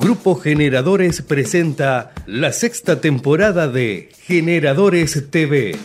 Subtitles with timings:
[0.00, 5.76] Grupo Generadores presenta la sexta temporada de Generadores TV.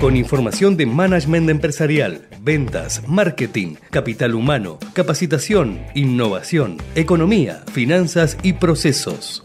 [0.00, 9.44] Con información de management empresarial, ventas, marketing, capital humano, capacitación, innovación, economía, finanzas y procesos.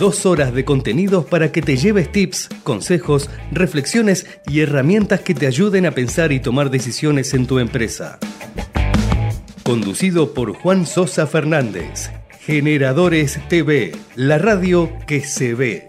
[0.00, 5.46] Dos horas de contenidos para que te lleves tips, consejos, reflexiones y herramientas que te
[5.46, 8.18] ayuden a pensar y tomar decisiones en tu empresa.
[9.66, 12.12] Conducido por Juan Sosa Fernández.
[12.38, 15.88] Generadores TV, la radio que se ve.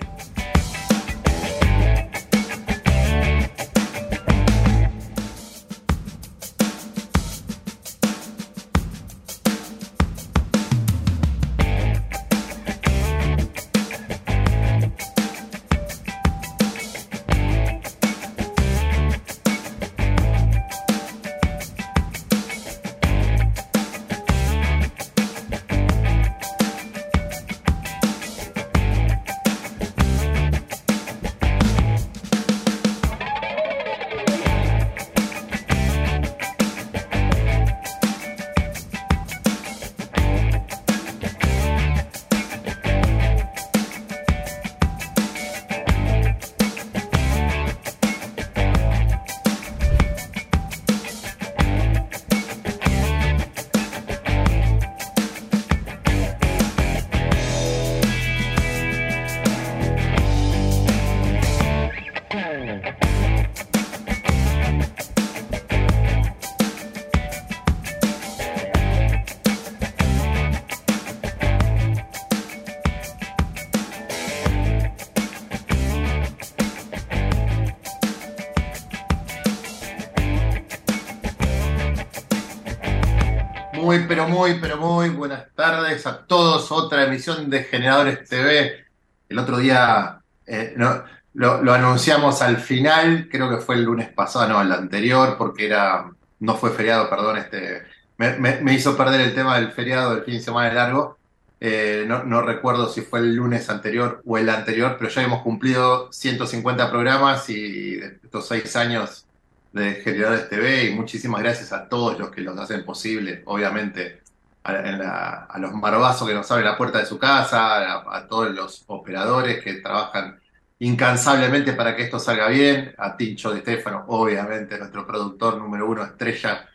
[87.46, 88.86] De Generadores TV.
[89.30, 91.04] El otro día eh, no,
[91.34, 96.12] lo, anunciamos al final, creo que fue el lunes pasado, no, el anterior, porque era,
[96.40, 97.84] no fue feriado, perdón, este,
[98.18, 101.18] me, hizo perder el tema del feriado del fin de semana largo.
[101.60, 105.42] Eh, no, no, recuerdo si fue el lunes anterior o el anterior, pero ya hemos
[105.42, 109.26] cumplido 150 programas y estos seis años
[109.74, 114.22] de Generadores TV y muchísimas gracias a todos los que los hacen posible, obviamente
[114.68, 119.64] a, los marbazos que nos abren la puerta de su casa, a, todos los operadores
[119.64, 120.40] que trabajan
[120.80, 126.04] incansablemente para que esto salga bien, a Tincho de Estefano, obviamente nuestro productor número uno,
[126.04, 126.68] estrella,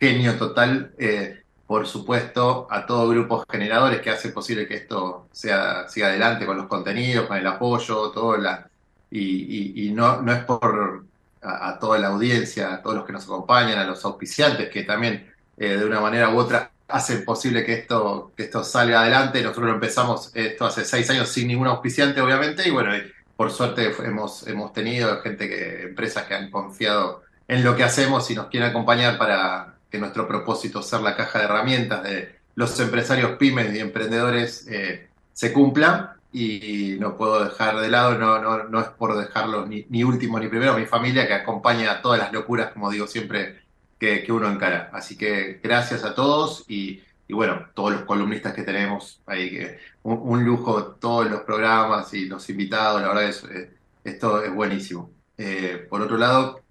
[0.00, 5.88] genio total, eh, por supuesto, a todo grupo generadores que hace posible que esto sea,
[5.88, 8.68] siga adelante con los contenidos, con el apoyo, todo la,
[9.10, 11.04] y, y no, no es por
[11.46, 15.32] a, toda la audiencia, a todos los que nos acompañan, a los auspiciantes que también
[15.56, 19.42] eh, de una manera u otra hacen posible que esto, que esto salga adelante.
[19.42, 22.92] Nosotros empezamos esto hace seis años sin ningún auspiciante, obviamente, y bueno,
[23.36, 28.30] por suerte hemos, hemos tenido gente que, empresas que han confiado en lo que hacemos
[28.30, 32.78] y nos quieren acompañar para que nuestro propósito, ser la caja de herramientas de los
[32.80, 38.64] empresarios pymes y emprendedores, eh, se cumpla y no puedo dejar de lado, no, no,
[38.64, 42.32] no es por dejarlo ni, ni, último ni primero, mi familia que acompaña todas las
[42.32, 43.65] locuras, como digo siempre,
[43.98, 44.90] que, uno encara.
[44.92, 49.78] Así que gracias a todos y, y, bueno, todos los columnistas que tenemos ahí, que
[50.02, 53.70] un, lujo todos los programas y los invitados, la verdad es eh,
[54.04, 55.10] esto es buenísimo.
[55.38, 56.62] Eh, por otro lado,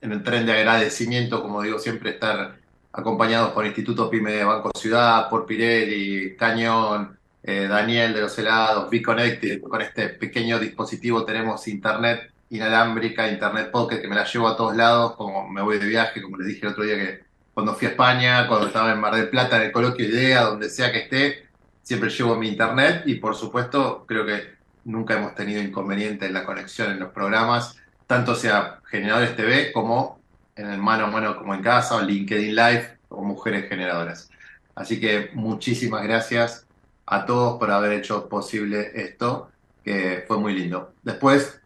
[0.00, 2.58] en el tren de agradecimiento, como digo siempre, estar
[2.92, 8.90] acompañados por Instituto Pyme de Banco Ciudad, por Pirelli, Cañón, eh, Daniel de los helados,
[8.90, 14.48] Be Connected, con este pequeño dispositivo tenemos internet inalámbrica, internet pocket, que me la llevo
[14.48, 17.24] a todos lados, como me voy de viaje, como les dije el otro día que
[17.54, 20.68] cuando fui a España, cuando estaba en Mar del Plata, en el coloquio Idea, donde
[20.68, 21.48] sea que esté,
[21.82, 26.44] siempre llevo mi internet y por supuesto creo que nunca hemos tenido inconveniente en la
[26.44, 30.20] conexión en los programas, tanto sea Generadores TV como
[30.56, 34.30] en el mano a mano como en casa, o LinkedIn Live o Mujeres Generadoras.
[34.74, 36.66] Así que muchísimas gracias
[37.06, 39.50] a todos por haber hecho posible esto,
[39.84, 40.92] que fue muy lindo.
[41.02, 41.59] Después,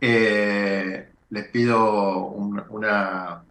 [0.00, 3.42] eh, les pido una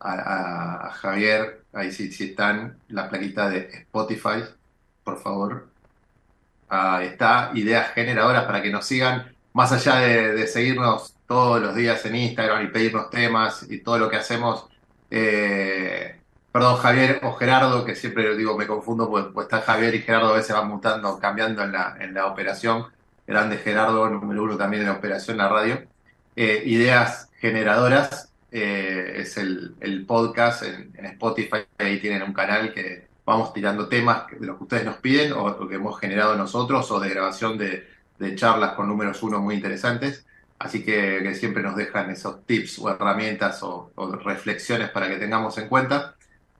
[0.00, 4.44] a, Javier, ahí sí, sí están, la plaquita de Spotify,
[5.04, 5.68] por favor.
[6.68, 12.04] Ahí está, ideas generadoras para que nos sigan, más allá de, seguirnos todos los días
[12.06, 14.68] en Instagram y pedirnos temas y todo lo que hacemos.
[15.10, 16.20] Eh,
[16.52, 20.30] perdón, Javier o Gerardo, que siempre digo, me confundo, pues, pues está Javier y Gerardo
[20.30, 22.86] a veces van mutando, cambiando en la, en la operación.
[23.26, 25.82] Grande Gerardo, número uno también en la operación, la radio.
[26.36, 33.52] Eh, ideas generadoras eh, es el, podcast en, Spotify, ahí tienen un canal que vamos
[33.52, 37.00] tirando temas de los que ustedes nos piden o lo que hemos generado nosotros o
[37.00, 37.86] de grabación de,
[38.36, 40.24] charlas con números uno muy interesantes.
[40.58, 43.90] Así que, siempre nos dejan esos tips o herramientas o,
[44.24, 46.14] reflexiones para que tengamos en cuenta.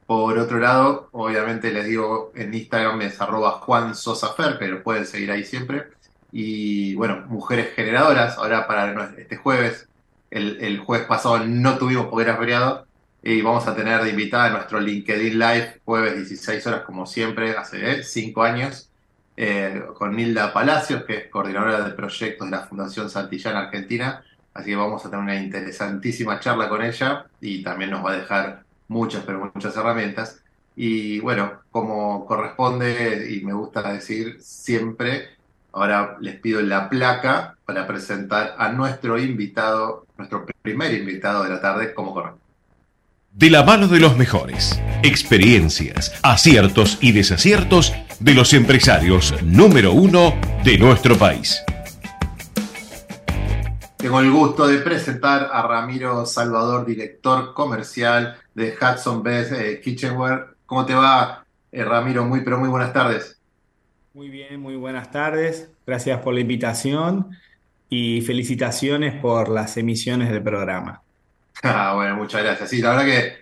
[0.07, 5.31] Por otro lado, obviamente les digo, en Instagram es arroba Juan Sosafer, pero pueden seguir
[5.31, 5.96] ahí siempre.
[6.39, 9.89] Y bueno, Mujeres Generadoras, ahora para este jueves,
[10.31, 12.87] el, el jueves pasado no tuvimos poder feriado,
[13.23, 17.53] y vamos a tener de invitada en nuestro LinkedIn Live, jueves 16 horas, como siempre,
[17.53, 18.91] hace 5 eh, años,
[19.35, 24.23] eh, con Nilda Palacios, que es coordinadora de proyectos de la Fundación Santillán Argentina.
[24.53, 28.19] Así que vamos a tener una interesantísima charla con ella y también nos va a
[28.19, 30.43] dejar muchas, pero muchas herramientas.
[30.77, 35.36] Y bueno, como corresponde y me gusta decir siempre,
[35.77, 41.61] ahora les pido la placa para presentar a nuestro invitado, nuestro primer invitado de la
[41.61, 42.47] tarde, como corresponde.
[43.33, 50.35] De la mano de los mejores, experiencias, aciertos y desaciertos de los empresarios número uno
[50.65, 51.63] de nuestro país.
[53.99, 60.57] Tengo el gusto de presentar a Ramiro Salvador, director comercial de Hudson Best eh, Kitchenware.
[60.65, 62.25] ¿Cómo te va, eh, Ramiro?
[62.25, 63.36] Muy, pero muy buenas tardes.
[64.17, 65.69] Muy bien, muy buenas tardes.
[65.87, 67.37] Gracias por la invitación
[67.91, 71.03] y felicitaciones por las emisiones del programa.
[71.63, 72.71] Ah, bueno, muchas gracias.
[72.71, 73.37] Sí, la verdad que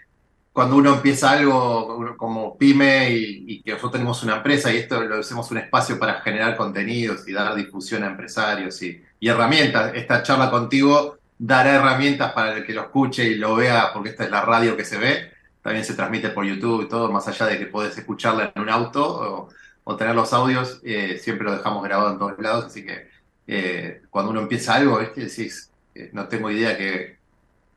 [0.53, 5.21] cuando uno empieza algo como pyme y, que nosotros tenemos una empresa y esto lo
[5.21, 10.51] hacemos un espacio para generar contenidos y dar difusión a empresarios y, herramientas, esta charla
[10.51, 14.41] contigo dará herramientas para el que lo escuche y lo vea, porque esta es la
[14.41, 15.31] radio que se ve,
[15.63, 18.71] también se transmite por YouTube y todo, más allá de que puedes escucharla en un
[18.71, 19.51] auto
[19.97, 23.09] tener los audios, eh, siempre lo dejamos grabado en todos lados, así que
[23.47, 25.23] eh, cuando uno empieza algo, ¿viste?
[25.23, 27.19] decís, eh, no tengo idea que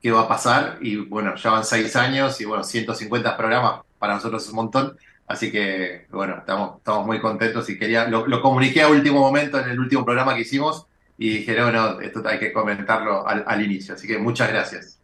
[0.01, 0.77] qué va a pasar.
[0.81, 4.97] Y bueno, ya van seis años y bueno, 150 programas para nosotros es un montón.
[5.27, 9.69] Así que bueno, estamos, estamos muy contentos y quería, lo, comuniqué a último momento en
[9.69, 10.87] el último programa que hicimos
[11.17, 13.95] y dije, no, no, esto hay que comentarlo al, inicio.
[13.95, 14.99] Así que muchas gracias.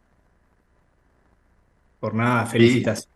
[2.00, 3.10] Por nada, felicitas.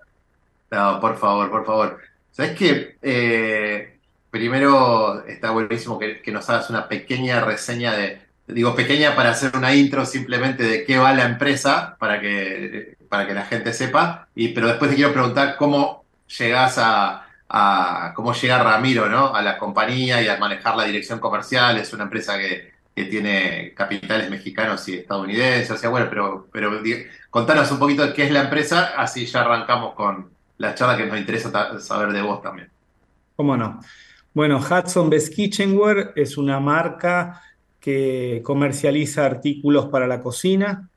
[0.71, 2.06] no, por favor, por favor.
[2.37, 2.97] ¿Sabes qué?
[3.01, 3.99] Eh,
[4.29, 9.73] primero está buenísimo que, nos hagas una pequeña reseña de, digo pequeña para hacer una
[9.73, 14.49] intro simplemente de qué va la empresa, para que, para que la gente sepa, y,
[14.49, 16.05] pero después te quiero preguntar cómo
[16.37, 17.25] llegas a,
[18.13, 19.33] cómo llega Ramiro ¿no?
[19.33, 23.73] a la compañía y a manejar la dirección comercial, es una empresa que, que tiene
[23.73, 26.79] capitales mexicanos y estadounidenses, o sea, bueno, pero, pero
[27.31, 31.05] contanos un poquito de qué es la empresa, así ya arrancamos con la charla que
[31.05, 32.69] nos interesa saber de vos también.
[33.35, 33.79] ¿Cómo no?
[34.33, 37.41] Bueno, Hudson Best Kitchenware es una marca
[37.79, 40.89] que comercializa artículos para la cocina,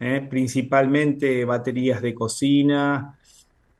[0.00, 0.26] ¿eh?
[0.28, 3.18] principalmente baterías de cocina,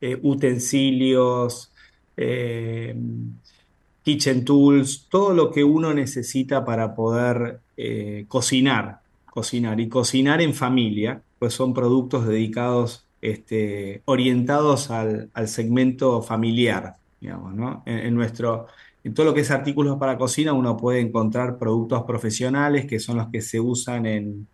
[0.01, 1.71] eh, utensilios,
[2.17, 2.95] eh,
[4.03, 7.61] kitchen tools, todo lo que uno necesita para poder
[8.27, 16.95] cocinar, cocinar y cocinar en familia, pues son productos dedicados, este, orientados al, segmento familiar,
[17.19, 17.83] digamos, ¿no?
[17.85, 18.67] en nuestro
[19.03, 23.17] en todo lo que es artículos para cocina uno puede encontrar productos profesionales que son
[23.17, 24.47] los que se usan en,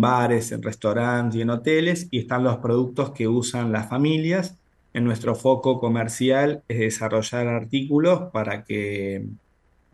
[0.00, 4.56] bares, en restaurantes y en hoteles, y están los productos que usan las familias.
[4.94, 9.26] En nuestro foco comercial es desarrollar artículos para que,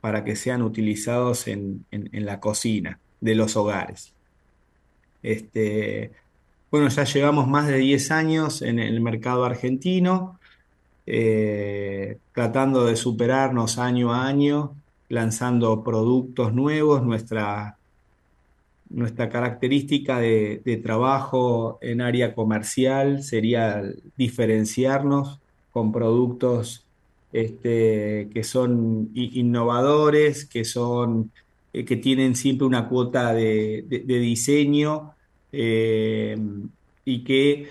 [0.00, 4.12] para que sean utilizados en, la cocina de los hogares.
[5.22, 6.12] Este,
[6.70, 10.38] bueno, ya llevamos más de 10 años en el mercado argentino.
[11.06, 14.76] Eh, tratando de superarnos año a año,
[15.08, 17.02] lanzando productos nuevos.
[17.02, 17.78] Nuestra,
[18.90, 23.82] nuestra característica de, trabajo en área comercial sería
[24.16, 25.40] diferenciarnos
[25.72, 26.84] con productos
[27.32, 31.32] este, que son innovadores, que, son,
[31.72, 35.14] eh, que tienen siempre una cuota de, diseño
[35.52, 36.36] eh,
[37.04, 37.68] y que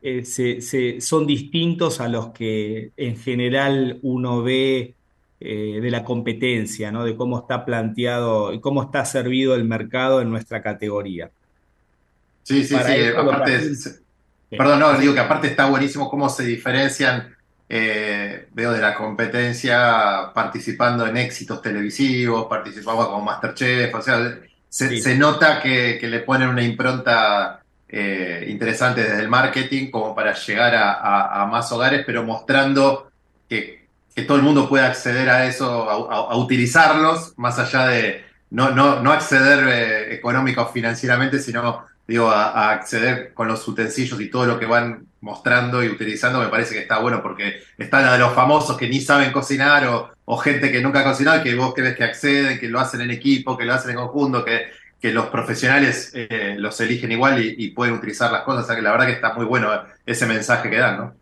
[0.00, 4.94] eh, se, son distintos a los que en general uno ve
[5.40, 7.04] eh, de la competencia, ¿no?
[7.04, 11.30] de cómo está planteado y cómo está servido el mercado en nuestra categoría.
[12.42, 12.92] Sí, sí, sí.
[13.16, 13.60] Aparte,
[14.50, 17.36] perdón, no, digo que aparte está buenísimo cómo se diferencian,
[17.68, 25.16] eh, veo de la competencia participando en éxitos televisivos, participando como Masterchef, o sea, se,
[25.16, 30.74] nota que, que le ponen una impronta eh, interesante desde el marketing como para llegar
[30.76, 33.10] a, más hogares, pero mostrando
[33.48, 33.78] que,
[34.26, 39.12] todo el mundo puede acceder a eso, a, utilizarlos, más allá de no, no, no
[39.12, 44.66] acceder eh, económico financieramente, sino digo, a, acceder con los utensilios y todo lo que
[44.66, 48.88] van mostrando y utilizando, me parece que está bueno porque están a los famosos que
[48.88, 49.86] ni saben cocinar
[50.24, 53.10] o, gente que nunca ha cocinado que vos crees que acceden, que lo hacen en
[53.10, 54.66] equipo, que lo hacen en conjunto, que,
[55.00, 58.64] que los profesionales eh, los eligen igual y, pueden utilizar las cosas.
[58.64, 59.70] O sea que la verdad que está muy bueno
[60.04, 61.14] ese mensaje que dan, ¿no?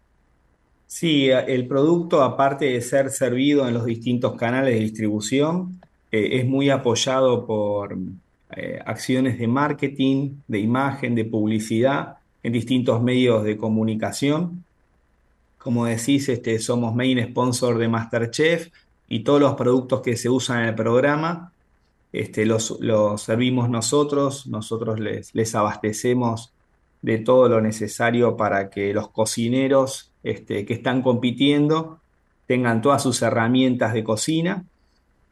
[0.88, 6.46] Sí, el producto, aparte de ser servido en los distintos canales de distribución, eh, es
[6.46, 7.96] muy apoyado por
[8.56, 14.64] eh, acciones de marketing, de imagen, de publicidad en distintos medios de comunicación.
[15.58, 18.68] Como decís, este, somos main sponsor de Masterchef
[19.08, 21.50] y todos los productos que se usan en el programa
[22.12, 22.78] este, los,
[23.16, 26.52] servimos nosotros, nosotros les, les, abastecemos
[27.02, 31.98] de todo lo necesario para que los cocineros este, que están compitiendo
[32.46, 34.64] tengan todas sus herramientas de cocina.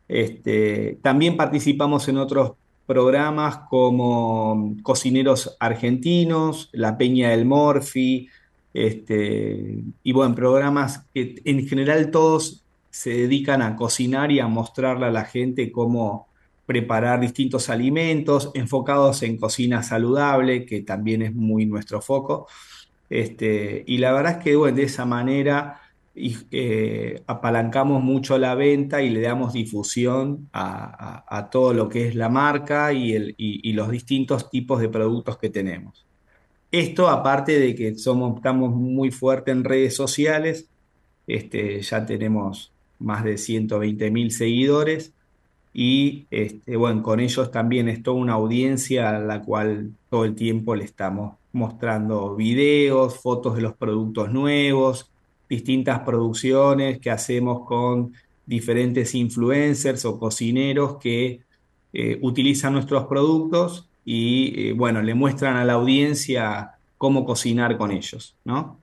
[0.09, 2.55] Este, también participamos en otros
[2.87, 8.29] programas como Cocineros Argentinos, La Peña del Morfi,
[8.73, 15.07] este, y bueno, programas que en general todos se dedican a cocinar y a mostrarle
[15.07, 16.29] a la gente cómo
[16.67, 22.47] preparar distintos alimentos enfocados en cocina saludable, que también es muy nuestro foco.
[23.11, 25.81] Este, y la verdad es que bueno, de esa manera
[26.17, 32.29] eh, apalancamos mucho la venta y le damos difusión a, todo lo que es la
[32.29, 36.07] marca y, y, los distintos tipos de productos que tenemos.
[36.71, 40.69] Esto aparte de que somos, estamos muy fuertes en redes sociales,
[41.27, 45.13] este, ya tenemos más de 120 mil seguidores
[45.73, 50.35] y este, bueno, con ellos también es toda una audiencia a la cual todo el
[50.35, 55.11] tiempo le estamos mostrando videos, fotos de los productos nuevos,
[55.49, 58.13] distintas producciones que hacemos con
[58.47, 61.41] diferentes influencers o cocineros que
[61.93, 67.91] eh, utilizan nuestros productos y eh, bueno, le muestran a la audiencia cómo cocinar con
[67.91, 68.79] ellos, ¿no?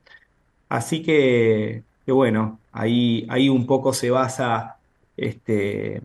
[0.70, 4.78] Así que, bueno, ahí, ahí un poco se basa
[5.18, 6.02] este,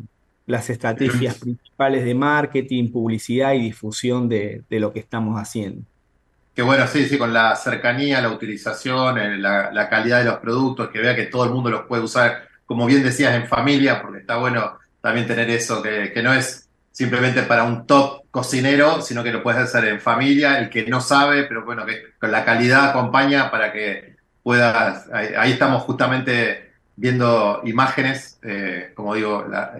[0.46, 5.82] las estrategias principales de marketing, publicidad y difusión de lo que estamos haciendo.
[6.56, 11.00] Que bueno, sí, sí, con la cercanía, la utilización, la, calidad de los productos, que
[11.00, 14.38] vea que todo el mundo los puede usar, como bien decías, en familia, porque está
[14.38, 19.42] bueno también tener eso, que, no es simplemente para un top cocinero, sino que lo
[19.42, 23.50] puedes hacer en familia, el que no sabe, pero bueno, que con la calidad acompaña
[23.50, 29.74] para que puedas, ahí, estamos justamente viendo imágenes, eh, como digo, la,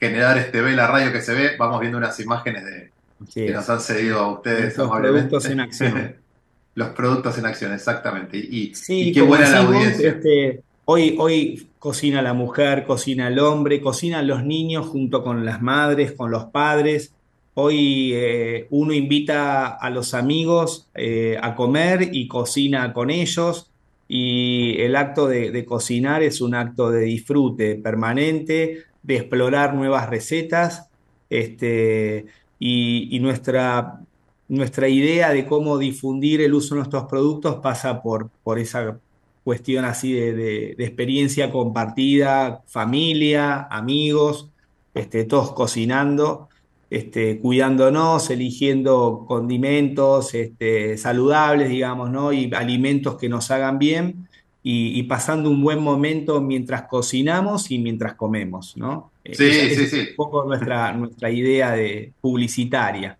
[0.00, 2.90] Generadores TV, la radio que se ve, vamos viendo unas imágenes de,
[3.32, 4.76] que nos han cedido a ustedes.
[4.76, 6.16] Los productos en acción.
[6.74, 8.38] Los productos en acción, exactamente.
[8.38, 8.72] Y,
[9.12, 10.10] qué buena la audiencia.
[10.10, 15.60] Este, hoy, hoy cocina la mujer, cocina el hombre, cocinan los niños junto con las
[15.60, 17.12] madres, con los padres.
[17.54, 23.72] Hoy eh, uno invita a los amigos eh, a comer y cocina con ellos.
[24.06, 30.08] Y el acto de, de, cocinar es un acto de disfrute permanente, de explorar nuevas
[30.08, 30.88] recetas.
[31.28, 32.26] Este,
[32.58, 34.00] y, nuestra,
[34.48, 38.98] nuestra idea de cómo difundir el uso de nuestros productos pasa por, por esa
[39.44, 44.50] cuestión así de, experiencia compartida, familia, amigos,
[44.92, 46.48] este, todos cocinando,
[46.90, 52.32] este, cuidándonos, eligiendo condimentos este, saludables, digamos, ¿no?
[52.32, 54.28] y alimentos que nos hagan bien.
[54.70, 59.12] Y, pasando un buen momento mientras cocinamos y mientras comemos, ¿no?
[59.32, 60.00] Sí, sí, sí.
[60.10, 63.18] Un poco nuestra, nuestra idea de publicitaria.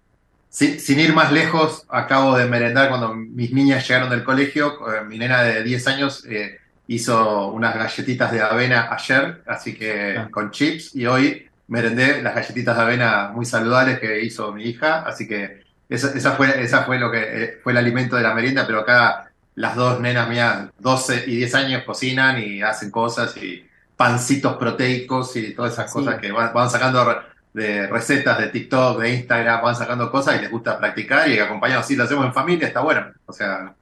[0.48, 4.78] sin ir más lejos, acabo de merendar cuando mis niñas llegaron del colegio.
[4.92, 10.16] Eh, mi nena de 10 años eh, hizo unas galletitas de avena ayer, así que
[10.16, 10.28] ah.
[10.30, 15.00] con chips, y hoy merendé las galletitas de avena muy saludables que hizo mi hija,
[15.00, 18.66] así que esa, fue, esa fue lo que eh, fue el alimento de la merienda,
[18.66, 23.67] pero acá las dos nenas mías, 12 y 10 años, cocinan y hacen cosas y
[23.98, 27.04] pancitos proteicos y todas esas cosas que van, sacando
[27.52, 31.84] de recetas de TikTok, de Instagram, van sacando cosas y les gusta practicar y acompañamos,
[31.84, 33.06] si lo hacemos en familia, está bueno.
[33.26, 33.74] O sea,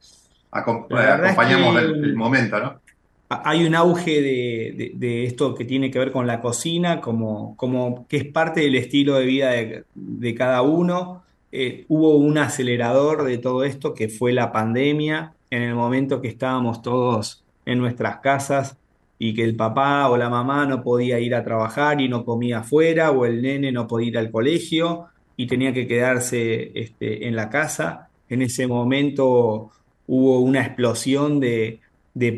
[0.50, 2.80] acompañamos el, momento, ¿no?
[3.28, 8.16] Hay un auge de, esto que tiene que ver con la cocina, como, como que
[8.16, 9.50] es parte del estilo de vida
[9.94, 11.24] de, cada uno.
[11.52, 16.28] Eh, hubo un acelerador de todo esto que fue la pandemia, en el momento que
[16.28, 18.78] estábamos todos en nuestras casas
[19.18, 22.58] y que el papá o la mamá no podía ir a trabajar y no comía
[22.58, 25.06] afuera, o el nene no podía ir al colegio
[25.36, 28.08] y tenía que quedarse este, en la casa.
[28.28, 29.70] En ese momento
[30.06, 31.80] hubo una explosión de,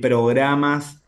[0.00, 1.00] programas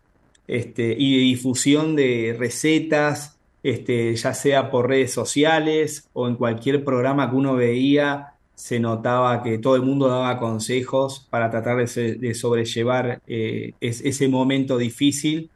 [0.46, 6.84] este, y de difusión de recetas, este, ya sea por redes sociales o en cualquier
[6.84, 12.34] programa que uno veía, se notaba que todo el mundo daba consejos para tratar de,
[12.34, 15.50] sobrellevar eh, ese momento difícil.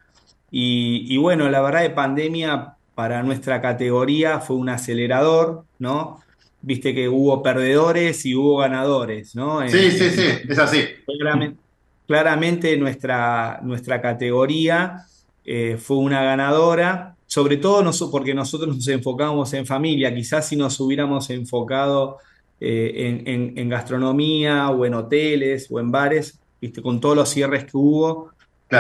[0.57, 6.21] Y, bueno, la verdad de pandemia para nuestra categoría fue un acelerador, ¿no?
[6.63, 9.69] Viste que hubo perdedores y hubo ganadores, ¿no?
[9.69, 10.85] Sí, sí, sí, es así.
[12.07, 15.05] Claramente, nuestra, nuestra categoría
[15.45, 20.79] eh, fue una ganadora, sobre todo porque nosotros nos enfocamos en familia, quizás si nos
[20.79, 22.19] hubiéramos enfocado
[22.61, 23.23] eh,
[23.57, 26.81] en, gastronomía o en hoteles o en bares, ¿viste?
[26.81, 28.34] con todos los cierres que hubo,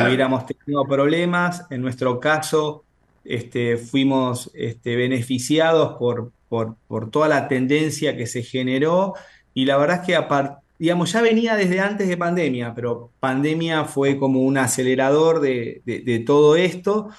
[0.06, 1.66] hubiéramos tenido problemas.
[1.70, 2.84] En nuestro caso,
[3.24, 9.14] este, fuimos este, beneficiados por, por, toda la tendencia que se generó.
[9.54, 10.18] Y la verdad es que
[10.78, 16.18] digamos, ya venía desde antes de pandemia, pero pandemia fue como un acelerador de, de
[16.20, 17.10] todo esto.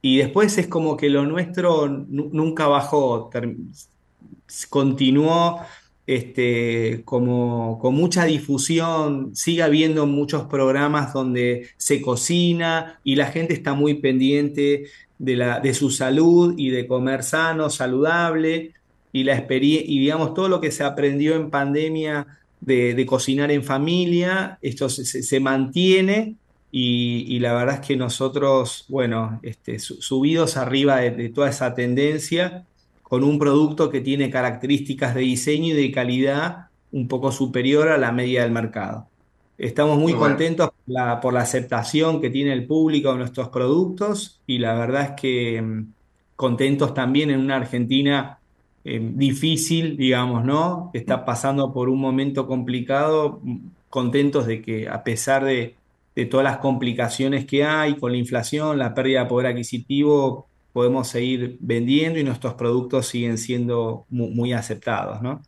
[0.00, 3.30] Y después es como que lo nuestro nunca bajó,
[4.68, 5.60] continuó
[6.06, 13.54] este, como con mucha difusión, sigue habiendo muchos programas donde se cocina y la gente
[13.54, 14.86] está muy pendiente
[15.18, 18.72] de, la, de su salud y de comer sano, saludable.
[19.14, 22.26] Y la y digamos todo lo que se aprendió en pandemia
[22.60, 26.36] de, cocinar en familia, esto se, mantiene
[26.70, 32.64] y, la verdad es que nosotros, bueno, este, subidos arriba de toda esa tendencia,
[33.12, 37.98] con un producto que tiene características de diseño y de calidad un poco superior a
[37.98, 39.06] la media del mercado.
[39.58, 40.70] Estamos muy, contentos
[41.20, 45.60] por la, aceptación que tiene el público de nuestros productos y la verdad es que
[45.60, 45.92] mm,
[46.36, 48.38] contentos también en una Argentina
[48.82, 50.90] eh, difícil, digamos, ¿no?
[50.94, 53.58] Está pasando por un momento complicado, mm,
[53.90, 55.74] contentos de que a pesar de,
[56.16, 61.08] de todas las complicaciones que hay con la inflación, la pérdida de poder adquisitivo, podemos
[61.08, 65.42] seguir vendiendo y nuestros productos siguen siendo muy, aceptados, ¿no?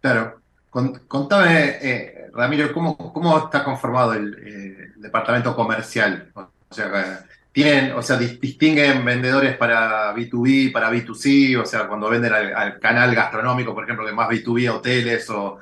[0.00, 0.38] Claro.
[0.70, 6.30] Contame, eh, Ramiro, ¿cómo, ¿cómo, está conformado el, departamento comercial?
[6.34, 12.32] O sea, tienen, o sea, distinguen vendedores para B2B, para B2C, o sea, cuando venden
[12.32, 15.58] al, canal gastronómico, por ejemplo, que más B2B, hoteles o,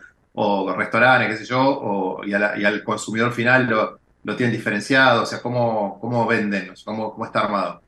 [0.77, 5.99] restaurantes, qué sé yo, y, al consumidor final lo, lo, tienen diferenciado, o sea, ¿cómo,
[6.01, 6.75] cómo venden?
[6.85, 7.86] ¿Cómo, cómo está armado?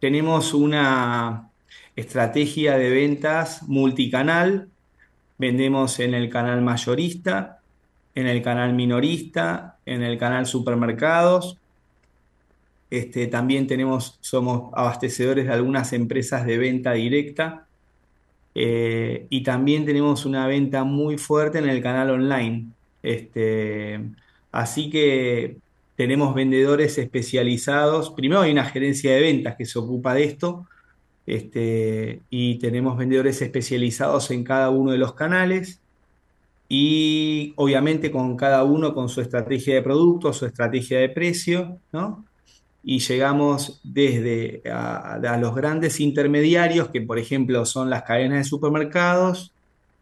[0.00, 1.50] Tenemos una
[1.94, 4.68] estrategia de ventas multicanal.
[5.38, 7.60] Vendemos en el canal mayorista,
[8.14, 11.58] en el canal minorista, en el canal supermercados.
[12.90, 17.66] Este, también tenemos, somos abastecedores de algunas empresas de venta directa.
[18.54, 22.68] Eh, y también tenemos una venta muy fuerte en el canal online.
[23.02, 24.00] Este,
[24.52, 25.58] así que
[25.96, 28.10] tenemos vendedores especializados.
[28.10, 30.66] Primero hay una gerencia de ventas que se ocupa de esto
[31.26, 35.80] este, y tenemos vendedores especializados en cada uno de los canales
[36.68, 42.24] y obviamente con cada uno con su estrategia de producto, su estrategia de precio, ¿no?
[42.82, 49.52] Y llegamos desde a, los grandes intermediarios, que por ejemplo son las cadenas de supermercados,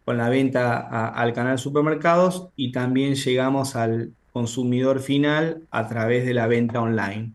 [0.03, 6.33] con la venta al canal supermercados, y también llegamos al consumidor final a través de
[6.33, 7.31] la venta online.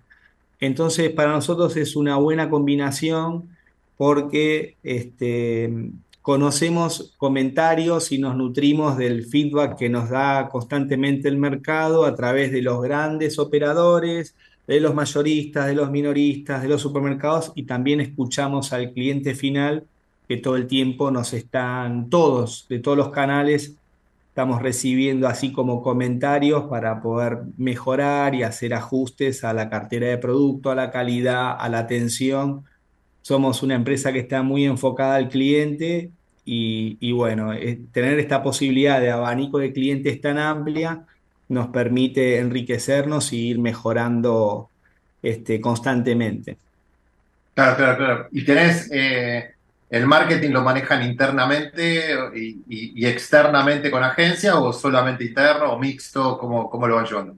[0.61, 3.49] Entonces, para nosotros es una buena combinación
[3.97, 12.05] porque este, conocemos comentarios y nos nutrimos del feedback que nos da constantemente el mercado
[12.05, 14.35] a través de los grandes operadores,
[14.67, 19.85] de los mayoristas, de los minoristas, de los supermercados y también escuchamos al cliente final
[20.29, 23.80] que todo el tiempo nos están todos, de todos los canales,
[24.31, 30.19] estamos recibiendo así como comentarios para poder mejorar y hacer ajustes a la cartera de
[30.19, 32.65] producto, a la calidad, a la atención.
[33.23, 36.11] Somos una empresa que está muy enfocada al cliente
[36.45, 41.05] y, bueno, eh, tener esta posibilidad de abanico de clientes tan amplia
[41.49, 44.71] nos permite enriquecernos y ir mejorando
[45.23, 46.57] este, constantemente.
[47.55, 48.29] Claro, claro, claro.
[48.31, 49.55] Y tenés, eh,
[49.91, 56.39] ¿El marketing lo manejan internamente y, externamente con agencia o solamente interno o mixto?
[56.39, 57.35] ¿Cómo, cómo lo van llevando?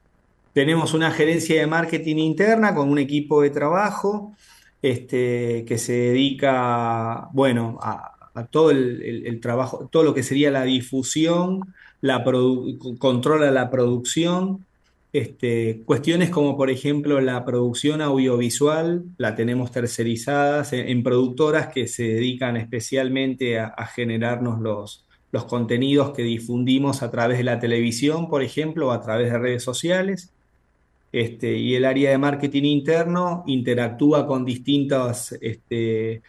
[0.53, 4.35] Tenemos una gerencia de marketing interna con un equipo de trabajo
[4.83, 8.11] este, que se dedica, bueno, a,
[8.51, 11.61] todo el, trabajo, todo lo que sería la difusión,
[12.03, 12.23] la
[12.99, 14.67] controla la producción,
[15.12, 22.05] este, cuestiones como por ejemplo la producción audiovisual, la tenemos tercerizadas en, productoras que se
[22.05, 28.42] dedican especialmente a, generarnos los, los, contenidos que difundimos a través de la televisión, por
[28.42, 30.33] ejemplo, o a través de redes sociales.
[31.12, 36.22] Este, y el área de marketing interno interactúa con distintos este,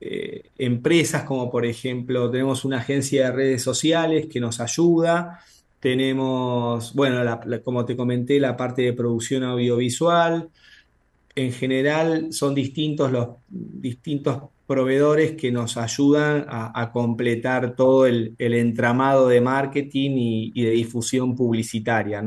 [0.00, 5.40] eh, empresas como por ejemplo tenemos una agencia de redes sociales que nos ayuda,
[5.82, 10.48] tenemos, bueno, como te comenté, la parte de producción audiovisual.
[11.34, 19.26] En general son distintos los distintos proveedores que nos ayudan a, completar todo el, entramado
[19.26, 20.12] de marketing
[20.54, 22.22] y, de difusión publicitaria.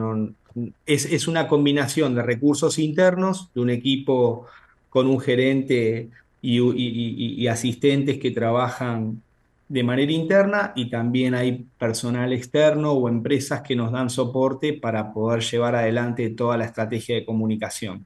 [0.85, 4.47] Es, una combinación de recursos internos, de un equipo
[4.89, 6.09] con un gerente
[6.41, 9.21] y, asistentes que trabajan
[9.67, 15.11] de manera interna y también hay personal externo o empresas que nos dan soporte para
[15.11, 18.05] poder llevar adelante toda la estrategia de comunicación.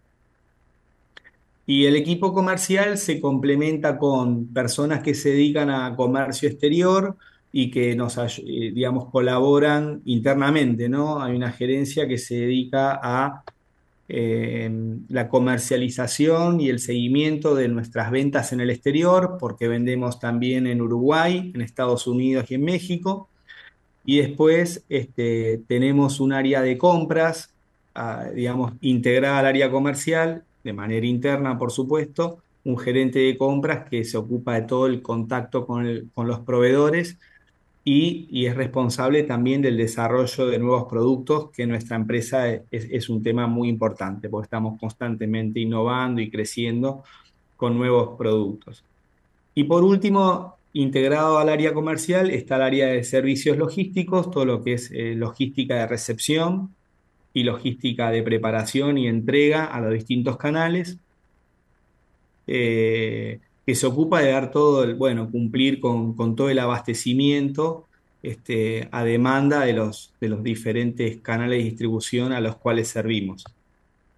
[1.65, 7.15] Y el equipo comercial se complementa con personas que se dedican a comercio exterior
[7.51, 11.21] y que nos, eh, digamos, colaboran internamente, ¿no?
[11.21, 13.43] Hay una gerencia que se dedica a
[14.09, 20.81] la comercialización y el seguimiento de nuestras ventas en el exterior, porque vendemos también en
[20.81, 23.29] Uruguay, en Estados Unidos y en México.
[24.05, 27.53] Y después este, tenemos un área de compras,
[27.93, 33.87] ah, digamos, integrada al área comercial de manera interna, por supuesto, un gerente de compras
[33.89, 37.19] que se ocupa de todo el contacto con, los proveedores
[37.83, 43.47] y, es responsable también del desarrollo de nuevos productos, que nuestra empresa es, un tema
[43.47, 47.03] muy importante, porque estamos constantemente innovando y creciendo
[47.57, 48.83] con nuevos productos.
[49.55, 54.63] Y por último, integrado al área comercial está el área de servicios logísticos, todo lo
[54.63, 56.75] que es eh, logística de recepción,
[57.33, 60.97] y logística de preparación y entrega a los distintos canales,
[62.47, 67.85] eh, que se ocupa de dar todo el, bueno, cumplir con, todo el abastecimiento
[68.23, 73.45] este, a demanda de los, de los diferentes canales de distribución a los cuales servimos.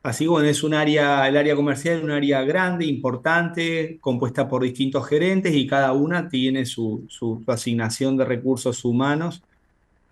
[0.03, 4.47] Así que bueno, es un área, el área comercial es un área grande, importante, compuesta
[4.47, 9.43] por distintos gerentes y cada una tiene su, su asignación de recursos humanos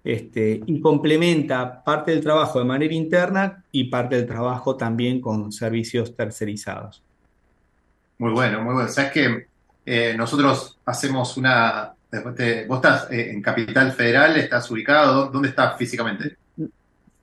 [0.03, 5.53] este, y complementa parte del trabajo de manera interna y parte del trabajo también con
[5.53, 7.01] servicios tercerizados.
[8.19, 8.89] Muy bueno, muy bueno.
[8.89, 9.47] Sabes que
[9.85, 11.93] eh, nosotros hacemos una.
[12.67, 16.37] vos estás eh, en Capital Federal, estás ubicado, ¿dónde estás físicamente?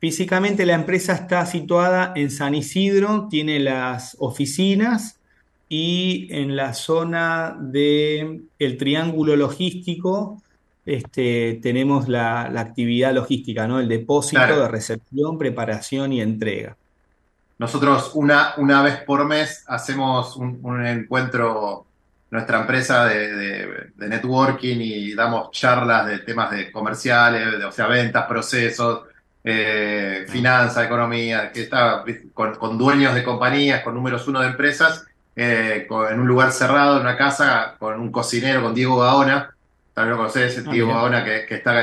[0.01, 5.19] Físicamente la empresa está situada en San Isidro, tiene las oficinas
[5.69, 10.43] y en la zona del el Triángulo Logístico
[10.87, 13.81] este, tenemos la, actividad logística, ¿no?
[13.81, 16.77] El depósito de recepción, preparación y entrega.
[17.59, 21.87] Nosotros una, una vez por mes hacemos un, encuentro,
[22.31, 28.27] nuestra empresa de, networking y damos charlas de temas de comerciales, de, o sea, ventas,
[28.27, 29.05] procesos,
[29.43, 35.87] eh, finanzas, economía, que está con, dueños de compañías, con números uno de empresas, eh,
[36.11, 39.57] en un lugar cerrado, en una casa, con un cocinero, con Diego Gaona,
[39.95, 41.75] vez lo conocés, el ah, tío ahora que, está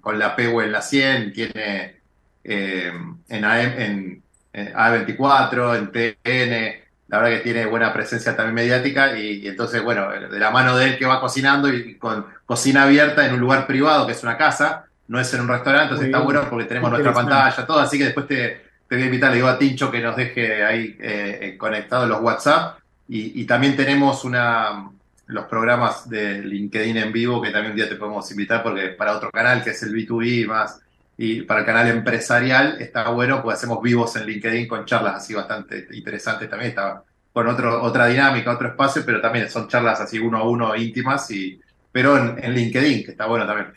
[0.00, 1.96] con la PW en la 100, tiene
[2.44, 2.92] eh,
[3.28, 9.82] en, en, A24, en TN, la verdad que tiene buena presencia también mediática y, entonces,
[9.82, 13.40] bueno, de la mano de él que va cocinando y con cocina abierta en un
[13.40, 16.66] lugar privado, que es una casa, no es en un restaurante, entonces está bueno porque
[16.66, 19.90] tenemos nuestra pantalla, todo, así que después te, voy a invitar, le digo a Tincho
[19.90, 22.78] que nos deje ahí eh, eh conectados los WhatsApp
[23.12, 24.88] y también tenemos una
[25.30, 29.16] los programas de LinkedIn en vivo, que también un día te podemos invitar porque para
[29.16, 30.80] otro canal que es el B2B más,
[31.22, 35.34] y para el canal empresarial está bueno, pues hacemos vivos en LinkedIn con charlas así
[35.34, 40.18] bastante interesantes también, está con otro, otra dinámica, otro espacio, pero también son charlas así
[40.18, 41.60] uno a uno íntimas, y,
[41.92, 43.68] pero en, LinkedIn, que está bueno también.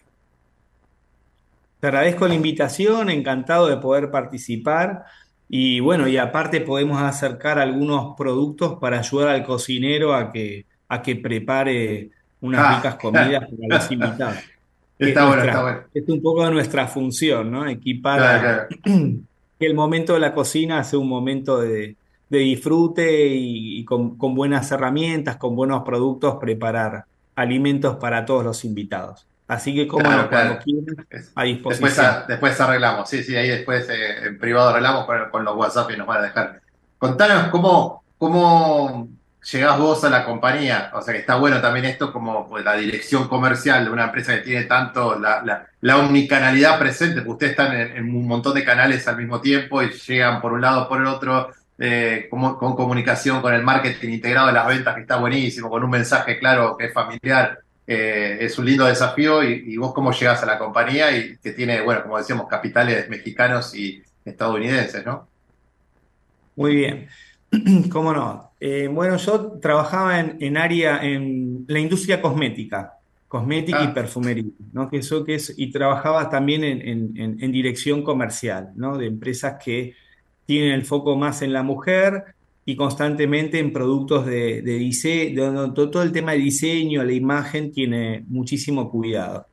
[1.82, 5.04] Te agradezco la invitación, encantado de poder participar.
[5.50, 11.02] Y bueno, y aparte podemos acercar algunos productos para ayudar al cocinero a que, a
[11.02, 12.76] que prepare unas ah.
[12.78, 14.38] ricas comidas para los invitados.
[15.00, 15.80] Está bueno, está bueno.
[15.94, 17.68] Es un poco de nuestra función, ¿no?
[17.68, 21.96] Equipar que el momento de la cocina sea un momento de,
[22.30, 29.28] disfrute y, con, buenas herramientas, con buenos productos, preparar alimentos para todos los invitados.
[29.48, 32.06] Así que como cuando quieran, a disposición.
[32.28, 35.98] Después, arreglamos, sí, sí, ahí después eh, en privado arreglamos con, con, los WhatsApp y
[35.98, 36.62] nos van a dejar.
[36.98, 39.10] Contanos cómo, cómo
[39.52, 42.76] llegás vos a la compañía, o sea que está bueno también esto como pues, la
[42.76, 47.76] dirección comercial de una empresa que tiene tanto la, la, omnicanalidad presente, porque ustedes están
[47.76, 51.08] en, un montón de canales al mismo tiempo y llegan por un lado por el
[51.08, 55.84] otro, eh, con, comunicación, con el marketing integrado de las ventas que está buenísimo, con
[55.84, 60.14] un mensaje claro que es familiar, eh, es un lindo desafío y, y, vos cómo
[60.14, 65.28] llegás a la compañía y que tiene, bueno, como decíamos, capitales mexicanos y estadounidenses, ¿no?
[66.56, 67.10] Muy bien.
[67.92, 68.53] ¿Cómo no?
[68.66, 72.94] Eh, bueno, yo trabajaba en, área, en la industria cosmética,
[73.28, 74.90] cosmética y Ah, perfumería, ¿no?
[74.90, 76.80] Que eso que es, y trabajaba también en,
[77.18, 78.98] en- en dirección comercial, ¿no?
[78.98, 79.96] De empresas que
[80.46, 82.24] tienen el foco más en la mujer
[82.66, 87.72] y constantemente en productos de, de diseño, todo, todo el tema de diseño, la imagen
[87.72, 89.46] tiene muchísimo cuidado.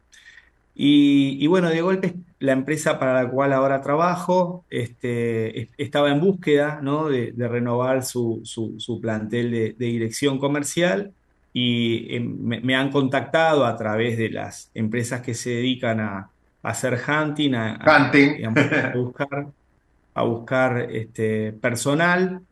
[0.75, 6.11] Y, y bueno, de golpe la empresa para la cual ahora trabajo este, es- estaba
[6.13, 7.09] en búsqueda, ¿no?
[7.11, 11.15] de, de renovar su, su- su plantel de, de dirección comercial
[11.53, 16.19] y eh, me, me han contactado a través de las empresas que se dedican a,
[16.21, 18.37] a hacer hunting, a, a, hunting.
[18.37, 19.53] digamos, a buscar,
[20.15, 22.47] a buscar este, personal.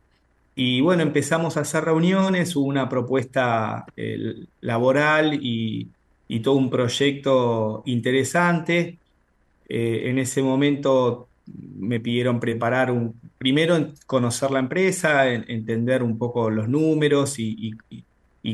[0.55, 5.94] Y bueno, empezamos a hacer reuniones, hubo una propuesta eh, laboral y,
[6.29, 9.01] y todo un proyecto interesante.
[9.68, 11.28] Eh, en ese momento
[11.78, 17.74] me pidieron preparar un, primero conocer la empresa, en- entender un poco los números y,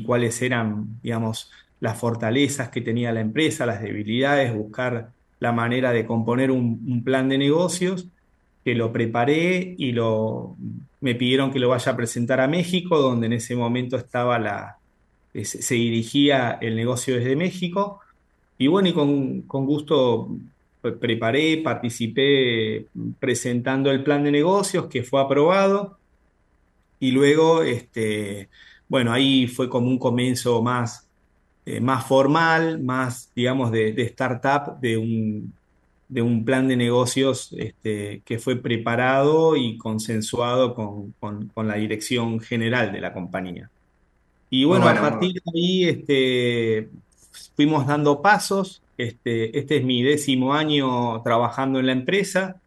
[0.04, 1.50] cuáles eran, digamos,
[1.80, 7.04] las fortalezas que tenía la empresa, las debilidades, buscar la manera de componer un, un
[7.04, 8.08] plan de negocios,
[8.64, 10.56] que lo preparé y lo,
[11.00, 14.78] me pidieron que lo vaya a presentar a México, donde en ese momento estaba la,
[15.32, 18.00] se se dirigía el negocio desde México.
[18.58, 20.28] Y bueno, y con, con gusto
[20.92, 22.86] preparé, participé
[23.18, 25.98] presentando el plan de negocios que fue aprobado
[27.00, 28.48] y luego, este,
[28.88, 31.08] bueno, ahí fue como un comienzo más,
[31.66, 35.52] eh, más formal, más, digamos, de, de startup, de un,
[36.08, 41.74] de un plan de negocios este, que fue preparado y consensuado con, con con la
[41.74, 43.70] dirección general de la compañía.
[44.50, 46.88] Y bueno, a partir de ahí este,
[47.56, 48.82] fuimos dando pasos.
[48.96, 52.60] Este, este es mi décimo año trabajando en la empresa.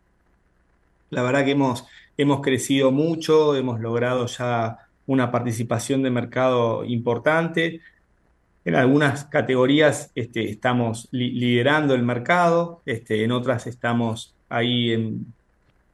[1.10, 1.86] La verdad que hemos,
[2.17, 7.80] hemos crecido mucho, hemos logrado ya una participación de mercado importante.
[8.65, 15.34] En algunas categorías este, estamos li- liderando el mercado, este, en otras estamos ahí en-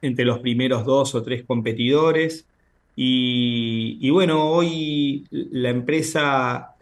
[0.02, 2.46] entre los primeros dos o tres competidores.
[2.96, 6.73] Y, bueno, hoy la empresa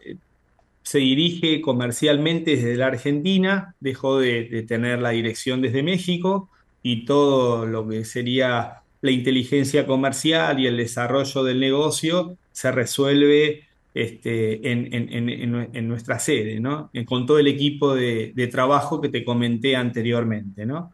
[0.83, 6.49] se dirige comercialmente desde la Argentina, dejó de, tener la dirección desde México
[6.81, 13.63] y todo lo que sería la inteligencia comercial y el desarrollo del negocio se resuelve
[13.93, 16.89] este, en, nuestra sede, ¿no?
[17.05, 20.91] Con todo el equipo de, de trabajo que te comenté anteriormente, ¿no?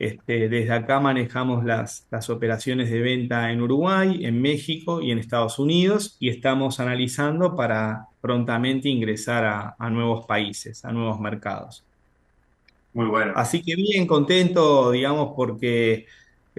[0.00, 5.18] Este, desde acá manejamos las, las operaciones de venta en Uruguay, en México y en
[5.18, 11.86] Estados Unidos y estamos analizando para prontamente ingresar a, a nuevos países, a nuevos mercados.
[12.92, 13.32] Muy bueno.
[13.36, 16.06] Así que bien contento, digamos, porque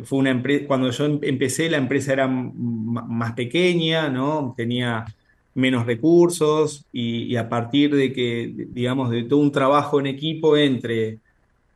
[0.06, 4.54] fue una empresa, cuando yo em- empecé la empresa era más pequeña, ¿no?
[4.56, 5.06] Tenía
[5.54, 10.56] menos recursos y, y a partir de que, digamos, de todo un trabajo en equipo
[10.58, 11.20] entre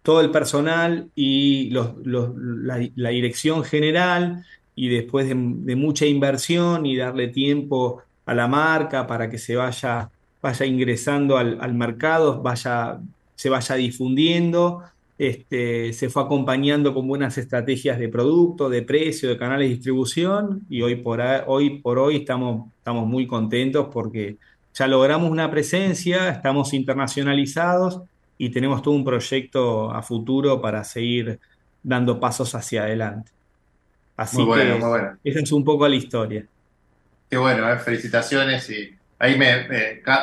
[0.06, 8.04] todo el personal y la, dirección general y después de, mucha inversión y darle tiempo
[8.28, 10.12] a la marca para que se vaya,
[10.44, 12.44] vaya ingresando al, mercado,
[13.36, 14.84] se vaya difundiendo.
[15.18, 20.66] Este, se fue acompañando con buenas estrategias de producto, de precio, de canales de distribución
[20.70, 24.36] y hoy por, hoy, por hoy estamos, estamos muy contentos porque
[24.74, 28.02] ya logramos una presencia, estamos internacionalizados
[28.38, 31.40] y tenemos todo un proyecto a futuro para seguir
[31.84, 33.32] dando pasos hacia adelante.
[34.32, 35.20] Muy Así muy que bueno.
[35.24, 36.48] esa es un poco la historia.
[37.30, 38.70] Qué bueno, eh, felicitaciones.
[38.70, 39.68] Y ahí me,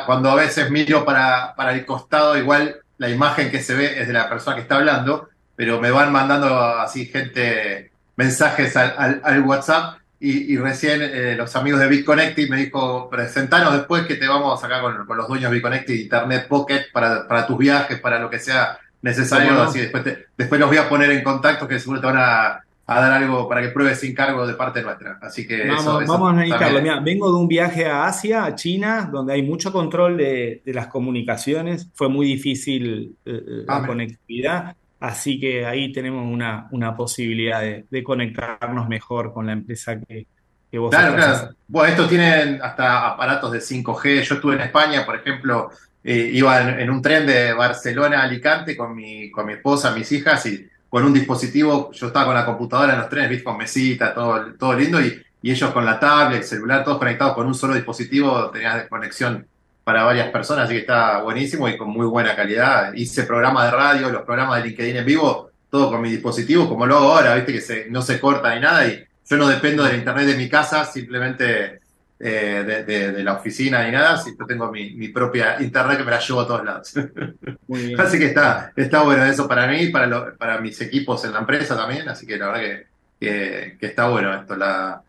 [0.05, 4.07] cuando a veces miro para, para el costado, igual la imagen que se ve es
[4.07, 9.21] de la persona que está hablando, pero me van mandando así gente mensajes al, al-
[9.23, 9.99] al WhatsApp.
[10.25, 14.57] Y, y recién eh, los amigos de BitConnected me dijo, presentanos después que te vamos
[14.57, 18.19] a sacar con, con los dueños de BitConnected Internet Pocket para, para tus viajes, para
[18.19, 19.61] lo que sea ¿Cómo necesario.
[19.61, 22.63] Así después, te- después los voy a poner en contacto que seguro te van a,
[22.85, 25.19] a dar algo para que pruebes sin cargo de parte nuestra.
[25.21, 26.75] Así que eso, Vamos, eso vamos a necesitarlo.
[26.75, 26.83] también.
[26.95, 30.73] Mira, vengo de un viaje a Asia, a China, donde hay mucho control de, de
[30.73, 31.89] las comunicaciones.
[31.93, 37.85] Fue muy difícil eh, Ah, la conectividad, así que ahí tenemos una, una posibilidad de,
[37.91, 40.27] de conectarnos mejor con la empresa que,
[40.71, 41.49] que vos Claro, claro.
[41.67, 44.21] Bueno, estos tienen hasta aparatos de 5G.
[44.21, 45.71] Yo estuve en España, por ejemplo,
[46.05, 49.93] eh, iba en, en un tren de Barcelona a Alicante con mi, con mi esposa,
[49.93, 53.43] mis hijas, y con un dispositivo, yo estaba con la computadora en los trenes, ¿viste?
[53.43, 57.33] con mesita, todo, todo lindo, y, y ellos con la tablet, el celular, todos conectados
[57.35, 59.45] con un solo dispositivo, tenías conexión
[59.83, 62.93] para varias personas, así que está buenísimo y con muy buena calidad.
[62.93, 66.85] Hice programas de radio, los programas de LinkedIn en vivo, todo con mi dispositivo, como
[66.85, 67.53] lo hago ahora, ¿viste?
[67.53, 70.47] Que se, no se corta ni nada, y yo no dependo del internet de mi
[70.47, 71.81] casa, simplemente
[72.19, 76.19] eh, de, la oficina ni nada, si yo tengo mi, propia internet que me la
[76.19, 76.93] llevo a todos lados.
[77.97, 81.75] así que está, está bueno eso para mí, para, para mis equipos en la empresa
[81.75, 82.83] también, así que la verdad
[83.19, 84.55] que, está bueno esto.
[84.55, 85.01] La,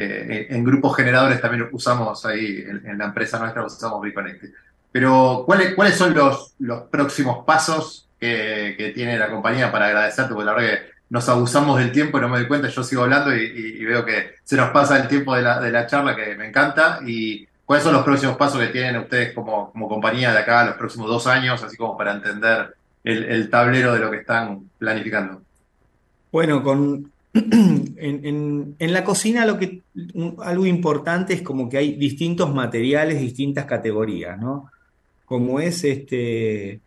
[0.00, 4.50] eh, en grupos generadores también usamos ahí, en, la empresa nuestra usamos Reconnected.
[4.92, 10.34] Pero, ¿cuáles, ¿cuáles son los, los próximos pasos que, tiene la compañía para agradecerte?
[10.34, 13.02] Porque la verdad que nos abusamos del tiempo y no me doy cuenta, yo sigo
[13.02, 16.36] hablando y, veo que se nos pasa el tiempo de la, de la, charla que
[16.36, 17.00] me encanta.
[17.04, 20.76] ¿Y cuáles son los próximos pasos que tienen ustedes como, como compañía de acá, los
[20.76, 25.42] próximos dos años, así como para entender el, tablero de lo que están planificando?
[26.30, 27.10] Bueno, con,
[27.96, 29.82] en, la cocina lo que,
[30.38, 34.70] algo importante es como que hay distintos materiales, distintas categorías, ¿no?
[35.24, 36.80] Como es este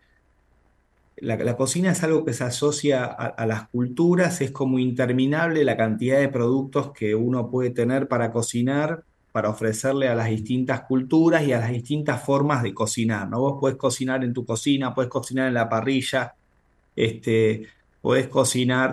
[1.22, 6.18] la, cocina es algo que se asocia a, las culturas, es como interminable la cantidad
[6.18, 11.52] de productos que uno puede tener para cocinar, para ofrecerle a las distintas culturas y
[11.52, 13.28] a las distintas formas de cocinar.
[13.28, 13.38] ¿no?
[13.38, 16.34] Vos podés cocinar en tu cocina, podés cocinar en la parrilla,
[16.96, 17.68] este,
[18.00, 18.92] podés cocinar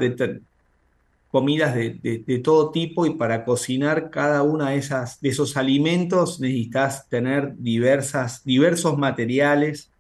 [1.29, 7.07] comidas de, todo tipo y para cocinar cada una de, esas, de esos alimentos necesitas
[7.07, 9.91] tener diversas, diversos materiales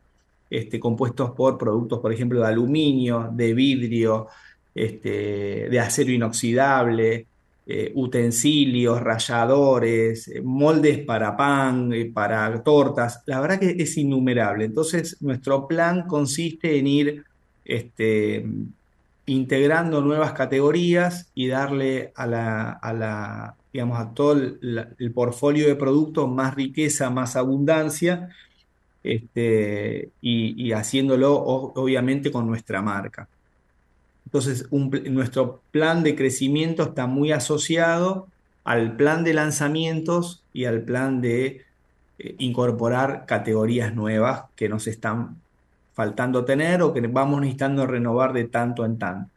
[0.49, 4.27] este, compuestos por productos, por ejemplo, de aluminio, de vidrio,
[4.73, 7.27] este, de acero inoxidable,
[7.67, 13.21] eh, utensilios, ralladores, eh, moldes para pan, eh, para tortas.
[13.27, 14.65] La verdad que es innumerable.
[14.65, 17.23] Entonces, nuestro plan consiste en ir
[17.63, 18.43] este,
[19.33, 26.29] integrando nuevas categorías y darle a la, digamos, a todo el, el portfolio de productos
[26.29, 28.29] más riqueza, más abundancia
[29.03, 33.27] este, y, haciéndolo obviamente con nuestra marca.
[34.25, 38.27] Entonces, nuestro plan de crecimiento está muy asociado
[38.63, 41.65] al plan de lanzamientos y al plan de
[42.19, 45.37] eh, incorporar categorías nuevas que nos están
[45.99, 49.29] faltando tener o que vamos necesitando renovar de tanto en tanto.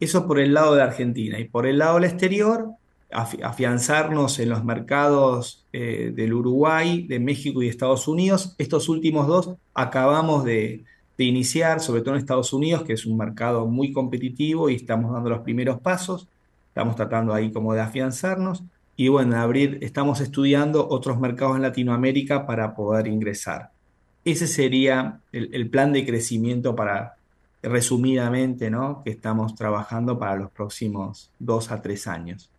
[0.00, 1.38] Eso por el lado de Argentina.
[1.38, 2.70] Y por el lado del exterior,
[3.10, 8.54] afianzarnos en los mercados eh, del Uruguay, de México y Estados Unidos.
[8.56, 10.82] Estos últimos dos acabamos de,
[11.18, 15.28] iniciar, sobre todo en Estados Unidos, que es un mercado muy competitivo y estamos dando
[15.28, 16.26] los primeros pasos.
[16.68, 18.62] Estamos tratando ahí como de afianzarnos.
[18.96, 23.72] Y bueno, abrir, estamos estudiando otros mercados en Latinoamérica para poder ingresar.
[24.30, 27.14] Ese sería el, plan de crecimiento para,
[27.62, 29.02] resumidamente, ¿no?
[29.02, 32.50] que estamos trabajando para los próximos dos a tres años.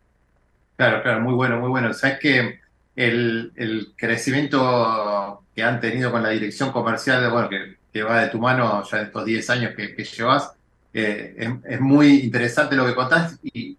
[0.77, 1.93] Claro, claro, muy bueno, muy bueno.
[1.93, 2.60] Sabes que
[2.95, 8.84] el, crecimiento que han tenido con la dirección comercial, bueno, que, va de tu mano
[8.89, 10.51] ya estos 10 años que, llevas,
[10.91, 13.77] eh, es, muy interesante lo que contás y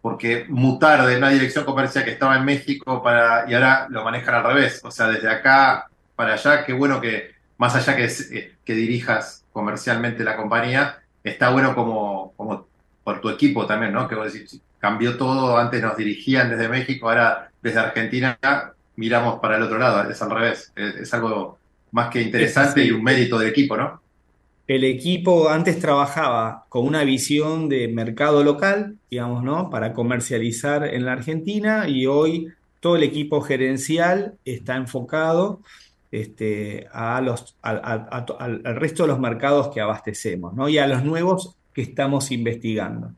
[0.00, 4.36] porque mutar de una dirección comercial que estaba en México para y ahora lo manejan
[4.36, 5.89] al revés, o sea, desde acá
[6.20, 11.48] para allá, qué bueno que más allá que, eh, que dirijas comercialmente la compañía, está
[11.48, 12.66] bueno como, como
[13.02, 14.06] por tu equipo también, ¿no?
[14.06, 18.38] Que vos decís, cambió todo, antes nos dirigían desde México, ahora desde Argentina
[18.96, 21.58] miramos para el otro lado, es al revés, es, algo
[21.90, 24.02] más que interesante y un mérito del equipo, ¿no?
[24.66, 29.70] El equipo antes trabajaba con una visión de mercado local, digamos, ¿no?
[29.70, 32.48] Para comercializar en la Argentina y hoy
[32.80, 35.62] todo el equipo gerencial está enfocado
[36.10, 40.68] este, a los, al resto de los mercados que abastecemos, ¿no?
[40.68, 43.12] Y a los nuevos que estamos investigando.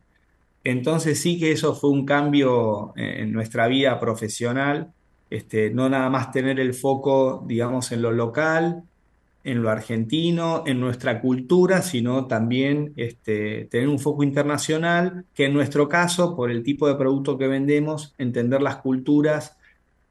[0.65, 4.93] Entonces sí que eso fue un cambio en nuestra vida profesional,
[5.31, 8.85] este, no nada más tener el foco, digamos, en lo local,
[9.45, 15.55] en lo argentino, en nuestra cultura, sino también este, tener un foco internacional, que en
[15.55, 19.57] nuestro caso, por el tipo de producto que vendemos, entender las culturas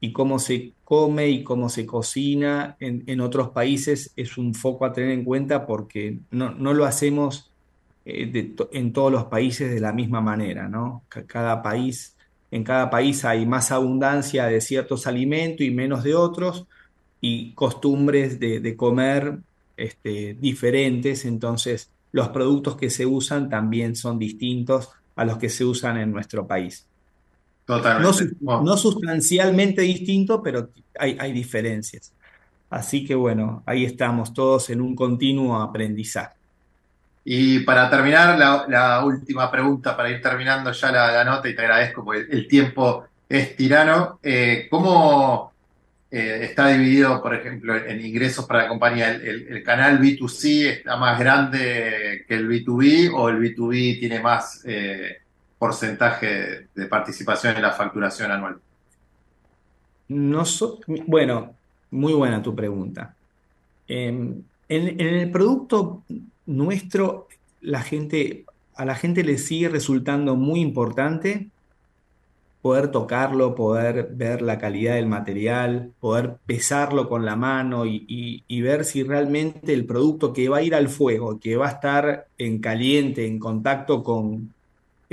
[0.02, 4.92] y cómo se come y cómo se cocina en, otros países es un foco a
[4.92, 7.52] tener en cuenta porque no, no lo hacemos
[8.04, 11.04] eh, en todos los países de la misma manera, ¿no?
[11.08, 12.16] Cada país,
[12.50, 16.66] en cada país hay más abundancia de ciertos alimentos y menos de otros,
[17.24, 19.38] y costumbres de, comer
[19.76, 25.64] este, diferentes, entonces los productos que se usan también son distintos a los que se
[25.64, 26.88] usan en nuestro país.
[27.76, 28.36] Totalmente.
[28.40, 32.12] No, sustancialmente distintos, pero hay, hay diferencias.
[32.70, 36.42] Así que bueno, ahí estamos todos en un continuo aprendizaje.
[37.24, 42.04] Y para terminar, la, última pregunta, para ir terminando ya la, nota, y te agradezco
[42.04, 44.18] porque el, tiempo es tirano.
[44.22, 45.52] Eh, ¿Cómo
[46.10, 49.12] eh, está dividido, por ejemplo, en ingresos para la compañía?
[49.12, 55.18] ¿El, canal B2C está más grande que el B2B o el B2B tiene más, eh,
[55.62, 58.56] porcentaje de participación en la facturación anual?
[60.08, 60.42] No
[61.06, 61.54] bueno,
[61.92, 63.14] muy buena tu pregunta.
[63.86, 66.02] Em, en, el producto
[66.46, 67.28] nuestro,
[67.60, 68.44] la gente,
[68.74, 71.46] a la gente le sigue resultando muy importante
[72.60, 78.84] poder tocarlo, poder ver la calidad del material, poder pesarlo con la mano y, ver
[78.84, 82.58] si realmente el producto que va a ir al fuego, que va a estar en
[82.58, 84.52] caliente, en contacto con,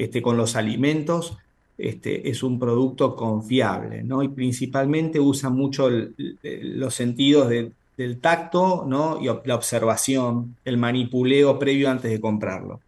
[0.03, 1.37] este, con los alimentos,
[1.77, 4.21] este, es un producto confiable, ¿no?
[4.23, 9.19] Y principalmente usa mucho los sentidos del tacto, ¿no?
[9.21, 12.81] Y la observación, el manipuleo previo antes de comprarlo.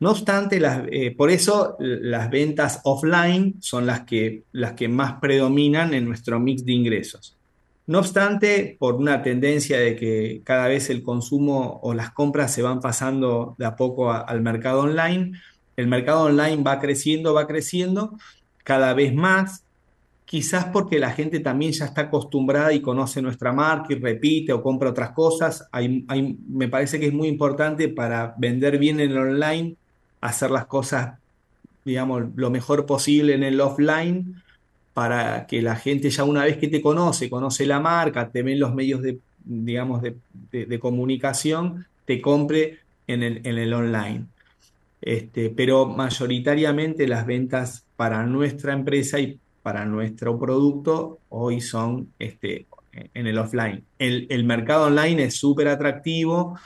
[0.00, 0.60] No obstante,
[0.90, 6.38] eh, por eso las ventas offline son las que, las que más predominan en nuestro
[6.40, 7.36] mix de ingresos.
[7.86, 12.62] No obstante, por una tendencia de que cada vez el consumo o las compras se
[12.62, 15.32] van pasando de a poco al mercado online,
[15.76, 18.16] el mercado online va creciendo, va creciendo
[18.62, 19.64] cada vez más,
[20.24, 24.62] quizás porque la gente también ya está acostumbrada y conoce nuestra marca y repite o
[24.62, 25.68] compra otras cosas.
[26.48, 29.76] me parece que es muy importante para vender bien en el online
[30.20, 31.18] hacer las cosas,
[31.84, 34.42] digamos, lo mejor posible en el offline
[34.94, 38.58] para que la gente ya una vez que te conoce, conoce la marca, te ven
[38.58, 44.26] los medios de, digamos, de, comunicación, te compre en el, en el online.
[45.04, 52.66] Este, pero mayoritariamente las ventas para nuestra empresa y para nuestro producto hoy son este,
[53.12, 53.84] en el offline.
[53.98, 56.58] El, el mercado online es súper atractivo,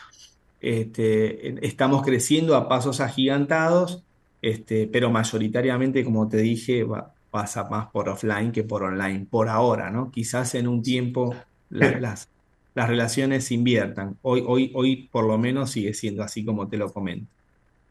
[0.60, 4.04] este, estamos creciendo a pasos agigantados,
[4.40, 6.86] este, pero mayoritariamente, como te dije,
[7.32, 10.12] pasa más por offline que por online, por ahora, ¿no?
[10.12, 11.34] Quizás en un tiempo
[11.70, 12.28] las,
[12.72, 14.16] las relaciones se inviertan.
[14.22, 17.26] Hoy, hoy, hoy por lo menos sigue siendo así como te lo comento.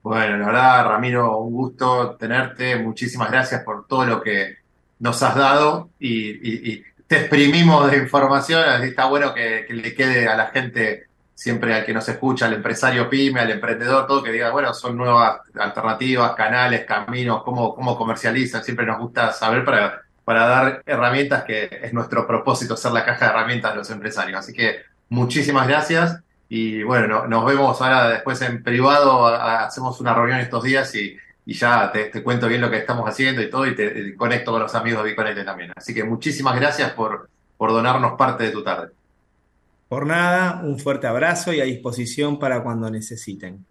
[0.07, 2.77] Bueno, la verdad, Ramiro, un gusto tenerte.
[2.77, 4.55] Muchísimas gracias por todo lo que
[4.99, 8.83] nos has dado y, te exprimimos de información.
[8.83, 12.53] Está bueno que, que, le quede a la gente siempre al que nos escucha, al
[12.53, 17.97] empresario pyme, al emprendedor, todo que diga, bueno, son nuevas alternativas, canales, caminos, cómo, cómo
[17.97, 23.03] comercializan, siempre nos gusta saber para, para dar herramientas, que es nuestro propósito, ser la
[23.03, 24.39] caja de herramientas de los empresarios.
[24.39, 30.39] Así que muchísimas gracias y bueno, nos vemos ahora después en privado, hacemos una reunión
[30.39, 34.15] estos días y, ya te, cuento bien lo que estamos haciendo y todo y te,
[34.15, 35.71] conecto con los amigos de Biconete también.
[35.75, 38.89] Así que muchísimas gracias por, por donarnos parte de tu tarde.
[39.87, 43.65] Por nada, un fuerte abrazo y a disposición para cuando necesiten.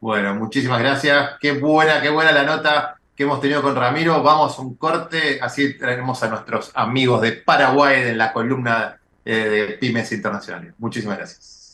[0.00, 1.30] Bueno, muchísimas gracias.
[1.40, 4.22] Qué buena, qué buena la nota que hemos tenido con Ramiro.
[4.22, 9.34] Vamos a un corte, así tenemos a nuestros amigos de Paraguay en la columna eh,
[9.34, 10.74] de Pymes Internacionales.
[10.78, 11.65] Muchísimas gracias.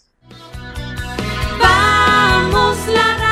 [1.58, 3.31] Vamos la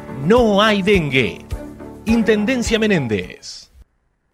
[0.25, 1.45] no hay dengue.
[2.05, 3.71] Intendencia Menéndez.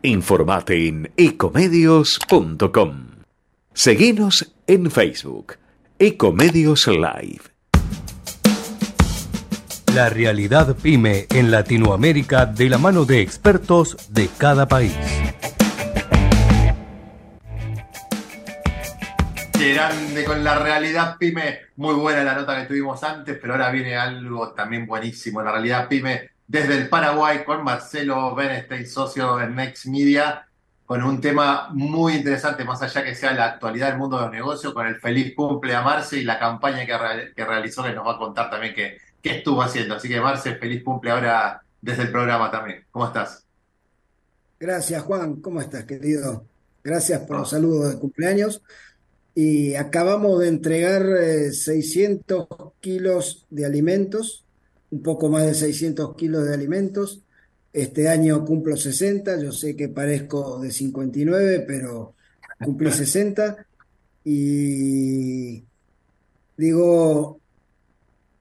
[0.02, 3.08] Informate en ecomedios.com.
[3.74, 5.56] Seguinos en Facebook.
[6.00, 7.42] Ecomedios Live.
[9.96, 14.94] La realidad pyme en Latinoamérica de la mano de expertos de cada país.
[19.74, 21.62] Grande con la realidad pyme.
[21.76, 25.42] Muy buena la nota que tuvimos antes, pero ahora viene algo también buenísimo.
[25.42, 30.48] La realidad pyme desde el Paraguay con Marcelo Benestein, socio de Next Media,
[30.86, 34.32] con un tema muy interesante, más allá que sea la actualidad del mundo de los
[34.32, 38.14] negocios, con el feliz cumple a Marce y la campaña que, realizó, que nos va
[38.14, 39.96] a contar también que qué estuvo haciendo.
[39.96, 42.86] Así que Marce, feliz cumple ahora desde el programa también.
[42.92, 43.46] ¿Cómo estás?
[44.60, 45.42] Gracias, Juan.
[45.42, 46.46] ¿Cómo estás, querido?
[46.84, 48.62] Gracias por los saludos de cumpleaños.
[49.40, 51.06] Y acabamos de entregar
[51.52, 54.44] 600 eh, kilos de alimentos,
[54.90, 57.22] un poco más de 600 kilos de alimentos
[57.72, 62.16] Este año cumplo 60, yo sé que parezco de 59, pero
[62.66, 63.64] cumplí 60
[64.24, 65.64] y
[66.58, 67.40] digo,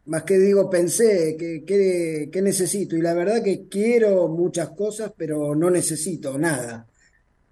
[0.06, 5.54] más que digo, pensé que, que, necesito y la verdad que quiero muchas cosas, pero
[5.54, 6.86] no necesito nada.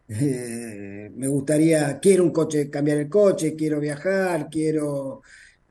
[0.08, 5.22] Eh, me gustaría, quiero un coche, cambiar el coche, quiero viajar, quiero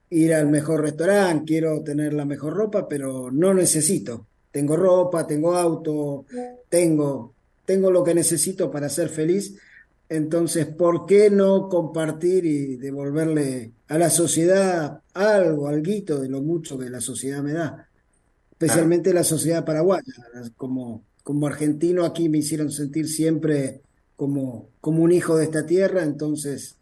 [0.09, 4.27] ir al mejor restaurante, quiero tener la mejor ropa, pero no necesito.
[4.51, 6.25] Tengo ropa, tengo auto,
[6.69, 7.33] tengo,
[7.65, 9.55] tengo lo que necesito para ser feliz.
[10.09, 16.77] Entonces, ¿por qué no compartir y devolverle a la sociedad algo, algo de lo mucho
[16.77, 17.87] que la sociedad me da?
[18.51, 20.13] Especialmente la sociedad paraguaya.
[20.55, 23.81] Como, como argentino aquí me hicieron sentir siempre
[24.15, 26.77] como, como un hijo de esta tierra, entonces,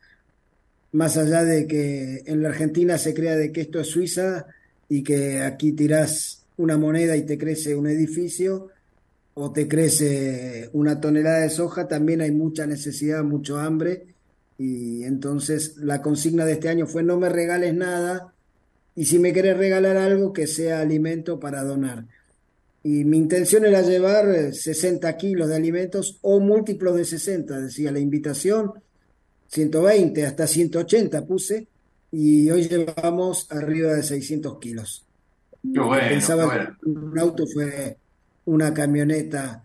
[0.92, 4.48] más allá de que en la Argentina se crea de que esto es Suiza
[4.90, 8.70] y que aquí tirás una moneda y te crece un edificio
[9.34, 14.08] o te crece una tonelada de soja, también hay mucha necesidad, mucho hambre.
[14.58, 18.34] Y entonces la consigna de este año fue no me regales nada
[18.96, 22.06] y si me querés regalar algo que sea alimento para donar.
[22.84, 27.92] Y mi intención era llevar 60 eh, kilos de alimentos o múltiplos de 60, decía
[27.92, 28.74] la invitación,
[29.48, 31.68] 120 hasta 180 puse.
[32.12, 35.06] Y hoy llevamos arriba de 600 kilos.
[35.62, 37.98] Pensaba que un auto fue
[38.46, 39.64] una camioneta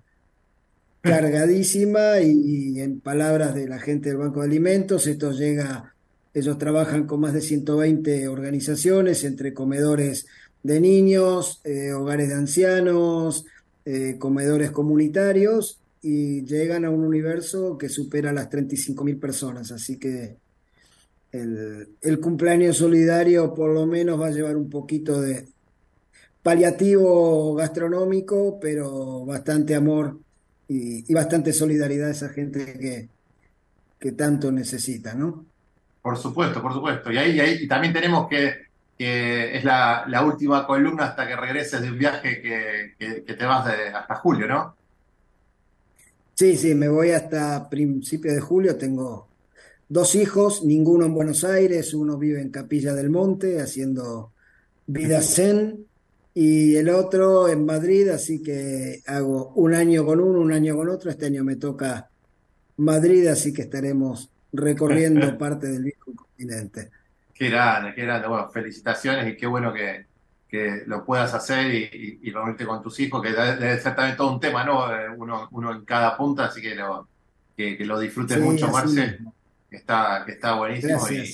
[1.00, 5.94] cargadísima y, en palabras de la gente del Banco de Alimentos, esto llega,
[6.34, 10.26] ellos trabajan con más de 120 organizaciones entre comedores
[10.66, 13.44] de niños, eh, hogares de ancianos,
[13.84, 19.72] eh, comedores comunitarios y llegan a un universo que supera las 35 mil personas.
[19.72, 20.36] Así que
[21.32, 25.46] el, el cumpleaños solidario por lo menos va a llevar un poquito de,
[26.46, 30.20] paliativo gastronómico, pero bastante amor
[30.68, 33.08] y, bastante solidaridad a esa gente que,
[33.98, 35.44] que tanto necesita, ¿no?
[36.00, 37.10] Por supuesto, por supuesto.
[37.10, 38.65] Y ahí, ahí y también tenemos que,
[38.98, 43.44] que es la, la, última columna hasta que regreses de un viaje que, que, te
[43.44, 44.74] vas hasta julio, ¿no?
[46.34, 48.76] Sí, sí, me voy hasta principios de julio.
[48.76, 49.28] Tengo
[49.88, 54.32] dos hijos, ninguno en Buenos Aires, uno vive en Capilla del Monte haciendo
[54.86, 55.86] vida zen
[56.34, 60.90] y el otro en Madrid, así que hago un año con uno, un año con
[60.90, 61.10] otro.
[61.10, 62.10] Este año me toca
[62.76, 66.90] Madrid, así que estaremos recorriendo parte del viejo continente.
[67.38, 68.28] Qué grande, qué grande.
[68.28, 70.06] Bueno, felicitaciones y qué bueno que,
[70.48, 74.32] que lo puedas hacer y, y, reunirte con tus hijos, que debe ser también todo
[74.32, 74.90] un tema, ¿no?
[74.94, 77.08] Eh, uno, uno en cada punta, así que lo,
[77.56, 79.18] que, lo disfrutes mucho, Marce.
[79.68, 81.00] Que está, que está buenísimo.
[81.10, 81.28] Y,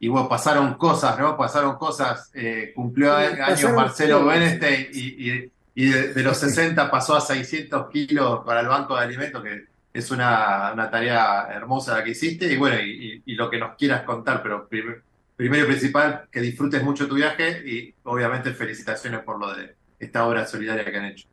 [0.00, 1.36] y bueno, pasaron cosas, ¿no?
[1.36, 2.30] Pasaron cosas.
[2.34, 8.60] Eh, cumplió años Marcelo Beneste y, y, de, los 60 pasó a 600 kilos para
[8.60, 12.52] el Banco de Alimentos, que es una, una tarea hermosa la que hiciste.
[12.52, 15.07] Y bueno, y, lo que nos quieras contar, pero primero
[15.38, 20.46] y principal, que disfrutes mucho tu viaje y obviamente felicitaciones por lo de esta obra
[20.46, 21.28] solidaria que han hecho.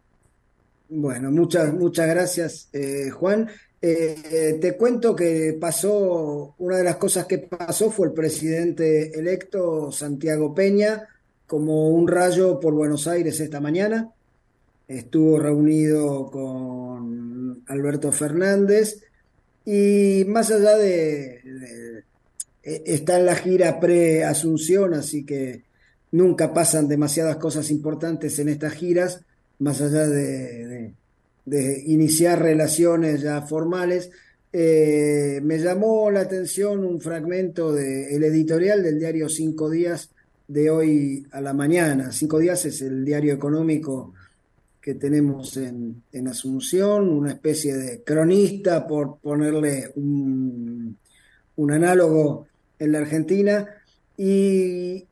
[0.89, 3.49] Bueno, muchas, muchas gracias, eh, Juan.
[3.81, 9.91] Eh, te cuento que pasó, una de las cosas que pasó fue el presidente electo
[9.91, 11.07] Santiago Peña
[11.47, 14.09] como un rayo por Buenos Aires esta mañana.
[14.87, 19.03] Estuvo reunido con Alberto Fernández
[19.65, 22.04] y más allá de,
[22.65, 25.63] está en la gira pre-asunción, así que
[26.11, 29.21] nunca pasan demasiadas cosas importantes en estas giras,
[29.59, 30.93] más allá de
[31.45, 34.09] de iniciar relaciones ya formales,
[34.51, 40.09] eh, me llamó la atención un fragmento del editorial del diario Cinco Días
[40.47, 42.11] de hoy a la mañana.
[42.11, 44.13] Cinco Días es el diario económico
[44.81, 50.97] que tenemos en, en Asunción, una especie de cronista, por ponerle un,
[51.55, 52.47] un análogo
[52.79, 53.67] en la Argentina,
[54.17, 55.05] y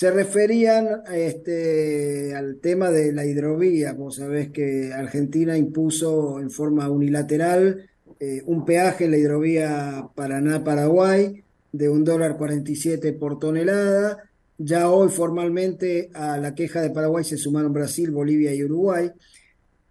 [0.00, 3.92] se referían este, al tema de la hidrovía.
[3.92, 7.86] Vos sabés que Argentina impuso en forma unilateral
[8.18, 11.42] eh, un peaje en la hidrovía Paraná-Paraguay
[11.72, 14.24] de un dólar 47 por tonelada.
[14.56, 19.10] Ya hoy formalmente a la queja de Paraguay se sumaron Brasil, Bolivia y Uruguay.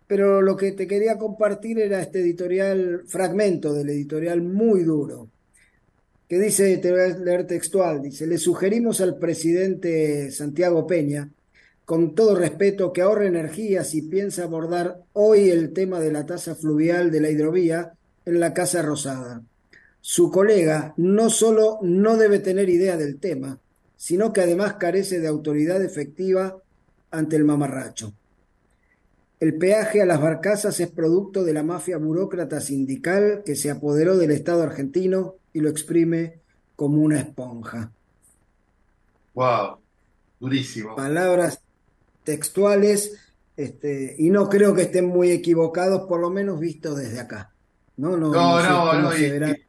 [0.08, 5.30] Pero lo que te quería compartir era este editorial, fragmento del editorial muy duro
[6.30, 11.32] que dice, te voy a leer textual, dice, le sugerimos al presidente Santiago Peña,
[11.86, 16.54] con todo respeto, que ahorre energía si piensa abordar hoy el tema de la tasa
[16.54, 17.94] fluvial de la hidrovía
[18.28, 19.42] en la Casa Rosada.
[20.02, 23.60] Su colega no solo no debe tener idea del tema,
[23.98, 26.60] sino que además carece de autoridad efectiva
[27.10, 28.14] ante el mamarracho.
[29.40, 34.16] El peaje a las barcazas es producto de la mafia burócrata sindical que se apoderó
[34.16, 36.40] del Estado argentino y lo exprime
[36.76, 37.92] como una esponja.
[39.34, 39.78] Wow,
[40.40, 40.96] durísimo.
[40.96, 41.60] Palabras
[42.24, 43.18] textuales,
[43.58, 47.52] este, y no creo que estén muy equivocados, por lo menos visto desde acá.
[47.98, 49.66] No, no, No, no, no, y- verá, y-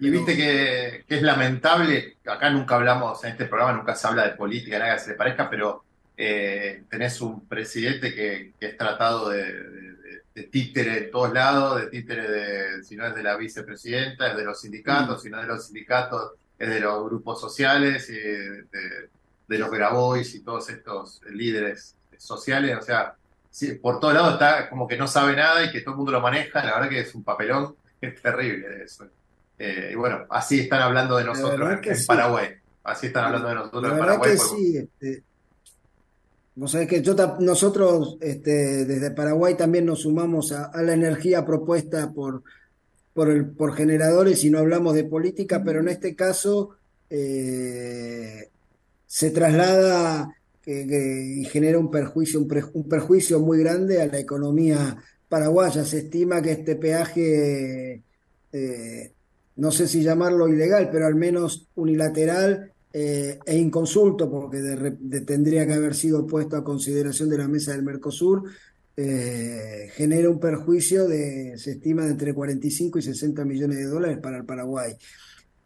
[0.00, 4.24] Y viste que, que es lamentable, acá nunca hablamos, en este programa nunca se habla
[4.28, 5.84] de política, nada que se le parezca, pero
[6.16, 9.96] eh, tenés un presidente que, que es tratado de, de-
[10.36, 14.36] de- títere en todos lados, de títere de, si no es de la vicepresidenta, es
[14.36, 18.12] de los sindicatos, si no es de los sindicatos, es de los grupos sociales, y
[18.14, 18.62] de,
[19.48, 23.14] de- los Grabois y todos estos líderes sociales, o sea,
[23.50, 26.12] sí, por todos lados está como que no sabe nada y que todo el mundo
[26.12, 29.06] lo maneja, la verdad que es un papelón, es terrible eso.
[29.58, 32.06] Eh, y bueno, así están hablando de nosotros en, sí.
[32.06, 32.50] Paraguay.
[32.84, 34.30] Así están hablando de nosotros en Paraguay.
[34.32, 34.76] que sí.
[34.76, 35.22] este,
[36.56, 37.02] vos sabés que
[37.40, 42.42] nosotros este, desde Paraguay también nos sumamos a, la energía propuesta por,
[43.12, 46.70] por, generadores y no hablamos de política, pero en este caso
[47.10, 48.48] eh,
[49.06, 54.18] se traslada que- y genera un perjuicio, un, pre- un perjuicio muy grande a la
[54.18, 54.96] economía
[55.28, 55.84] paraguaya.
[55.84, 58.02] Se estima que este peaje,
[58.52, 59.12] eh,
[59.56, 64.58] no sé si llamarlo ilegal, pero al menos unilateral eh, e inconsulto, porque
[65.26, 68.44] tendría que haber sido puesto a consideración de la mesa del Mercosur,
[68.96, 74.16] eh, genera un perjuicio de, se estima, de entre 45 y 60 millones de dólares
[74.22, 74.96] para el Paraguay.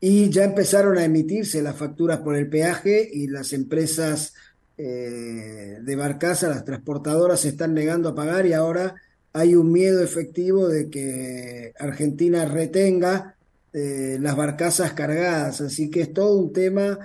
[0.01, 4.35] Y ya empezaron a emitirse las facturas por el peaje y las empresas
[4.77, 8.97] eh, de barcaza, las transportadoras, se están negando a pagar y ahora
[9.33, 13.37] hay un miedo efectivo de que Argentina retenga
[13.73, 15.61] eh, las barcazas cargadas.
[15.61, 16.99] Así que es todo un tema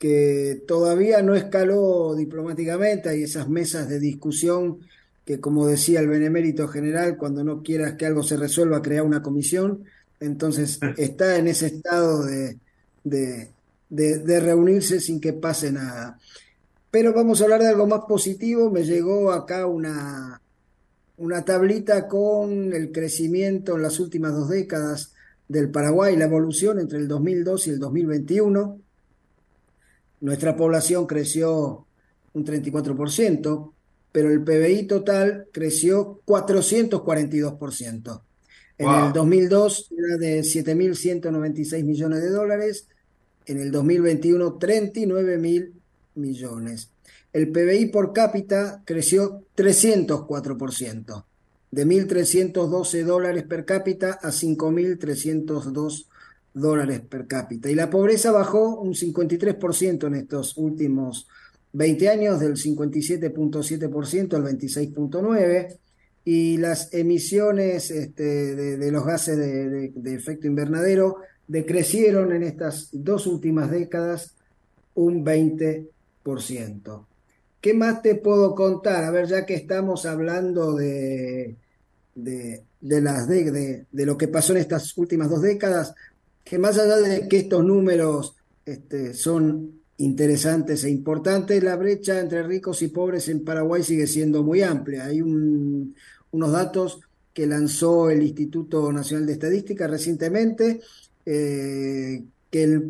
[0.00, 3.10] que todavía no escaló diplomáticamente.
[3.10, 4.80] Hay esas mesas de discusión
[5.26, 9.22] que, como decía el benemérito general, cuando no quieras que algo se resuelva, crea una
[9.22, 9.84] comisión.
[10.20, 12.58] Entonces está en ese estado de,
[13.04, 13.52] de,
[13.90, 16.18] de- de reunirse sin que pase nada.
[16.90, 18.70] Pero vamos a hablar de algo más positivo.
[18.70, 20.42] Me llegó acá una,
[21.18, 25.12] una tablita con el crecimiento en las últimas dos décadas
[25.48, 28.80] del Paraguay, la evolución entre el 2002 y el 2021.
[30.20, 31.86] Nuestra población creció
[32.32, 33.72] un 34%,
[34.12, 38.22] pero el PBI total creció 442%.
[38.78, 39.06] En Wow.
[39.06, 42.86] el 2002 era de 7.196 millones de dólares,
[43.46, 45.72] en el 2021 39.000
[46.14, 46.90] millones.
[47.32, 51.24] El PBI por cápita creció 304%,
[51.70, 56.06] de 1.312 dólares per cápita a 5.302
[56.52, 57.70] dólares per cápita.
[57.70, 61.28] Y la pobreza bajó un 53% en estos últimos
[61.72, 65.78] 20 años, del 57.7% al 26.9%,
[66.24, 71.16] y las emisiones este, de, los gases de, efecto invernadero
[71.48, 74.34] decrecieron en estas dos últimas décadas
[74.94, 77.06] un 20%.
[77.60, 79.04] ¿Qué más te puedo contar?
[79.04, 81.56] A ver, ya que estamos hablando de,
[82.14, 85.94] de- de lo que pasó en estas últimas dos décadas,
[86.44, 88.34] que más allá de que estos números
[88.66, 94.42] este, son interesantes e importantes, la brecha entre ricos y pobres en Paraguay sigue siendo
[94.42, 95.06] muy amplia.
[95.06, 95.94] Hay un-
[96.32, 97.00] unos datos
[97.34, 100.80] que lanzó el Instituto Nacional de Estadística recientemente,
[101.26, 102.82] eh, que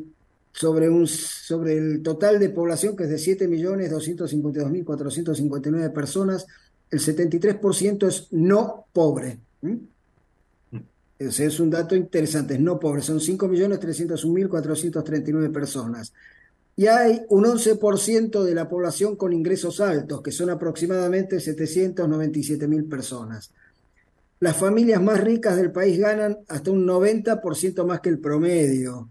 [0.53, 6.47] sobre, el total de población, que es de 7.252.459 personas,
[6.91, 9.39] el 73% es no pobre.
[9.63, 9.79] ¿m?
[11.21, 16.15] Es un dato interesante, es no pobre, son 5.301.439 personas.
[16.77, 23.51] Y hay un 11% de la población con ingresos altos, que son aproximadamente 797.000 personas.
[24.39, 29.11] Las familias más ricas del país ganan hasta un 90% más que el promedio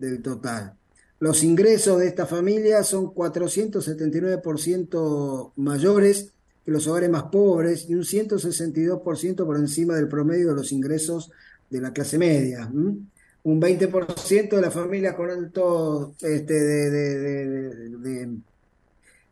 [0.00, 0.74] del total.
[1.20, 6.32] Los ingresos de esta familia son 479% mayores
[6.72, 11.30] los hogares más pobres y un 162% por encima del promedio de los ingresos
[11.70, 12.68] de la clase media.
[12.72, 18.28] Un 20% de las familias con alto este, de, de-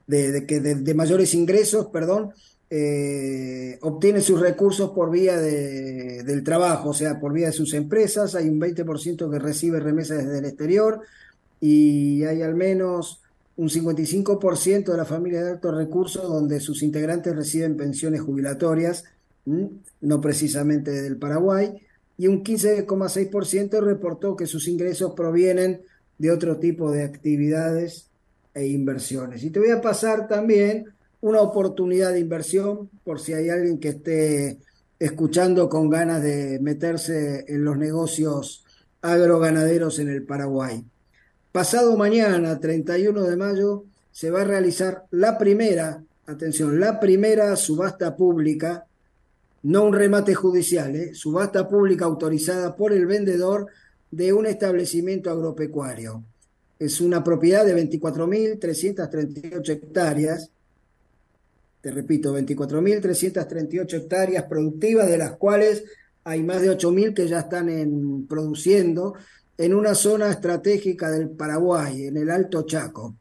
[0.06, 2.30] de- de- mayores ingresos, perdón,
[2.70, 7.74] eh, obtiene sus recursos por vía de- del trabajo, o sea, por vía de sus
[7.74, 8.34] empresas.
[8.34, 11.00] Hay un 20% que recibe remesas desde el exterior
[11.60, 13.20] y hay al menos
[13.56, 19.04] un 55% de las familias de altos recursos donde sus integrantes reciben pensiones jubilatorias,
[19.44, 21.74] no precisamente del Paraguay,
[22.16, 25.82] y un 15,6% reportó que sus ingresos provienen
[26.18, 28.08] de otro tipo de actividades
[28.54, 29.42] e inversiones.
[29.42, 30.86] Y te voy a pasar también
[31.20, 34.58] una oportunidad de inversión por si hay alguien que esté
[34.98, 38.64] escuchando con ganas de meterse en los negocios
[39.02, 40.84] agroganaderos en el Paraguay.
[41.54, 48.16] Pasado mañana, 31 de mayo, se va a realizar la primera, atención, la primera subasta
[48.16, 48.86] pública,
[49.62, 51.14] no un remate judicial, ¿eh?
[51.14, 53.68] subasta pública autorizada por el vendedor
[54.10, 56.24] de un establecimiento agropecuario.
[56.80, 60.50] Es una propiedad de 24.338 hectáreas
[61.80, 65.84] te repito, 24.338 hectáreas productivas, de las cuales
[66.24, 69.14] hay más de 8.000 que ya están en, produciendo
[69.56, 73.14] en una zona estratégica del Paraguay, en el Alto Chaco.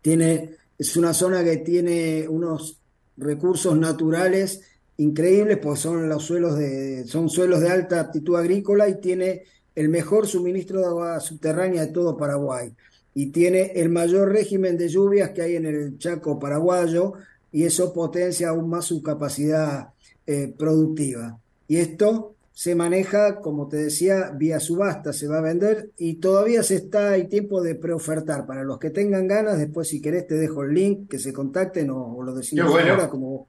[0.00, 2.78] Tiene, es una zona que tiene unos
[3.16, 4.60] recursos naturales
[4.98, 9.42] increíbles, pues son los suelos de, son suelos de alta aptitud agrícola y tiene
[9.74, 12.72] el mejor suministro de agua subterránea de todo Paraguay.
[13.14, 17.14] Y tiene el mayor régimen de lluvias que hay en el Chaco paraguayo,
[17.50, 19.88] y eso potencia aún más su capacidad
[20.26, 21.38] eh, productiva.
[21.66, 26.62] Y esto se maneja, como te decía, vía subasta, se va a vender y todavía
[26.62, 28.46] se está, hay tiempo de preofertar.
[28.46, 31.90] Para los que tengan ganas, después si querés te dejo el link, que se contacten
[31.90, 33.46] o, lo decimos ahora como...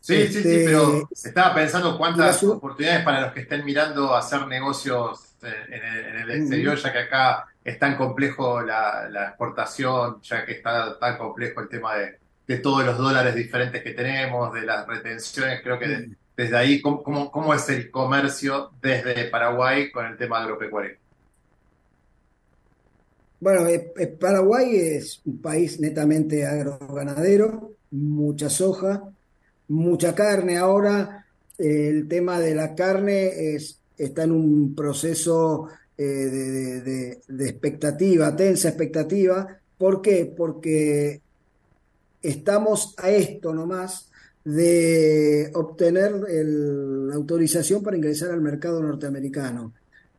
[0.00, 4.48] Sí, sí, sí, este, pero estaba pensando cuántas oportunidades para los que estén mirando hacer
[4.48, 10.44] negocios eh, en el, exterior, ya que acá es tan complejo la, la exportación, ya
[10.44, 12.18] que está tan complejo el tema de,
[12.48, 16.16] de todos los dólares diferentes que tenemos, de las retenciones, creo que mm.
[16.36, 20.96] Desde ahí, ¿cómo, ¿cómo, es el comercio desde Paraguay con el tema agropecuario?
[23.40, 29.02] Bueno, eh, eh, Paraguay es un país netamente agroganadero, mucha soja,
[29.68, 30.58] mucha carne.
[30.58, 31.26] Ahora
[31.56, 39.58] el tema de la carne es, está en un proceso eh, de expectativa, tensa expectativa.
[39.78, 40.30] ¿Por qué?
[40.36, 41.20] Porque
[42.22, 44.10] estamos a esto nomás
[44.46, 49.72] de obtener la autorización para ingresar al mercado norteamericano.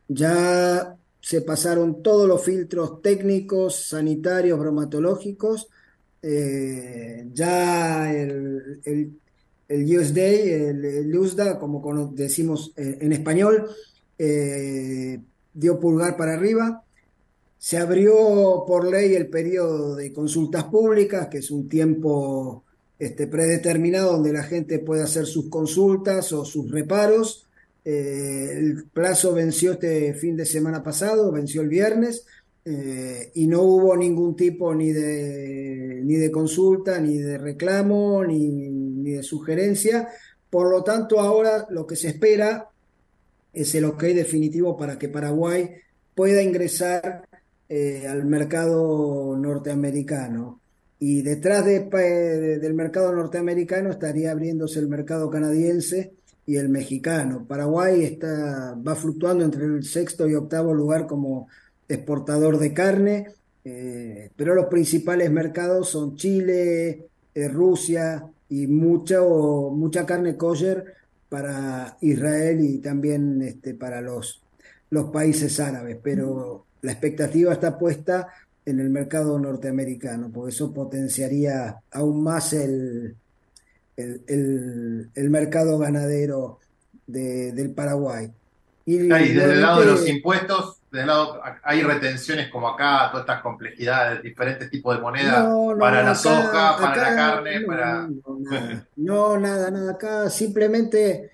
[0.06, 5.68] Ya se pasaron todos los filtros técnicos, sanitarios, bromatológicos.
[6.20, 13.66] Eh, ya el, el, USDA, el, USDA, como decimos eh, en español,
[14.18, 15.22] eh,
[15.54, 16.84] dio pulgar para arriba.
[17.56, 22.64] Se abrió por ley el periodo de consultas públicas, que es un tiempo
[22.98, 27.46] este, predeterminado donde la gente puede hacer sus consultas o sus reparos.
[27.84, 32.26] Eh, el plazo venció este fin de semana pasado, venció el viernes,
[32.64, 38.48] eh, y no hubo ningún tipo ni de, ni de consulta, ni de reclamo, ni,
[38.48, 40.08] ni de sugerencia.
[40.50, 42.68] Por lo tanto, ahora lo que se espera
[43.52, 45.70] es el ok definitivo para que Paraguay
[46.14, 47.26] pueda ingresar
[47.68, 50.60] eh, al mercado norteamericano.
[51.00, 51.80] Y detrás de,
[52.60, 56.12] del mercado norteamericano estaría abriéndose el mercado canadiense
[56.44, 57.44] y el mexicano.
[57.46, 61.48] Paraguay está, va fluctuando entre el sexto y octavo lugar como
[61.88, 63.26] exportador de carne,
[63.64, 70.94] eh, pero los principales mercados son Chile, eh, Rusia y mucha, mucha carne kosher
[71.28, 74.42] para Israel y también este, para los,
[74.90, 75.98] los países árabes.
[76.02, 78.28] Pero la expectativa está puesta
[78.68, 83.16] en el mercado norteamericano, porque eso potenciaría aún más el,
[83.96, 86.58] el, mercado ganadero
[87.06, 88.30] del Paraguay.
[88.84, 93.42] Y, desde el lado de los impuestos, desde lado, hay retenciones como acá, todas estas
[93.42, 98.08] complejidades, diferentes tipos de moneda para la soja, para la carne, para...
[98.96, 101.30] No, nada, nada, acá simplemente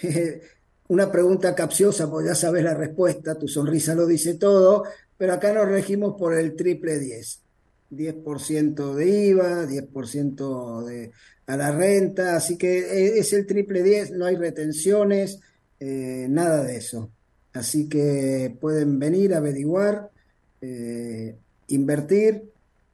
[0.88, 4.84] una pregunta capciosa, porque ya sabes la respuesta, tu sonrisa lo dice todo,
[5.18, 7.42] pero acá nos regimos por el triple 10.
[7.90, 11.10] 10% de IVA, 10% de,
[11.46, 15.40] a la renta, así que e, es el triple 10, no hay retenciones,
[15.80, 17.10] eh, nada de eso.
[17.52, 20.10] Así que pueden venir a averiguar,
[20.60, 21.36] eh,
[21.68, 22.50] invertir,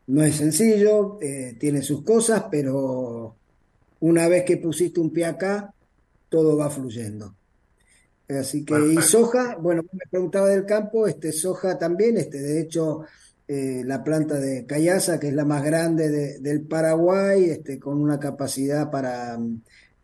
[0.07, 3.37] no es sencillo, eh, tiene sus cosas, pero
[4.01, 5.75] una vez que pusiste un pie acá,
[6.29, 7.35] todo va fluyendo.
[8.29, 13.03] Así que, y soja, bueno, me preguntaba del campo, este soja también, este, de hecho,
[13.47, 18.18] eh, la planta de Cayasa, que es la más grande del Paraguay, este, con una
[18.18, 19.39] capacidad para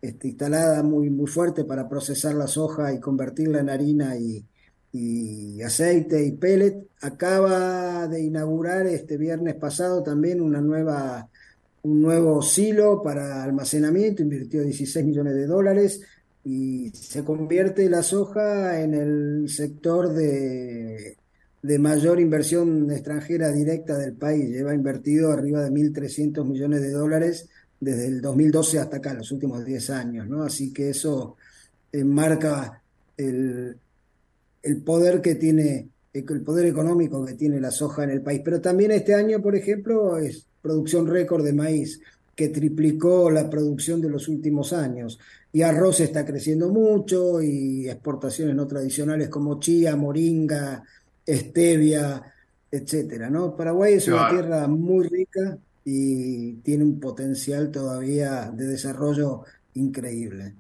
[0.03, 4.45] este, instalada muy, muy fuerte para procesar la soja y convertirla en harina y,
[4.93, 11.29] y aceite y pellet, acaba de inaugurar este viernes pasado también una nueva,
[11.83, 16.01] un nuevo silo para almacenamiento, invirtió 16 millones de dólares
[16.45, 21.17] y se convierte la soja en el sector de
[21.63, 24.49] de mayor inversión extranjera directa del país.
[24.49, 29.65] Lleva invertido arriba de 1.300 millones de dólares desde el 2012 hasta acá, los últimos
[29.65, 30.43] 10 años, ¿no?
[30.43, 31.37] Así que eso
[32.05, 32.83] marca
[33.17, 33.77] el,
[34.63, 38.41] el poder que tiene, el poder económico que tiene la soja en el país.
[38.45, 42.01] Pero también este año, por ejemplo, es producción récord de maíz,
[42.35, 45.19] que triplicó la producción de los últimos años.
[45.53, 50.85] Y arroz está creciendo mucho y exportaciones no tradicionales como chía, moringa,
[51.27, 52.23] stevia,
[52.71, 53.57] etcétera, ¿no?
[53.57, 59.43] Paraguay es una tierra muy rica y tiene un potencial todavía de desarrollo
[59.75, 60.55] increíble.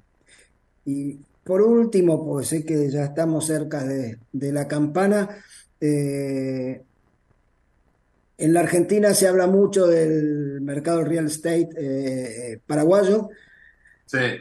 [0.85, 5.29] Y por último, pues sé que ya estamos cerca de, la campana.
[5.81, 6.83] Eh,
[8.39, 13.29] en la Argentina se habla mucho del mercado real estate eh, paraguayo.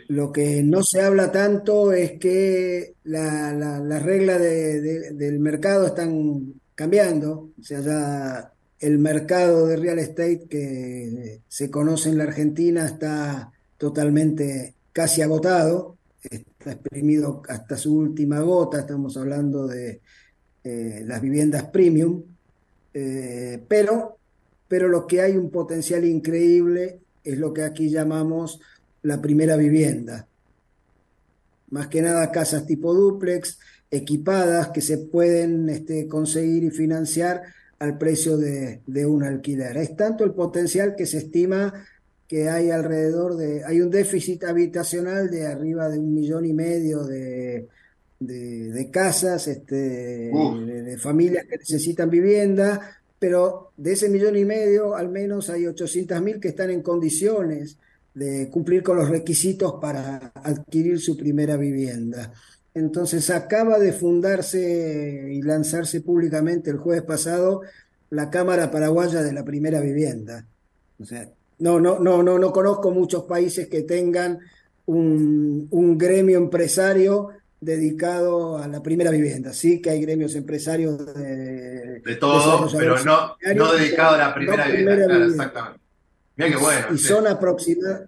[0.08, 7.52] Lo que no se habla tanto es que las la, reglas del mercado están cambiando.
[7.60, 13.52] O sea, ya el mercado de real estate que se conoce en la Argentina está
[13.78, 15.98] totalmente casi agotado.
[16.22, 20.02] Está exprimido hasta su última gota, estamos hablando de
[20.64, 22.22] eh, las viviendas premium,
[22.94, 24.18] eh, pero,
[24.68, 28.60] pero lo que hay un potencial increíble es lo que aquí llamamos
[29.04, 30.28] la primera vivienda.
[31.70, 33.60] Más que nada casas tipo duplex,
[33.92, 37.44] equipadas, que se pueden este, conseguir y financiar
[37.80, 39.78] al precio de, de un alquiler.
[39.78, 41.74] Es tanto el potencial que se estima
[42.30, 47.04] que hay alrededor de, hay un déficit habitacional de arriba de un millón y medio
[47.04, 47.68] de,
[48.20, 55.10] de, casas, este, de, familias que necesitan vivienda, pero de ese millón y medio al
[55.10, 57.78] menos hay 800 mil que están en condiciones
[58.14, 62.34] de cumplir con los requisitos para adquirir su primera vivienda.
[62.74, 67.62] Entonces acaba de fundarse y lanzarse públicamente el jueves pasado
[68.10, 70.46] la Cámara Paraguaya de la Primera Vivienda.
[71.00, 71.28] O sea,
[71.60, 74.40] no, no, no, no, no conozco muchos países que tengan
[74.86, 77.30] un, gremio empresario
[77.60, 79.54] dedicado a la primera vivienda.
[79.54, 84.66] Sí que hay gremios empresarios de, de todo, pero no, no dedicado a la primera,
[84.68, 85.26] vivienda.
[85.26, 85.79] exactamente.
[86.40, 86.88] Mira qué bueno.
[86.94, 87.26] Y son,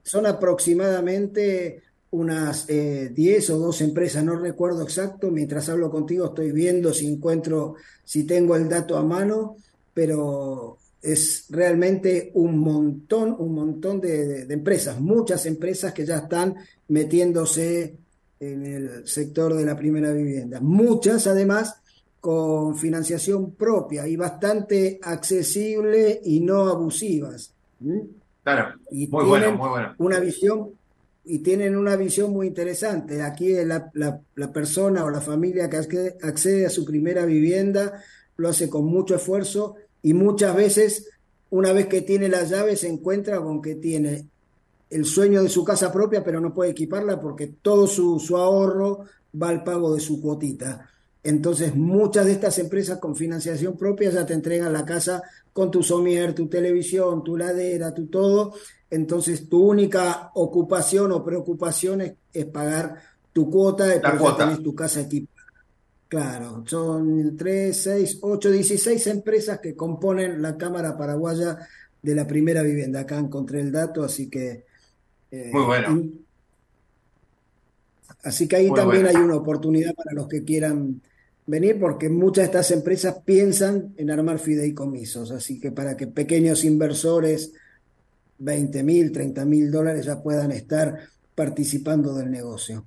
[0.04, 6.52] son aproximadamente unas 10 eh, o 12 empresas, no recuerdo exacto, mientras hablo contigo estoy
[6.54, 7.76] viendo si encuentro,
[8.06, 9.58] si tengo el dato a mano,
[9.94, 16.56] pero es realmente un montón, un montón de, empresas, muchas empresas que ya están
[16.88, 17.98] metiéndose
[18.40, 20.62] en el sector de la primera vivienda.
[20.62, 21.76] Muchas además
[22.22, 27.52] con financiación propia y bastante accesible y no abusivas.
[28.44, 29.96] Claro, y muy bueno, muy bueno.
[29.98, 30.72] Una visión
[31.24, 33.22] y tienen una visión muy interesante.
[33.22, 33.92] Aquí la,
[34.36, 35.78] la persona o la familia que
[36.24, 38.02] accede a su primera vivienda
[38.38, 41.10] lo hace con mucho esfuerzo y muchas veces,
[41.50, 44.28] una vez que tiene las llaves, se encuentra con que tiene
[44.90, 49.06] el sueño de su casa propia, pero no puede equiparla porque todo su, ahorro
[49.42, 50.90] va al pago de su cuotita.
[51.24, 55.22] Entonces, muchas de estas empresas con financiación propia ya te entregan la casa
[55.54, 58.54] con tu somier, tu televisión, tu ladera, tu todo.
[58.90, 63.02] Entonces, tu única ocupación o preocupación es, pagar
[63.34, 65.42] tu cuota de que tu casa equipada.
[66.08, 71.58] Claro, son 3, 6, 8, 16 empresas que componen la Cámara Paraguaya
[72.02, 73.02] de la primera vivienda.
[73.02, 74.66] Acá encontré el dato, así que...
[75.32, 76.10] Eh, Muy bueno.
[78.24, 81.02] así que ahí también hay una oportunidad para los que quieran
[81.52, 86.64] venir, porque muchas de estas empresas piensan en armar fideicomisos, así que para que pequeños
[86.64, 87.54] inversores,
[88.38, 90.98] 20 mil, 30 mil dólares, ya puedan estar
[91.36, 92.86] participando del negocio.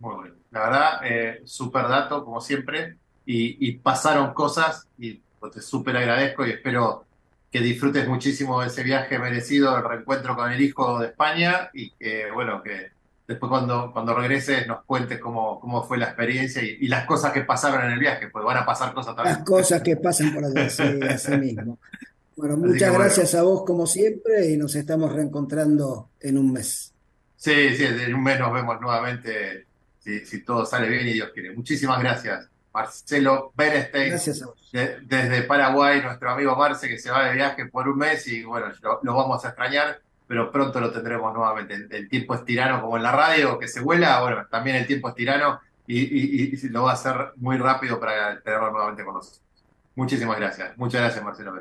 [0.00, 0.34] Muy bueno.
[0.50, 6.44] La verdad, eh, súper dato, como siempre, y, pasaron cosas y pues, te súper agradezco
[6.44, 7.04] y espero
[7.50, 11.92] que disfrutes muchísimo de ese viaje merecido, el reencuentro con el hijo de España y
[11.92, 12.90] que, bueno, que
[13.30, 17.42] después cuando, cuando regreses nos cuentes cómo, cómo fue la experiencia y, las cosas que
[17.42, 19.36] pasaron en el viaje, pues van a pasar cosas también.
[19.36, 21.78] Las cosas que pasan por allá, sí, así mismo.
[22.36, 26.92] Bueno, muchas gracias a vos como siempre y nos estamos reencontrando en un mes.
[27.36, 29.66] Sí, sí, en un mes nos vemos nuevamente
[30.00, 31.54] si, todo sale bien y Dios quiere.
[31.54, 34.10] Muchísimas gracias, Marcelo Bernstein.
[34.10, 38.44] Gracias desde Paraguay, nuestro amigo Marce, que se va de viaje por un mes y
[38.44, 38.66] bueno,
[39.02, 40.00] lo, vamos a extrañar,
[40.30, 41.74] pero pronto lo tendremos nuevamente.
[41.90, 45.08] El, tiempo es tirano como en la radio, que se vuela, bueno, también el tiempo
[45.08, 45.58] es tirano
[45.88, 49.42] y, lo va a hacer muy rápido para tenerlo nuevamente con nosotros.
[49.96, 50.78] Muchísimas gracias.
[50.78, 51.60] Muchas gracias, Marcelo.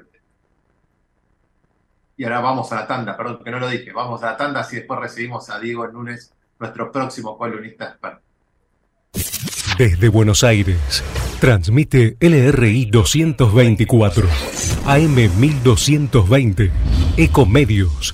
[2.16, 4.60] Y ahora vamos a la tanda, perdón que no lo dije, vamos a la tanda,
[4.60, 8.22] así después recibimos a Diego Núñez, nuestro próximo columnista experto.
[9.80, 11.04] Desde Buenos Aires,
[11.42, 14.28] Transmite LRI 224,
[14.86, 16.72] AM 1220,
[17.18, 18.14] Ecomedios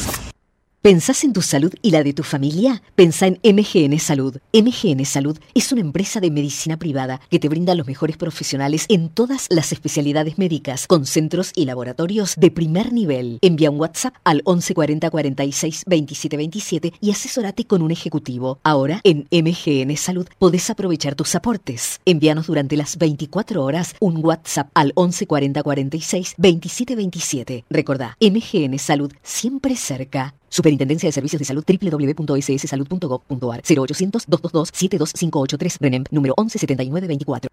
[0.81, 2.81] ¿Pensás en tu salud y la de tu familia?
[2.95, 4.37] Pensa en MGN Salud.
[4.51, 9.09] MGN Salud es una empresa de medicina privada que te brinda los mejores profesionales en
[9.09, 13.37] todas las especialidades médicas, con centros y laboratorios de primer nivel.
[13.43, 18.57] Envía un WhatsApp al 1140 46 27 27 y asesórate con un ejecutivo.
[18.63, 22.01] Ahora, en MGN Salud, podés aprovechar tus aportes.
[22.05, 27.65] Envíanos durante las 24 horas un WhatsApp al 1140 46 27 27.
[27.69, 30.33] Recordá, MGN Salud siempre cerca.
[30.51, 37.49] Superintendencia de Servicios de Salud www.sssalud.gov.ar 0800-222-72583 RENEM número 117924.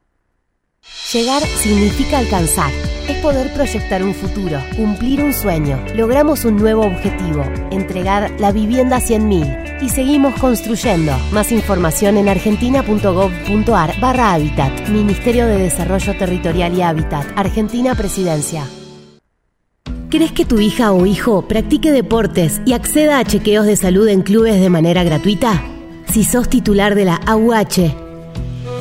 [1.13, 2.73] Llegar significa alcanzar.
[3.09, 5.83] Es poder proyectar un futuro, cumplir un sueño.
[5.95, 11.17] Logramos un nuevo objetivo, entregar la vivienda 100.000 y seguimos construyendo.
[11.33, 14.89] Más información en argentina.gov.ar barra Hábitat.
[14.89, 17.27] Ministerio de Desarrollo Territorial y Hábitat.
[17.37, 18.69] Argentina Presidencia.
[20.11, 24.23] ¿Crees que tu hija o hijo practique deportes y acceda a chequeos de salud en
[24.23, 25.63] clubes de manera gratuita?
[26.11, 27.93] Si sos titular de la AUH,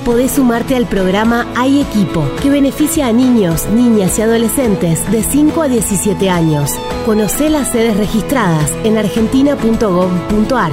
[0.05, 5.61] podés sumarte al programa Hay Equipo, que beneficia a niños, niñas y adolescentes de 5
[5.63, 6.71] a 17 años.
[7.05, 10.71] Conoce las sedes registradas en argentina.gov.ar.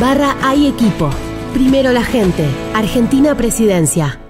[0.00, 1.10] Barra Hay Equipo.
[1.52, 2.46] Primero la gente.
[2.72, 4.21] Argentina Presidencia.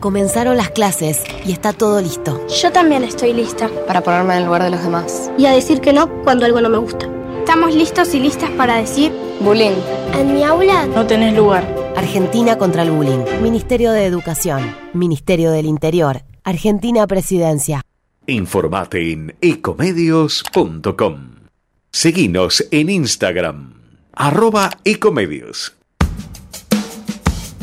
[0.00, 2.46] Comenzaron las clases y está todo listo.
[2.62, 3.68] Yo también estoy lista.
[3.86, 5.28] Para ponerme en el lugar de los demás.
[5.36, 7.08] Y a decir que no cuando algo no me gusta.
[7.40, 9.12] Estamos listos y listas para decir...
[9.40, 9.74] Bullying.
[10.14, 10.86] En mi aula...
[10.86, 11.66] No tenés lugar.
[11.96, 13.24] Argentina contra el bullying.
[13.42, 14.72] Ministerio de Educación.
[14.92, 16.22] Ministerio del Interior.
[16.44, 17.82] Argentina Presidencia.
[18.26, 21.30] Informate en ecomedios.com.
[21.90, 23.74] Seguinos en Instagram.
[24.12, 25.74] Arroba ecomedios.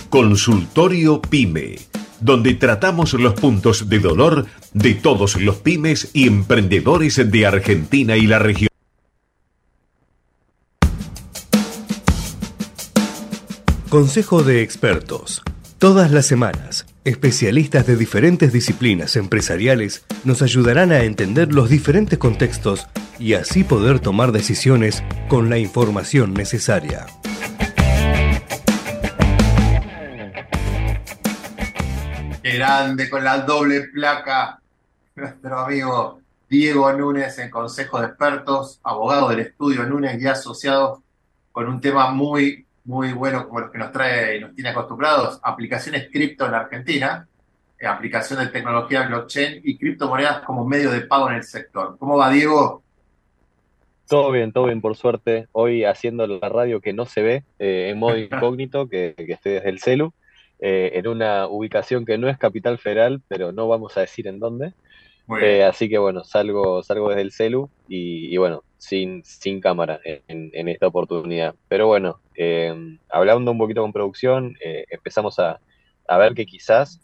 [0.10, 7.46] Consultorio Pyme donde tratamos los puntos de dolor de todos los pymes y emprendedores de
[7.46, 8.70] Argentina y la región.
[13.90, 15.42] Consejo de expertos.
[15.78, 22.88] Todas las semanas, especialistas de diferentes disciplinas empresariales nos ayudarán a entender los diferentes contextos
[23.20, 27.06] y así poder tomar decisiones con la información necesaria.
[32.54, 34.60] Grande, con la doble placa,
[35.16, 41.02] nuestro amigo Diego Núñez en Consejo de Expertos, abogado del estudio Núñez y asociado
[41.52, 45.40] con un tema muy, muy bueno como los que nos trae y nos tiene acostumbrados,
[45.42, 47.28] aplicaciones cripto en Argentina,
[47.80, 51.98] eh, aplicación de tecnología blockchain y criptomonedas como medio de pago en el sector.
[51.98, 52.84] ¿Cómo va, Diego?
[54.08, 55.48] Todo bien, todo bien, por suerte.
[55.52, 59.54] Hoy haciendo la radio que no se ve, eh, en modo incógnito, que, que estoy
[59.54, 60.14] desde el celu.
[60.60, 64.40] Eh, en una ubicación que no es Capital Federal, pero no vamos a decir en
[64.40, 64.74] dónde.
[65.42, 70.70] Eh, así que bueno, salgo, salgo desde el celu y, bueno, sin, sin cámara en,
[70.70, 71.56] esta oportunidad.
[71.68, 74.56] Pero bueno, eh, hablando un poquito con producción,
[74.90, 75.60] empezamos a,
[76.18, 77.02] ver que quizás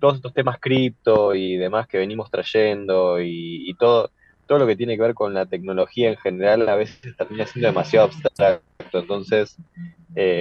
[0.00, 4.10] todos estos temas cripto y demás que venimos trayendo y, todo,
[4.46, 7.68] todo lo que tiene que ver con la tecnología en general a veces termina siendo
[7.68, 8.98] demasiado abstracto.
[8.98, 9.56] Entonces,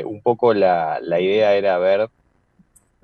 [0.03, 2.10] un poco la, la idea era ver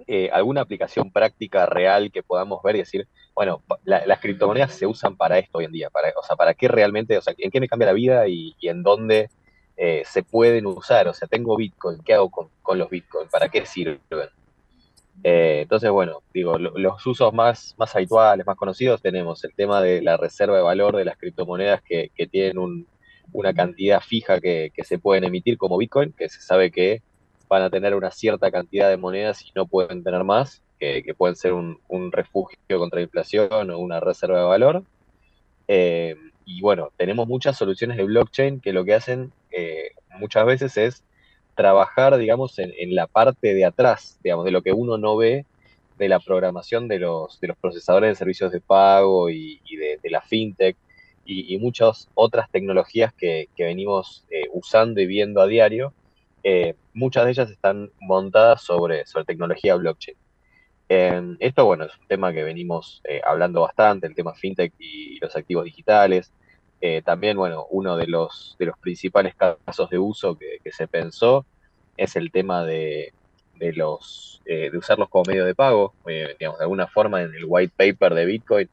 [0.08, 5.18] eh, alguna aplicación práctica real que podamos ver y decir, bueno, las criptomonedas se usan
[5.18, 7.60] para esto hoy en día, para, o sea, para qué realmente, o sea, en qué
[7.60, 9.30] me cambia la vida y, en dónde
[9.78, 13.28] eh, se pueden usar, o sea, tengo Bitcoin, ¿qué hago con, los Bitcoin?
[13.30, 13.99] ¿Para qué sirven?
[15.24, 20.03] Eh, entonces, bueno, digo, los usos más, más habituales, más conocidos, tenemos el tema de
[20.03, 22.86] la reserva de valor de las criptomonedas que, tienen
[23.32, 27.01] una cantidad fija que, que, se pueden emitir como Bitcoin, que se sabe que
[27.47, 31.35] van a tener una cierta cantidad de monedas y no pueden tener más, que, pueden
[31.35, 31.79] ser un,
[32.11, 34.83] refugio contra la inflación o una reserva de valor.
[35.67, 36.15] Eh,
[36.45, 41.03] y bueno, tenemos muchas soluciones de blockchain que lo que hacen eh, muchas veces es
[41.55, 45.45] trabajar, digamos, en, la parte de atrás, digamos, de lo que uno no ve
[45.97, 50.21] de la programación de los, de los procesadores de servicios de pago y, de, la
[50.21, 50.75] fintech
[51.25, 55.93] y, muchas otras tecnologías que, venimos eh, usando y viendo a diario
[56.47, 60.15] eh, muchas de ellas están montadas sobre, sobre tecnología blockchain.
[60.87, 65.17] Em, esto, bueno, es un tema que venimos eh, hablando bastante, el tema fintech y
[65.19, 66.31] los activos digitales.
[66.81, 71.47] Eh, también, bueno, uno de los, de los principales casos de uso que, se pensó
[71.97, 73.11] es el tema de,
[73.55, 75.95] de los, de usarlos como medio de pago.
[76.05, 78.69] digamos, de alguna forma en el white paper de Bitcoin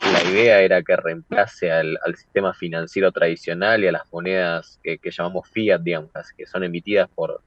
[0.00, 5.48] la idea era que reemplace al, sistema financiero tradicional y a las monedas que, llamamos
[5.48, 7.40] fiat, digamos, que son emitidas por,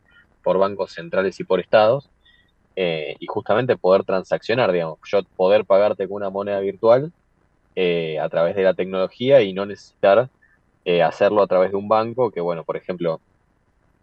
[0.43, 2.09] por bancos centrales y por estados.
[2.75, 7.11] eh, y justamente poder transaccionar, digamos, yo poder pagarte con una moneda virtual
[7.75, 10.29] eh, a través de la tecnología y no necesitar
[10.85, 13.21] eh, hacerlo a través de un banco, que bueno, por ejemplo,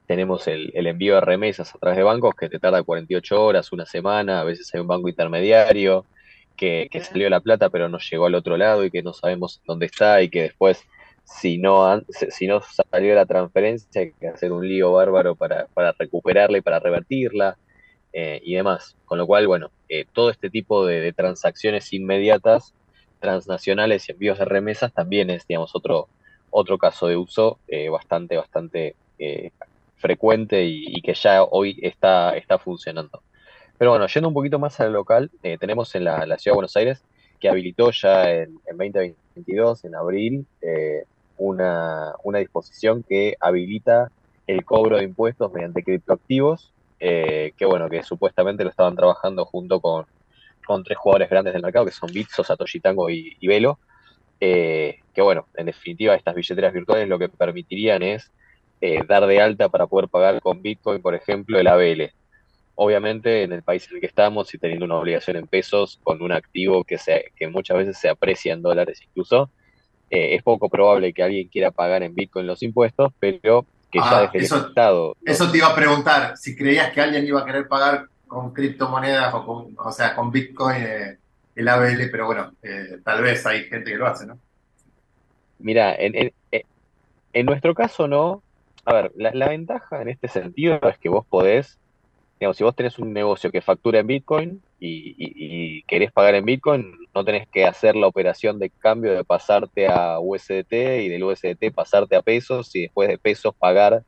[0.07, 3.87] tenemos el, envío de remesas a través de bancos que te tarda 48 horas, una
[3.87, 6.07] semana, a veces hay un banco intermediario
[6.57, 9.61] que, que salió la plata pero no llegó al otro lado y que no sabemos
[9.67, 10.85] dónde está y que después
[11.25, 15.93] si no, si no salió la transferencia hay que hacer un lío bárbaro para, para
[15.93, 17.57] recuperarla y para revertirla.
[18.19, 18.97] Eh, y demás.
[19.05, 22.73] Con lo cual, bueno, eh, todo este tipo de, transacciones inmediatas,
[23.21, 26.09] transnacionales y envíos de remesas también es, digamos, otro,
[26.49, 28.97] otro caso de uso eh, bastante, bastante
[29.97, 33.21] frecuente y, que ya hoy está, está funcionando.
[33.79, 37.03] Pero bueno, yendo un poquito más al local, tenemos en la, Ciudad de Buenos Aires
[37.39, 40.47] que habilitó ya en, en 2022, en abril,
[41.37, 44.11] una, una disposición que habilita
[44.47, 49.81] el cobro de impuestos mediante criptoactivos eh, que bueno, que supuestamente lo estaban trabajando junto
[49.81, 50.07] con,
[50.85, 53.79] tres jugadores grandes del mercado, que son Bitso, Satoshi Tango y, Velo,
[54.41, 58.33] eh, que bueno, en definitiva estas billeteras virtuales lo que permitirían es
[58.81, 62.13] eh, dar de alta para poder pagar con Bitcoin, por ejemplo, el ABL.
[62.77, 66.23] Obviamente en el país en el que estamos y teniendo una obligación en pesos con
[66.23, 69.51] un activo que, se, que muchas veces se aprecia en dólares incluso,
[70.09, 74.31] es poco probable que alguien quiera pagar en Bitcoin los impuestos, pero que ya ah,
[74.33, 75.17] eso, el Estado.
[75.25, 79.33] Eso te iba a preguntar, si creías que alguien iba a querer pagar con criptomonedas
[79.35, 81.19] o con, o sea, con Bitcoin eh,
[81.55, 84.39] el ABL, pero bueno, eh, tal vez hay gente que lo hace, ¿no?
[85.59, 86.33] Mira, en,
[87.33, 88.43] en, nuestro caso no.
[88.85, 91.79] A ver, la, la, ventaja en este sentido es que vos podés,
[92.39, 96.93] digamos, si vos tenés un negocio que factura en Bitcoin, y, querés pagar en Bitcoin,
[97.15, 101.73] no tenés que hacer la operación de cambio de pasarte a USDT y del USDT
[101.75, 104.03] pasarte a pesos y después de pesos pagar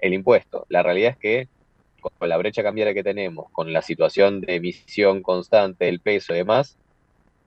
[0.00, 0.66] el impuesto.
[0.68, 1.48] La realidad es que
[2.00, 6.38] con la brecha cambiaria que tenemos, con la situación de emisión constante del peso y
[6.38, 6.76] demás,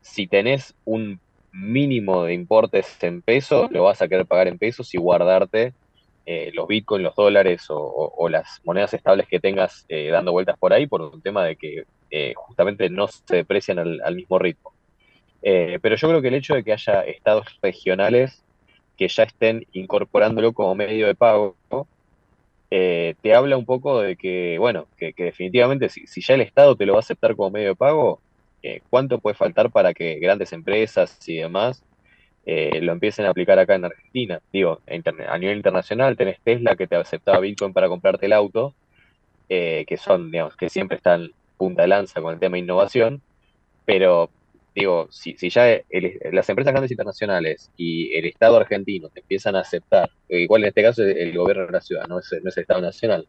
[0.01, 1.19] si tenés un
[1.51, 5.73] mínimo de importes en pesos, lo vas a querer pagar en pesos y guardarte
[6.25, 10.71] eh, los bitcoins, los dólares o, las monedas estables que tengas eh, dando vueltas por
[10.71, 14.71] ahí por un tema de que eh, justamente no se deprecian al, mismo ritmo.
[15.41, 18.43] pero yo creo que el hecho de que haya estados regionales
[18.97, 21.55] que ya estén incorporándolo como medio de pago,
[22.69, 26.85] te habla un poco de que, bueno, que, definitivamente si, si, ya el Estado te
[26.85, 28.21] lo va a aceptar como medio de pago,
[28.91, 31.83] ¿cuánto puede faltar para que grandes empresas y demás
[32.45, 34.41] eh, lo empiecen a aplicar acá en Argentina.
[34.51, 38.73] Digo, a nivel internacional tenés Tesla que te aceptaba Bitcoin para comprarte el auto,
[39.49, 43.21] eh, que son, digamos, que siempre están punta de lanza con el tema de innovación,
[43.85, 44.29] pero
[44.73, 45.81] digo, si, ya
[46.31, 50.81] las empresas grandes internacionales y el Estado argentino te empiezan a aceptar, igual en este
[50.81, 53.27] caso el, gobierno de la ciudad, no es, no es el Estado nacional,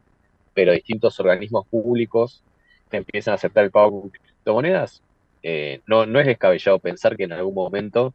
[0.53, 2.43] pero distintos organismos públicos
[2.89, 5.03] te empiezan a aceptar el pago con criptomonedas,
[5.43, 8.13] eh, no, no es descabellado pensar que en algún momento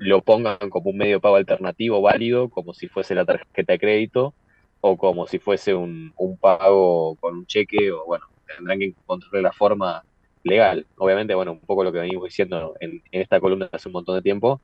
[0.00, 3.78] lo pongan como un medio de pago alternativo válido, como si fuese la tarjeta de
[3.78, 4.32] crédito
[4.80, 8.24] o como si fuese un, pago con un cheque o bueno,
[8.56, 10.02] tendrán que encontrar la forma
[10.42, 10.86] legal.
[10.96, 14.22] Obviamente, bueno, un poco lo que venimos diciendo en, esta columna hace un montón de
[14.22, 14.58] tiempo.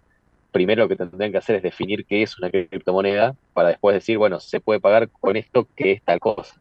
[0.53, 4.17] Primero lo que tendrían que hacer es definir qué es una criptomoneda para después decir,
[4.17, 6.59] bueno, se puede pagar con esto que es tal cosa.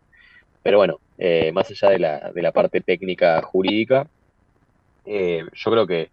[0.64, 4.06] Pero bueno, eh, más allá de la, de la parte técnica jurídica,
[5.06, 6.10] eh, yo creo que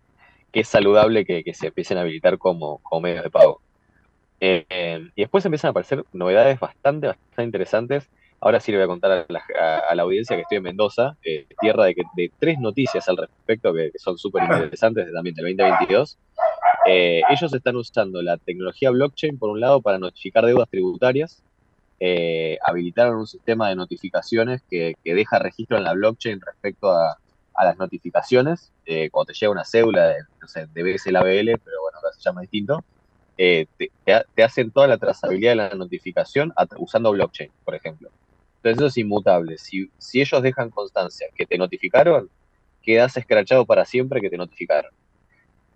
[0.52, 3.60] que es saludable que, se empiecen a habilitar como, como medios de pago.
[4.40, 8.10] Eh, y después empiezan a aparecer novedades bastante, bastante interesantes.
[8.40, 11.84] Ahora sí le voy a contar a la, audiencia que estoy en Mendoza, eh, tierra
[11.84, 16.18] de, de, tres noticias al respecto que, son súper interesantes también del 2022.
[16.86, 21.40] Eh, ellos están usando la tecnología blockchain, por un lado, para notificar deudas tributarias.
[22.66, 27.16] habilitaron un sistema de notificaciones que, que deja registro en la blockchain respecto a,
[27.54, 31.58] a las notificaciones, eh, cuando te llega una cédula, de, no sé, debes el ABL,
[31.64, 32.84] pero bueno, ahora se llama distinto,
[33.38, 38.10] eh, te, hacen toda la trazabilidad de la notificación usando blockchain, por ejemplo.
[38.56, 39.58] Entonces eso es inmutable.
[39.58, 42.30] Si, si ellos dejan constancia que te notificaron,
[42.82, 44.92] quedas escrachado para siempre que te notificaron.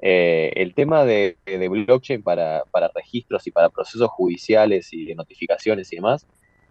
[0.00, 5.14] Eh, el tema de, de blockchain para, para, registros y para procesos judiciales y de
[5.14, 6.26] notificaciones y demás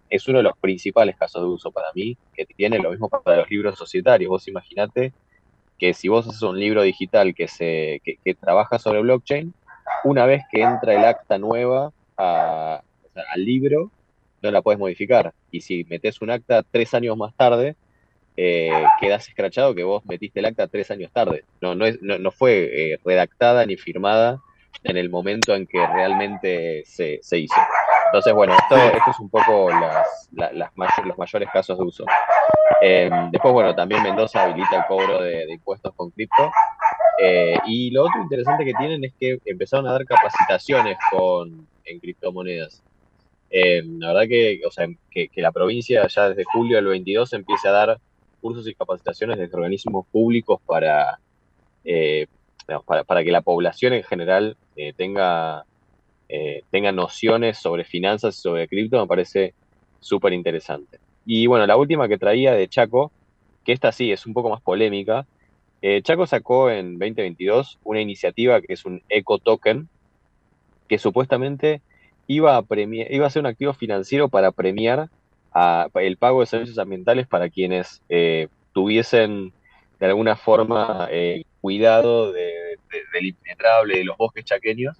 [0.08, 3.38] es uno de los principales casos de uso para mí, que tiene lo mismo para
[3.38, 4.28] los libros societarios.
[4.28, 5.12] Vos imaginate
[5.78, 9.52] que si vos haces un libro digital que, se, que, trabaja sobre blockchain,
[10.04, 12.82] una vez que entra el acta nueva al
[13.36, 13.90] libro,
[14.42, 15.32] no la puedes modificar.
[15.50, 17.76] Y si metes un acta tres años más tarde,
[18.36, 18.70] eh,
[19.00, 21.44] quedas escrachado que vos metiste el acta tres años tarde.
[21.60, 24.40] No, no, es, no, fue eh, redactada ni firmada
[24.84, 27.54] en el momento en que realmente se, se hizo.
[28.06, 30.72] Entonces, bueno, esto, esto es un poco las,
[31.04, 32.04] los mayores casos de uso.
[32.80, 36.50] Eh, después, bueno, también Mendoza habilita el cobro de, impuestos con cripto.
[37.18, 42.00] Eh, y lo otro interesante que tienen es que empezaron a dar capacitaciones con, en
[42.00, 42.82] criptomonedas.
[43.50, 47.68] Eh, la verdad que, o sea, que, la provincia ya desde julio del 22 empiece
[47.68, 47.98] a dar
[48.40, 51.18] cursos y capacitaciones desde organismos públicos para,
[52.84, 54.56] para, para, que la población en general
[54.96, 55.64] tenga,
[56.70, 59.54] tenga nociones sobre finanzas y sobre cripto, me parece
[60.00, 60.98] súper interesante.
[61.26, 63.10] Y bueno, la última que traía de Chaco,
[63.64, 65.26] que esta sí es un poco más polémica.
[65.82, 69.88] Eh, Chaco sacó en 2022 una iniciativa que es un eco token,
[70.88, 71.82] que supuestamente
[72.28, 75.10] iba a, premiar, iba a ser un activo financiero para premiar
[75.94, 79.52] el pago de servicios ambientales para quienes eh, tuviesen
[79.98, 82.78] de alguna forma eh, cuidado de,
[83.14, 84.96] del impenetrable de los bosques chaqueños,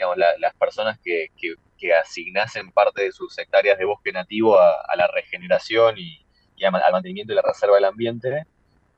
[0.00, 1.28] digamos, las personas que,
[1.76, 6.24] que asignasen parte de sus hectáreas de bosque nativo a, la regeneración y,
[6.64, 8.46] al mantenimiento y la reserva del ambiente,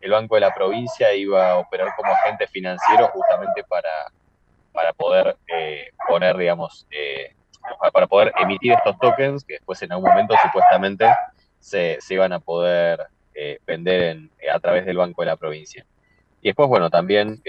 [0.01, 4.13] el Banco de la Provincia iba a operar como agente financiero justamente para,
[4.73, 7.35] para poder eh, poner, digamos, eh,
[7.93, 11.07] para poder emitir estos tokens que después en algún momento supuestamente
[11.59, 15.85] se, iban a poder eh, vender a través del Banco de la Provincia.
[16.41, 17.41] Y después, bueno, también,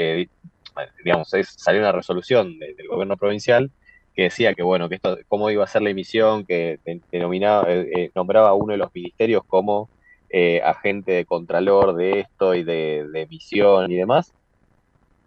[1.03, 3.71] digamos, salió una resolución del gobierno provincial
[4.15, 6.79] que decía que bueno, que esto, cómo iba a ser la emisión, que
[7.11, 9.89] denominaba, eh, eh, nombraba a uno de los ministerios como
[10.29, 14.33] eh, agente de contralor de esto y de, emisión y demás,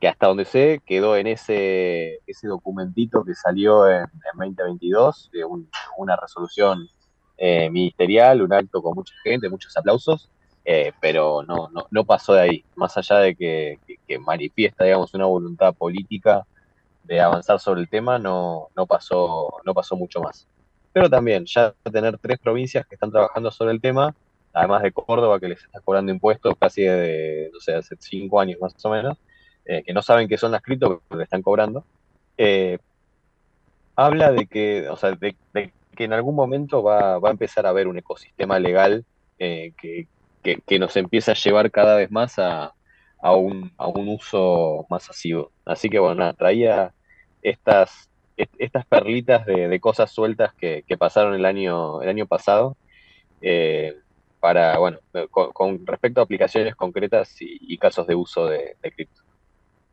[0.01, 4.07] que hasta donde sé quedó en ese, ese documentito que salió en,
[4.37, 5.45] 2022, de
[5.97, 6.89] una resolución
[7.71, 10.31] ministerial, un acto con mucha gente, muchos aplausos,
[11.01, 13.79] pero no, no, no, pasó de ahí, más allá de que,
[14.19, 16.45] manifiesta, digamos, una voluntad política
[17.05, 20.47] de avanzar sobre el tema no, no, pasó, no pasó mucho más.
[20.93, 24.15] Pero también ya tener tres provincias que están trabajando sobre el tema,
[24.53, 28.59] además de Córdoba que les está cobrando impuestos casi de, no sé, hace cinco años
[28.61, 29.19] más o menos,
[29.67, 31.85] eh, que no saben qué son las cripto, pero le están cobrando,
[32.39, 32.79] eh,
[33.95, 37.71] habla de que, o sea, de, que en algún momento va, va, a empezar a
[37.71, 39.05] haber un ecosistema legal
[39.39, 40.07] eh, que,
[40.47, 42.73] que, que, nos empieza a llevar cada vez más a,
[43.21, 45.51] a, un, a un uso más masivo.
[45.65, 46.93] Así que bueno, traía
[47.43, 52.77] estas, estas perlitas de, cosas sueltas que, pasaron el año, el año pasado.
[53.43, 53.97] Eh,
[54.41, 54.99] para, bueno,
[55.31, 59.23] con, respecto a aplicaciones concretas y, casos de uso de, cripto.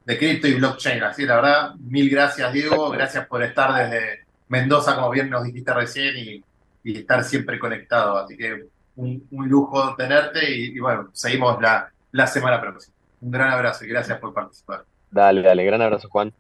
[0.06, 4.96] De cripto y blockchain, así la verdad, mil gracias Diego, gracias por estar desde Mendoza,
[4.96, 6.44] como bien nos dijiste recién, y,
[6.84, 8.66] estar siempre conectado, así que
[8.96, 12.96] un, lujo tenerte y, bueno, seguimos la, la semana próxima.
[13.22, 14.86] Un gran abrazo y gracias por participar.
[15.10, 16.34] Dale, dale, gran abrazo Juan.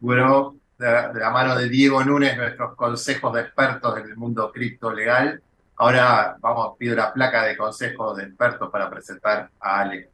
[0.00, 4.92] Bueno, de, la mano de Diego Núñez, nuestros consejos de expertos en el mundo cripto
[4.92, 5.42] legal.
[5.76, 10.10] Ahora vamos, pido la placa de consejos de expertos para presentar a Ale.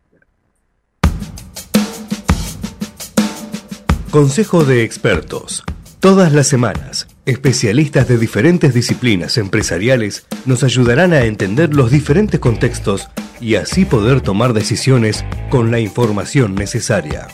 [4.10, 5.64] Consejo de expertos.
[6.01, 13.09] Todas las semanas, especialistas de diferentes disciplinas empresariales nos ayudarán a entender los diferentes contextos
[13.40, 17.28] y así poder tomar decisiones con la información necesaria.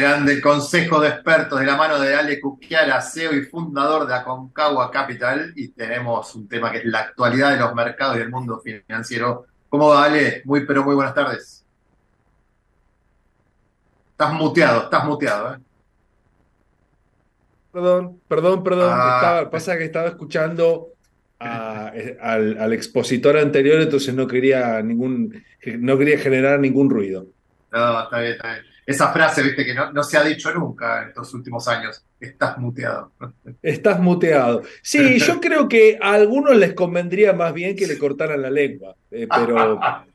[0.00, 4.90] grande consejo de expertos de la mano de Ale Cuquiara, CEO y fundador de Aconcagua
[4.90, 5.52] Capital.
[5.54, 9.46] Y tenemos un tema que es la actualidad de los mercados y el mundo financiero.
[9.68, 10.42] ¿Cómo va, Ale?
[10.44, 11.61] Muy, pero muy buenas tardes.
[14.22, 15.58] Estás muteado, estás muteado, ¿eh?
[17.72, 18.90] Perdón, perdón, perdón.
[18.94, 20.90] Ah, pasa que estaba escuchando
[21.40, 25.42] eh, al, al, expositor anterior, entonces no quería ningún,
[25.78, 27.26] no quería generar ningún ruido.
[27.72, 31.08] No, está bien, está bien esa frase, viste, que no, se ha dicho nunca en
[31.08, 32.04] estos últimos años.
[32.18, 33.12] Estás muteado.
[33.62, 34.62] Estás muteado.
[34.82, 38.96] Sí, yo creo que a algunos les convendría más bien que le cortaran la lengua,
[39.10, 39.78] eh, pero,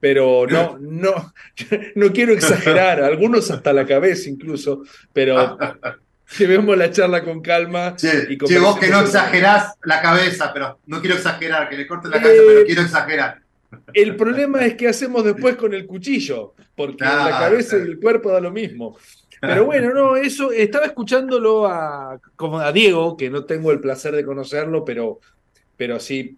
[0.00, 1.32] pero no, no,
[1.94, 4.82] no quiero exagerar, algunos hasta la cabeza incluso,
[5.12, 5.58] pero
[6.38, 7.94] llevemos la charla con calma.
[8.28, 12.20] y vos que no exagerás la cabeza, pero no quiero exagerar, que le corten la
[12.20, 13.40] cabeza, pero quiero exagerar.
[13.92, 18.32] El problema es qué hacemos después con el cuchillo, porque la cabeza y el cuerpo
[18.32, 18.98] da lo mismo.
[19.40, 24.14] Pero bueno, no, eso estaba escuchándolo a, como a Diego, que no tengo el placer
[24.14, 25.20] de conocerlo, pero,
[25.76, 26.36] pero sí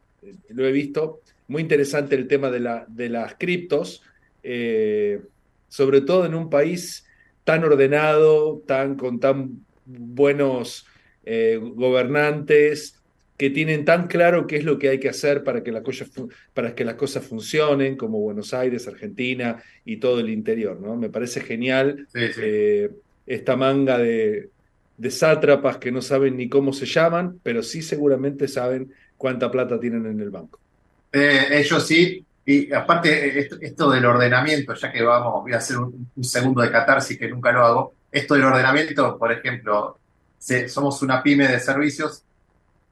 [0.50, 1.21] lo he visto.
[1.52, 4.02] Muy interesante el tema de, la, de las criptos,
[4.42, 5.20] eh,
[5.68, 7.06] sobre todo en un país
[7.44, 10.86] tan ordenado, tan, con tan buenos
[11.26, 13.02] eh, gobernantes,
[13.36, 16.06] que tienen tan claro qué es lo que hay que hacer para que, la cosa,
[16.54, 20.80] para que las cosas funcionen, como Buenos Aires, Argentina y todo el interior.
[20.80, 20.96] ¿no?
[20.96, 22.88] Me parece genial eh,
[23.26, 24.48] esta manga de,
[24.96, 29.78] de sátrapas que no saben ni cómo se llaman, pero sí seguramente saben cuánta plata
[29.78, 30.61] tienen en el banco.
[31.12, 36.10] Eh, ellos sí, y aparte esto, del ordenamiento, ya que vamos, voy a hacer un,
[36.16, 39.98] un, segundo de catarsis que nunca lo hago, esto del ordenamiento, por ejemplo,
[40.68, 42.24] somos una pyme de servicios,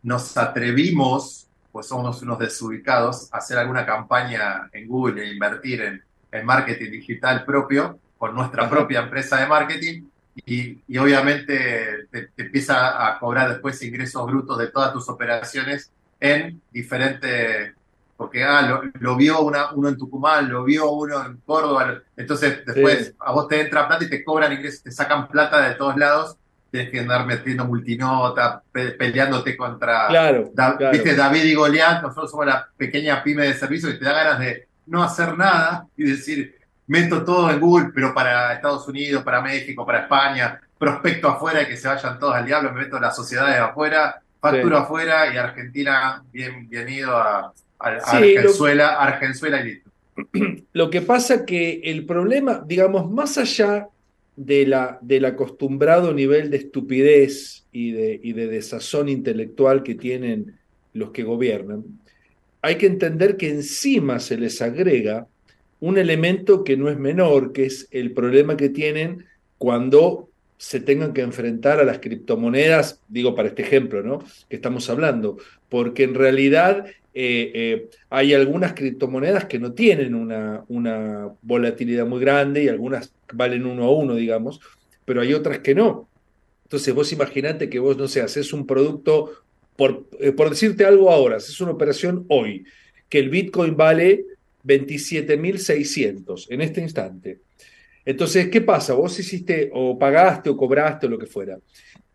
[0.03, 6.03] nos atrevimos, pues somos unos desubicados, a hacer alguna campaña en Google e invertir en,
[6.33, 8.71] en marketing digital propio con nuestra Ajá.
[8.71, 10.03] propia empresa de marketing
[10.35, 15.91] y, y obviamente te, te, empieza a cobrar después ingresos brutos de todas tus operaciones
[16.19, 17.75] en diferentes,
[18.21, 22.67] porque ah, lo, lo vio una, uno en Tucumán, lo vio uno en Córdoba, entonces
[22.67, 23.15] después sí.
[23.19, 26.37] a vos te entra plata y te cobran ingresos, te sacan plata de todos lados,
[26.71, 30.93] tienes que andar metiendo multinota, pe peleándote contra claro, da, claro.
[30.93, 31.17] ¿viste?
[31.17, 34.69] David y Goliat, nosotros somos la pequeña pyme de servicio y te da ganas de
[34.85, 39.87] no hacer nada y decir, meto todo en Google, pero para Estados Unidos, para México,
[39.87, 43.59] para España, prospecto afuera y que se vayan todos al diablo, me meto las sociedades
[43.59, 44.83] afuera, facturo sí.
[44.83, 49.01] afuera y Argentina bien, bien ido a, sí, Argenzuela, lo...
[49.01, 49.91] Argenzuela y listo.
[50.73, 53.89] Lo que pasa que el problema, digamos, más allá
[54.37, 60.59] de la, del acostumbrado nivel de estupidez y de, y de desazón intelectual que tienen
[60.93, 61.85] los que gobiernan,
[62.63, 65.27] hay que entender que encima se les agrega
[65.81, 69.25] un elemento que no es menor, que es el problema que tienen
[69.57, 70.30] cuando
[70.61, 74.23] se tengan que enfrentar a las criptomonedas, digo para este ejemplo, ¿no?
[74.47, 75.39] Que estamos hablando,
[75.71, 76.85] porque en realidad
[77.15, 83.11] eh, eh, hay algunas criptomonedas que no tienen una, una, volatilidad muy grande y algunas
[83.33, 84.61] valen uno a uno, digamos,
[85.07, 86.11] pero hay otras que no.
[86.65, 89.33] Entonces vos imaginate que vos, no sé, haces un producto,
[89.77, 92.67] por, eh, por decirte algo ahora, haces una operación hoy,
[93.09, 94.27] que el Bitcoin vale
[94.67, 97.41] 27.600 en este instante.
[98.11, 98.95] Entonces, ¿qué pasa?
[98.95, 101.59] Vos hiciste o pagaste o cobraste o lo que fuera.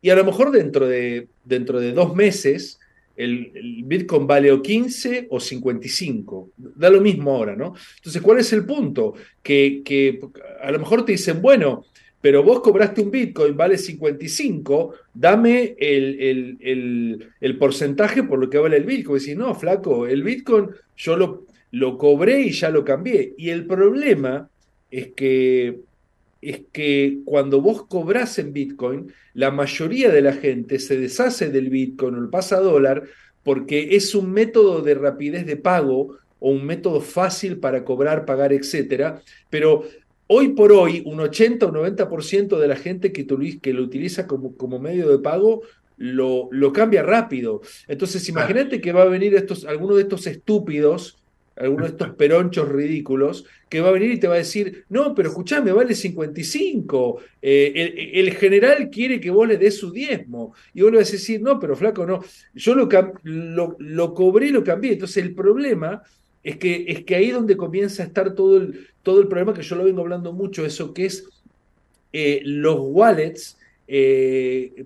[0.01, 2.79] Y a lo mejor dentro de, dentro de dos meses
[3.15, 6.51] el, Bitcoin vale o 15 o 55.
[6.57, 7.75] Da lo mismo ahora, ¿no?
[7.95, 9.13] Entonces, ¿cuál es el punto?
[9.41, 10.19] Que, que
[10.61, 11.85] a lo mejor te dicen, bueno,
[12.19, 18.49] pero vos cobraste un Bitcoin, vale 55, dame el, el, el, el porcentaje por lo
[18.49, 19.19] que vale el Bitcoin.
[19.19, 23.33] Decís, no, flaco, el Bitcoin yo lo, lo cobré y ya lo cambié.
[23.37, 24.49] Y el problema
[24.91, 25.79] es que,
[26.41, 31.69] es que cuando vos cobrás en Bitcoin, la mayoría de la gente se deshace del
[31.69, 33.03] Bitcoin o lo pasa a dólar
[33.43, 38.53] porque es un método de rapidez de pago o un método fácil para cobrar, pagar,
[38.53, 39.21] etcétera.
[39.49, 39.83] Pero
[40.27, 43.27] hoy por hoy, un 80 o 90% de la gente que,
[43.61, 45.61] que lo utiliza como, como medio de pago
[45.97, 47.61] lo, lo cambia rápido.
[47.87, 51.17] Entonces, imagínate que va a venir estos, alguno de estos estúpidos
[51.55, 55.15] alguno de estos peronchos ridículos, que va a venir y te va a decir, no,
[55.15, 60.81] pero escuchame, vale 55, eh, el, general quiere que vos le des su diezmo, y
[60.81, 62.21] vos le vas a decir, no, pero flaco, no,
[62.53, 66.03] yo lo, lo, cobré lo cambié, entonces el problema
[66.43, 69.53] es que, es que ahí es donde comienza a estar todo el, todo el problema,
[69.53, 71.25] que yo lo vengo hablando mucho, eso que es
[72.11, 73.57] eh, los wallets,
[73.87, 74.85] eh,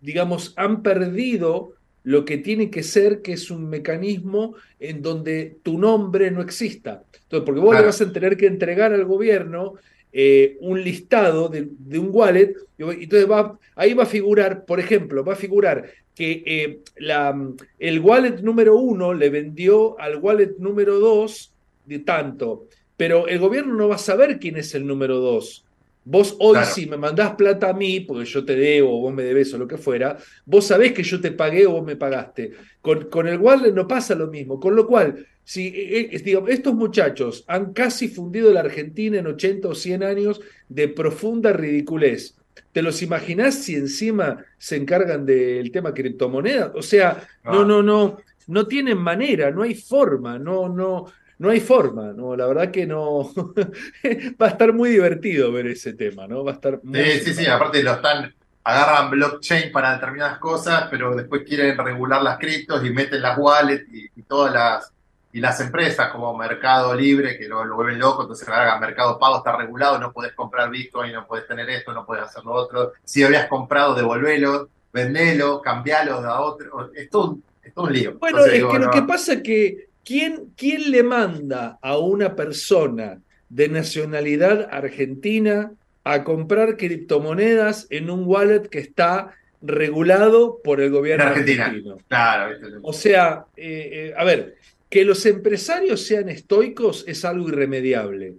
[0.00, 1.75] digamos, han perdido
[2.06, 7.02] lo que tiene que ser, que es un mecanismo en donde tu nombre no exista.
[7.12, 7.82] Entonces, porque vos claro.
[7.82, 9.74] le vas a tener que entregar al gobierno
[10.12, 14.78] eh, un listado de, de, un wallet, y entonces va, ahí va a figurar, por
[14.78, 17.36] ejemplo, va a figurar que eh, la,
[17.80, 21.52] el wallet número uno le vendió al wallet número dos
[21.86, 25.65] de tanto, pero el gobierno no va a saber quién es el número dos.
[26.08, 26.70] Vos hoy, claro.
[26.72, 29.58] si me mandás plata a mí, porque yo te debo, o vos me debes o
[29.58, 32.52] lo que fuera, vos sabés que yo te pagué o vos me pagaste.
[32.80, 34.60] Con, con el wallet no pasa lo mismo.
[34.60, 39.66] Con lo cual, si eh, digamos, estos muchachos han casi fundido la Argentina en 80
[39.66, 42.36] o 100 años de profunda ridiculez,
[42.70, 46.70] ¿te los imaginás si encima se encargan del tema criptomoneda?
[46.76, 47.50] O sea, ah.
[47.52, 51.06] no, no, no, no tienen manera, no hay forma, no, no
[51.38, 52.34] no hay forma, ¿no?
[52.34, 53.30] La verdad que no.
[54.40, 56.44] va a estar muy divertido ver ese tema, ¿no?
[56.44, 57.02] Va a estar muy.
[57.02, 58.34] Sí, sí, sí, aparte lo están.
[58.64, 63.88] Agarran blockchain para determinadas cosas, pero después quieren regular las criptos y meten las wallets
[63.92, 64.92] y, y todas las.
[65.32, 69.38] Y las empresas como Mercado Libre, que lo, lo vuelven loco, entonces hagan Mercado Pago
[69.38, 72.94] está regulado, no puedes comprar Bitcoin, no puedes tener esto, no puedes hacer lo otro.
[73.04, 76.90] Si habías comprado, devolvelo, vendelo, cambialo a otro.
[76.94, 78.14] Es todo, es todo un lío.
[78.18, 81.80] Bueno, entonces, es digo, que no, lo que pasa es que ¿Quién, ¿Quién, le manda
[81.82, 85.72] a una persona de nacionalidad argentina
[86.04, 91.66] a comprar criptomonedas en un wallet que está regulado por el gobierno Argentina.
[91.66, 91.98] argentino?
[92.06, 92.56] Claro.
[92.82, 94.54] O sea, eh, eh, a ver,
[94.88, 98.34] que los empresarios sean estoicos es algo irremediable.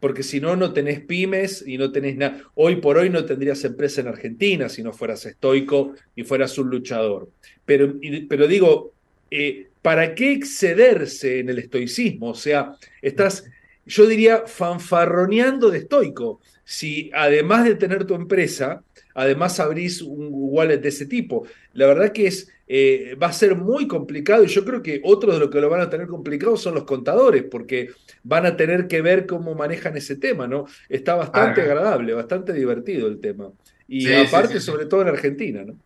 [0.00, 2.42] porque si no, no tenés pymes y no tenés nada.
[2.54, 6.68] Hoy por hoy no tendrías empresa en Argentina si no fueras estoico y fueras un
[6.68, 7.30] luchador.
[7.64, 7.94] Pero,
[8.28, 8.92] pero digo,
[9.30, 12.30] eh, ¿para qué excederse en el estoicismo?
[12.30, 13.48] O sea, estás,
[13.84, 16.40] yo diría, fanfarroneando de estoico.
[16.64, 18.82] Si además de tener tu empresa,
[19.14, 21.46] además abrís un wallet de ese tipo.
[21.72, 25.34] La verdad que es, eh, va a ser muy complicado y yo creo que otros
[25.34, 27.90] de los que lo van a tener complicado son los contadores, porque
[28.24, 30.66] van a tener que ver cómo manejan ese tema, ¿no?
[30.88, 33.52] Está bastante agradable, bastante divertido el tema.
[33.86, 35.76] Y aparte, sobre todo en Argentina, ¿no?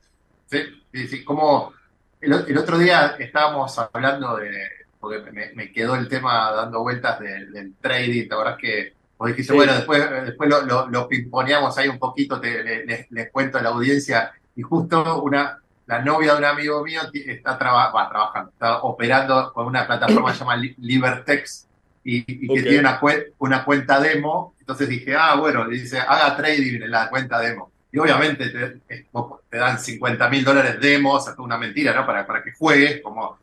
[0.50, 1.74] Sí, sí, como
[2.20, 4.50] el, otro día estábamos hablando de,
[4.98, 9.52] porque me, quedó el tema dando vueltas del, trading, la verdad es que vos dijiste,
[9.52, 13.70] bueno, después, después lo, lo, lo pimponeamos ahí un poquito, te, les, cuento a la
[13.70, 19.66] audiencia, y justo una, la novia de un amigo mío está trabajando, está operando con
[19.66, 21.66] una plataforma llamada Libertex
[22.04, 23.00] y, que tiene una,
[23.38, 24.54] una cuenta demo.
[24.60, 27.72] Entonces dije, ah, bueno, le dice, haga trading en la cuenta demo.
[27.92, 29.06] Y obviamente te,
[29.50, 32.06] te dan 50 mil dólares demos, es una mentira, ¿no?
[32.06, 33.00] Para, para que juegues.
[33.02, 33.38] Como,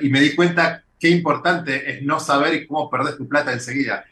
[0.00, 4.04] y me di cuenta qué importante es no saber cómo perder tu plata enseguida.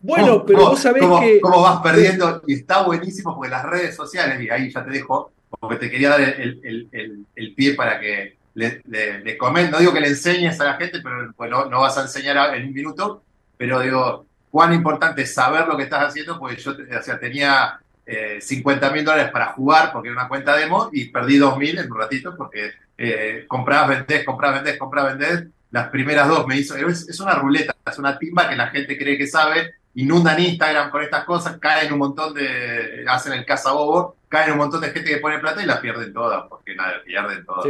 [0.00, 1.40] Bueno, pero vos sabés que.
[1.40, 5.32] Cómo vas perdiendo, y está buenísimo porque las redes sociales, y ahí ya te dejo,
[5.58, 9.38] porque te quería dar el, pie para que le, le,
[9.70, 12.66] no digo que le enseñes a la gente, pero pues no, vas a enseñar en
[12.66, 13.22] un minuto,
[13.56, 17.80] pero digo, cuán importante es saber lo que estás haciendo, porque yo o sea, tenía
[18.06, 21.78] eh, 50 mil dólares para jugar, porque era una cuenta demo, y perdí 2 mil
[21.78, 26.56] en un ratito, porque eh, comprabas, vendés, comprabas, vendés, comprabas, vendés, las primeras dos me
[26.56, 30.40] hizo, es, es una ruleta, es una timba que la gente cree que sabe, inundan
[30.40, 34.90] Instagram con estas cosas, caen un montón de, hacen el cazabobo, caen un montón de
[34.90, 37.66] gente que pone plata y las pierden todas, porque nada, pierden todas.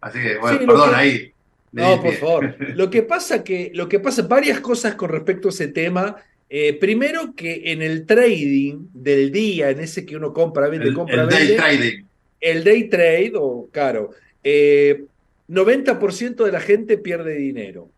[0.00, 1.32] Así que, bueno, perdón ahí.
[1.72, 2.56] No, por favor.
[2.74, 6.16] Lo que pasa que, lo que pasa, varias cosas con respecto a ese tema.
[6.48, 11.22] Eh, primero que en el trading del día, en ese que uno compra, vende, compra,
[11.22, 12.04] el Day trading.
[12.40, 14.10] El day trade, o caro,
[14.44, 15.04] eh,
[15.48, 17.90] 90% de la gente pierde dinero.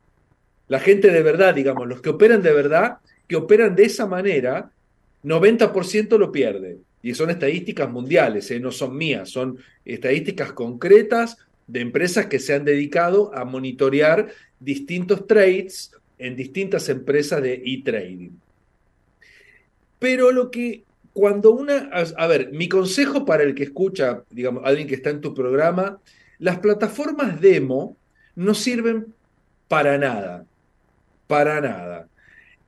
[0.69, 4.71] La gente de verdad, digamos, los que operan de verdad, que operan de esa manera,
[5.25, 6.79] 90% lo pierde.
[7.03, 8.61] Y son estadísticas mundiales, ¿eh?
[8.61, 15.27] no son mías, son estadísticas concretas de empresas que se han dedicado a monitorear distintos
[15.27, 18.31] trades en distintas empresas de e-trading.
[19.99, 24.87] Pero lo que cuando una, a, ver, mi consejo para el que escucha, digamos, alguien
[24.87, 26.01] que está en tu programa,
[26.39, 27.97] las plataformas demo
[28.37, 29.13] no sirven
[29.67, 30.47] para nada,
[31.27, 32.09] para nada.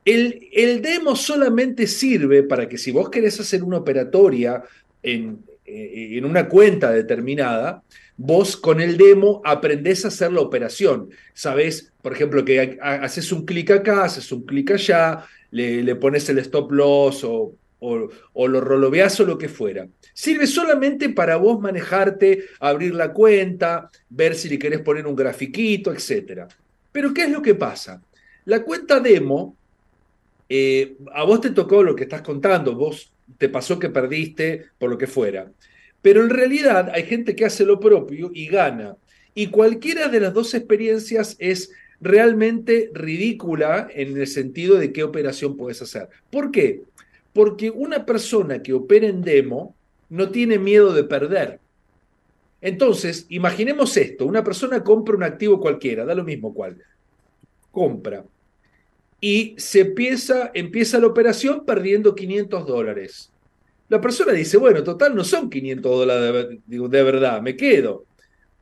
[0.05, 4.65] El, demo solamente sirve para que si vos querés hacer una operatoria
[5.01, 7.85] en, eh, en una cuenta determinada,
[8.23, 11.09] vos con el demo aprendés a hacer la operación.
[11.33, 16.39] Sabés, por ejemplo, que haces un clic acá, haces un clic allá, le, pones el
[16.41, 19.89] stop loss o, o, lo roloveás o lo que fuera.
[20.13, 25.91] Sirve solamente para vos manejarte, abrir la cuenta, ver si le querés poner un grafiquito,
[25.91, 26.43] etc.
[26.93, 28.03] Pero ¿qué es lo que pasa?
[28.45, 29.57] La cuenta demo
[30.47, 34.91] eh, a vos te tocó lo que estás contando, vos te pasó que perdiste por
[34.91, 35.51] lo que fuera.
[36.03, 38.97] Pero en realidad hay gente que hace lo propio y gana.
[39.35, 45.57] Y cualquiera de las dos experiencias es realmente ridícula en el sentido de qué operación
[45.57, 46.09] puedes hacer.
[46.31, 46.83] ¿Por qué?
[47.33, 49.75] Porque una persona que opera en demo
[50.09, 51.61] no tiene miedo de perder.
[52.61, 56.77] Entonces, imaginemos esto, una persona compra un activo cualquiera, da lo mismo cuál.
[57.71, 58.25] Compra
[59.21, 63.31] y se empieza, empieza la operación perdiendo 500 dólares.
[63.91, 68.07] La persona dice, bueno, total no son 500 dólares de, verdad, me quedo.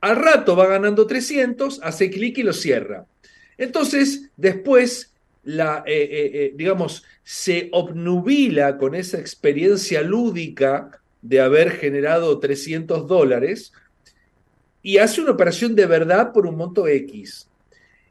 [0.01, 3.05] Al rato va ganando 300, hace clic y lo cierra.
[3.59, 5.13] Entonces, después,
[5.45, 10.91] la, eh, eh, eh, digamos, se obnubila con esa experiencia lúdica
[11.21, 13.75] de haber generado 300 dólares
[14.83, 17.51] y hace una operación de verdad por un monto X.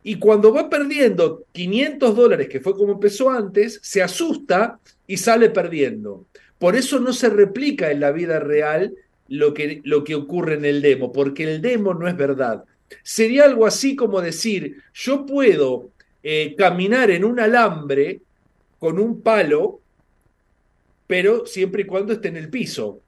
[0.04, 5.50] Y cuando va perdiendo 500 dólares, que fue como empezó antes, se asusta y sale
[5.50, 6.28] perdiendo.
[6.60, 8.94] Por eso no se replica en la vida real
[9.28, 12.64] lo que, lo que ocurre en el demo, porque el demo no es verdad.
[13.04, 15.90] Sería algo así como decir, yo puedo
[16.24, 18.22] eh, caminar en un alambre
[18.80, 19.82] con un palo,
[21.06, 23.02] pero siempre y cuando esté en el piso.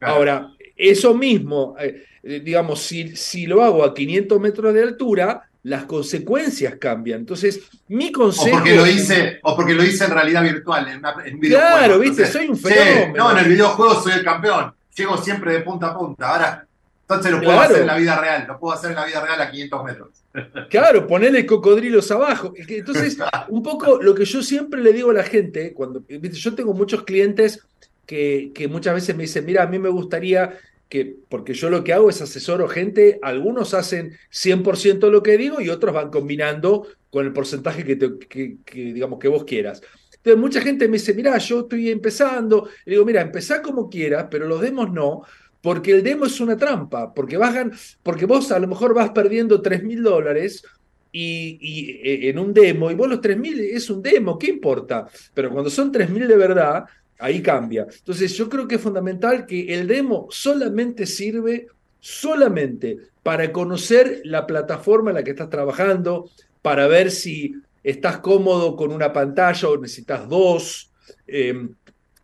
[0.00, 5.48] Ahora, eso mismo, eh, eh, digamos, si, si lo hago a 500 metros de altura,
[5.64, 7.20] las consecuencias cambian.
[7.20, 8.56] Entonces, mi consejo.
[8.56, 11.76] O porque lo hice, o porque lo hice en realidad virtual, en, videojuego.
[11.76, 13.14] Claro, viste, soy un fenómeno.
[13.16, 14.74] no, en el videojuego soy el campeón.
[14.96, 16.28] Llego siempre de punta a punta.
[16.28, 16.66] Ahora,
[17.02, 19.40] Entonces lo puedo hacer en la vida real, lo puedo hacer en la vida real
[19.40, 20.08] a 500 metros.
[20.70, 22.54] Claro, ponerle cocodrilos abajo.
[22.56, 23.18] Entonces,
[23.48, 27.04] un poco lo que yo siempre le digo a la gente, cuando yo tengo muchos
[27.04, 27.60] clientes
[28.06, 30.58] que, que muchas veces me dicen, mira, a mí me gustaría
[30.92, 35.58] que, porque yo lo que hago es asesoro gente, algunos hacen 100% lo que digo
[35.58, 38.58] y otros van combinando con el porcentaje que, que,
[38.92, 39.80] digamos, que vos quieras.
[40.16, 42.68] Entonces, mucha gente me dice, mira, yo estoy empezando.
[42.84, 45.22] Le digo, mira, empezá como quieras, pero los demos no,
[45.62, 49.62] porque el demo es una trampa, porque, bajan, porque vos a lo mejor vas perdiendo
[49.62, 50.62] 3 mil dólares
[51.10, 55.06] y, eh, en un demo, y vos los 3 mil es un demo, ¿qué importa?
[55.32, 56.84] Pero cuando son 3 mil de verdad,
[57.22, 57.86] ahí cambia.
[57.90, 61.68] Entonces yo creo que es fundamental que el demo solamente sirve,
[62.00, 66.28] solamente para conocer la plataforma en la que estás trabajando,
[66.60, 67.54] para ver si
[67.84, 70.90] estás cómodo con una pantalla o necesitas dos,
[71.26, 71.68] eh,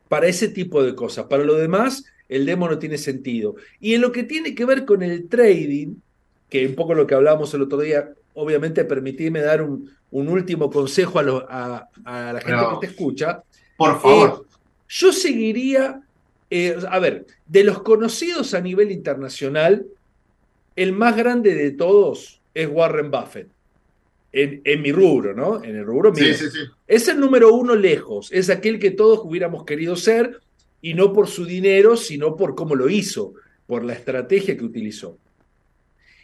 [0.09, 1.27] para ese tipo de cosas.
[1.27, 3.55] Para lo demás, el demo no tiene sentido.
[3.81, 5.95] Y en lo que tiene que ver con el trading,
[6.51, 11.19] que un poco lo que hablábamos el otro día, obviamente permitidme dar un, último consejo
[11.21, 13.43] a, la gente que te escucha.
[13.77, 14.45] Por favor.
[14.45, 14.48] Eh,
[14.89, 16.03] yo seguiría,
[16.51, 19.87] eh, a ver, de los conocidos a nivel internacional,
[20.77, 23.49] el más grande de todos es Warren Buffett.
[24.31, 25.65] En, en, mi rubro, ¿no?
[25.65, 26.25] En el rubro mío.
[26.27, 26.59] Sí, sí, sí.
[26.87, 30.41] Es el número uno lejos, es aquel que todos hubiéramos querido ser,
[30.81, 33.35] y no por su dinero, sino por cómo lo hizo,
[33.67, 35.19] por la estrategia que utilizó.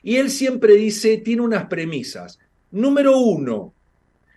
[0.02, 2.38] Y él siempre dice, tiene unas premisas.
[2.70, 3.72] Número uno,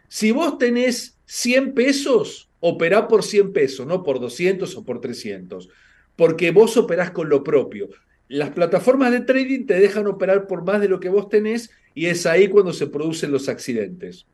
[0.08, 5.70] si vos tenés 100 pesos, operá por 100 pesos, no por 200 o por 300,
[6.16, 7.90] porque vos operás con lo propio.
[8.28, 12.08] Las plataformas de trading te dejan operar por más de lo que vos tenés y
[12.08, 14.26] es ahí cuando se producen los accidentes.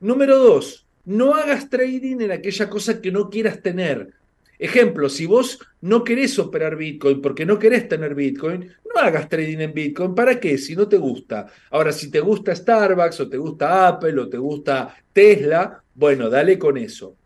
[0.00, 4.14] Número dos, no hagas trading en aquella cosa que no quieras tener.
[4.58, 9.58] Ejemplo, si vos no querés operar Bitcoin porque no querés tener Bitcoin, no hagas trading
[9.58, 10.14] en Bitcoin.
[10.14, 10.58] ¿Para qué?
[10.58, 11.46] Si no te gusta.
[11.70, 16.58] Ahora, si te gusta Starbucks o te gusta Apple o te gusta Tesla, bueno, dale
[16.58, 17.16] con eso.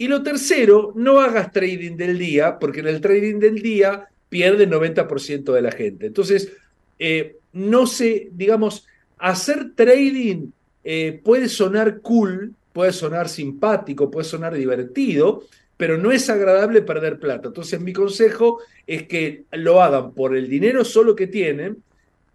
[0.00, 4.64] Y lo tercero, no hagas trading del día, porque en el trading del día pierde
[4.64, 6.06] el 90% de la gente.
[6.06, 6.50] Entonces,
[6.98, 8.86] eh, no sé, digamos,
[9.18, 10.52] hacer trading
[10.84, 15.42] eh, puede sonar cool, puede sonar simpático, puede sonar divertido,
[15.76, 17.48] pero no es agradable perder plata.
[17.48, 21.76] Entonces mi consejo es que lo hagan por el dinero solo que tienen,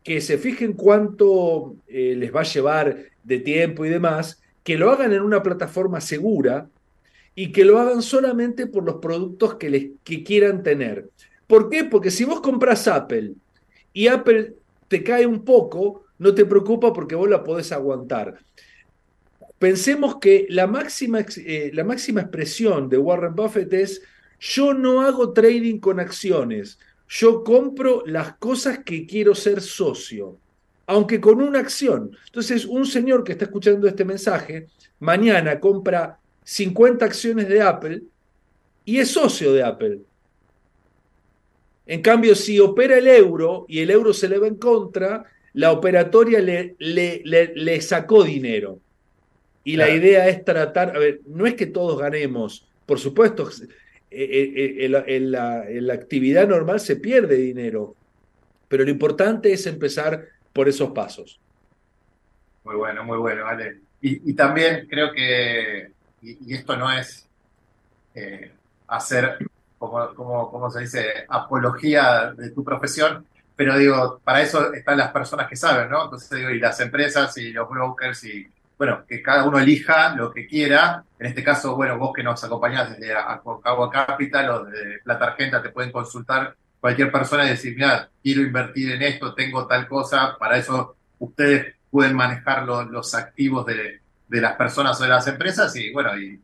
[0.03, 4.91] que se fijen cuánto eh, les va a llevar de tiempo y demás, que lo
[4.91, 6.69] hagan en una plataforma segura
[7.35, 11.09] y que lo hagan solamente por los productos que, les, que quieran tener.
[11.45, 11.83] ¿Por qué?
[11.83, 13.33] Porque si vos compras Apple
[13.93, 14.55] y Apple
[14.87, 18.39] te cae un poco, no te preocupa porque vos la podés aguantar.
[19.59, 24.01] Pensemos que la máxima, eh, la máxima expresión de Warren Buffett es,
[24.39, 30.37] yo no hago trading con acciones, yo compro las cosas que quiero ser socio,
[30.87, 32.11] aunque con una acción.
[32.25, 34.67] Entonces, un señor que está escuchando este mensaje,
[34.99, 38.01] mañana compra 50 acciones de Apple
[38.85, 39.99] y es socio de Apple.
[41.85, 45.73] En cambio, si opera el euro y el euro se le va en contra, la
[45.73, 48.79] operatoria le, le, le sacó dinero.
[49.63, 53.67] Y la idea es tratar, a ver, no es que todos ganemos, por supuesto, eh,
[54.11, 57.95] eh, eh, en la, actividad normal se pierde dinero,
[58.67, 60.23] pero lo importante es empezar
[60.53, 61.39] por esos pasos.
[62.63, 63.79] Muy bueno, muy bueno, vale.
[64.01, 65.89] Y, también creo que,
[66.25, 67.27] y, esto no es
[68.87, 69.37] hacer,
[69.77, 73.25] como, se dice, apología de tu profesión,
[73.55, 76.05] pero digo, para eso están las personas que saben, ¿no?
[76.05, 78.47] Entonces digo, y las empresas y los brokers y
[78.77, 81.03] bueno, que cada uno elija lo que quiera.
[81.17, 85.61] En este caso, bueno, vos que nos acompañás desde Agua Capital o de Plata Argenta,
[85.61, 90.35] te pueden consultar cualquier persona y decir, mira, quiero invertir en esto, tengo tal cosa,
[90.37, 95.91] para eso ustedes pueden manejar los activos de, las personas o de las empresas y
[95.91, 96.39] bueno, y,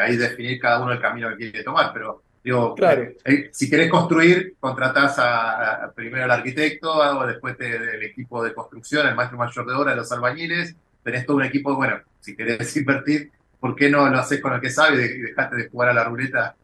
[0.00, 1.92] ahí definir cada uno el camino que quiere tomar.
[1.92, 8.02] Pero digo, eh, eh, si querés construir, contratás a, primero al arquitecto, o después del
[8.02, 10.74] equipo de construcción, el maestro mayor de obra, los albañiles,
[11.04, 13.30] tenés todo un equipo, bueno, si querés invertir,
[13.60, 16.04] ¿por qué no lo haces con el que sabe y dejaste de jugar a la
[16.04, 16.56] ruleta?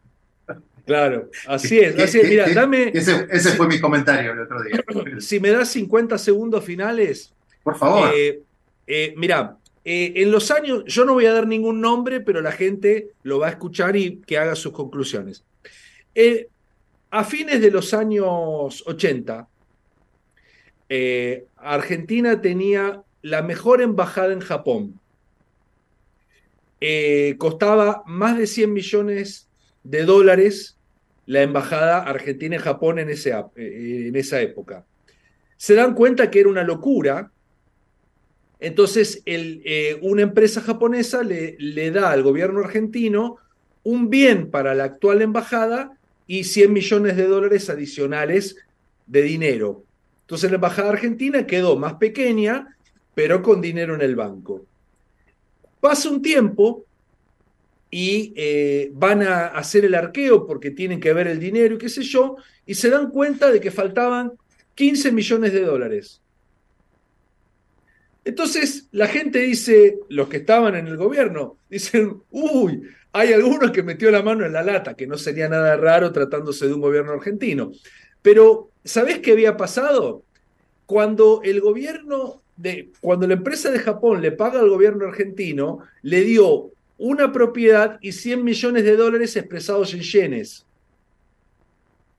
[0.85, 2.27] Claro, así es, así es.
[2.27, 2.91] Mira, dame.
[2.93, 4.83] Ese, fue mi comentario el otro día.
[5.19, 7.31] Si me das 50 segundos finales.
[7.63, 8.11] Por favor.
[8.13, 8.41] Eh,
[8.87, 12.51] eh, mira, eh, en los años, yo no voy a dar ningún nombre, pero la
[12.51, 15.43] gente lo va a escuchar y que haga sus conclusiones.
[17.09, 19.47] a fines de los años 80,
[21.57, 24.99] Argentina tenía la mejor embajada en Japón.
[26.79, 29.47] Eh, costaba más de 100 millones
[29.83, 30.77] de dólares
[31.27, 34.85] la embajada argentina en Japón en, ese, eh, en esa época.
[35.57, 37.31] se dan cuenta que era una locura.
[38.61, 43.37] Entonces, eh, una empresa japonesa le, da al gobierno argentino
[43.83, 45.97] un bien para la actual embajada
[46.27, 48.55] y 100 millones de dólares adicionales
[49.07, 49.83] de dinero.
[50.21, 52.77] Entonces la embajada argentina quedó más pequeña,
[53.15, 54.63] pero con dinero en el banco.
[55.79, 56.85] Pasa un tiempo
[57.89, 61.89] y eh, van a hacer el arqueo porque tienen que ver el dinero y qué
[61.89, 62.35] sé yo,
[62.67, 64.33] y se dan cuenta de que faltaban
[64.75, 66.21] 15 millones de dólares.
[68.23, 72.83] Entonces la gente dice, los que estaban en el gobierno, dicen, uy,
[73.13, 76.67] hay algunos que metió la mano en la lata, que no sería nada raro tratándose
[76.67, 77.71] de un gobierno argentino.
[78.21, 80.23] Pero, ¿sabés qué había pasado?
[80.85, 86.21] Cuando el gobierno de, cuando la empresa de Japón le paga al gobierno argentino, le
[86.21, 90.65] dio una propiedad y 100 millones de dólares expresados en yenes,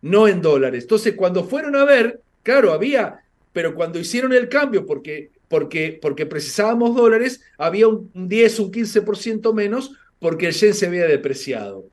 [0.01, 0.83] no en dólares.
[0.83, 3.21] Entonces, cuando fueron a ver, claro, había,
[3.53, 9.93] pero cuando hicieron el cambio, porque, porque, precisábamos dólares, había un 10, un 15% menos,
[10.19, 11.85] porque el yen se había depreciado.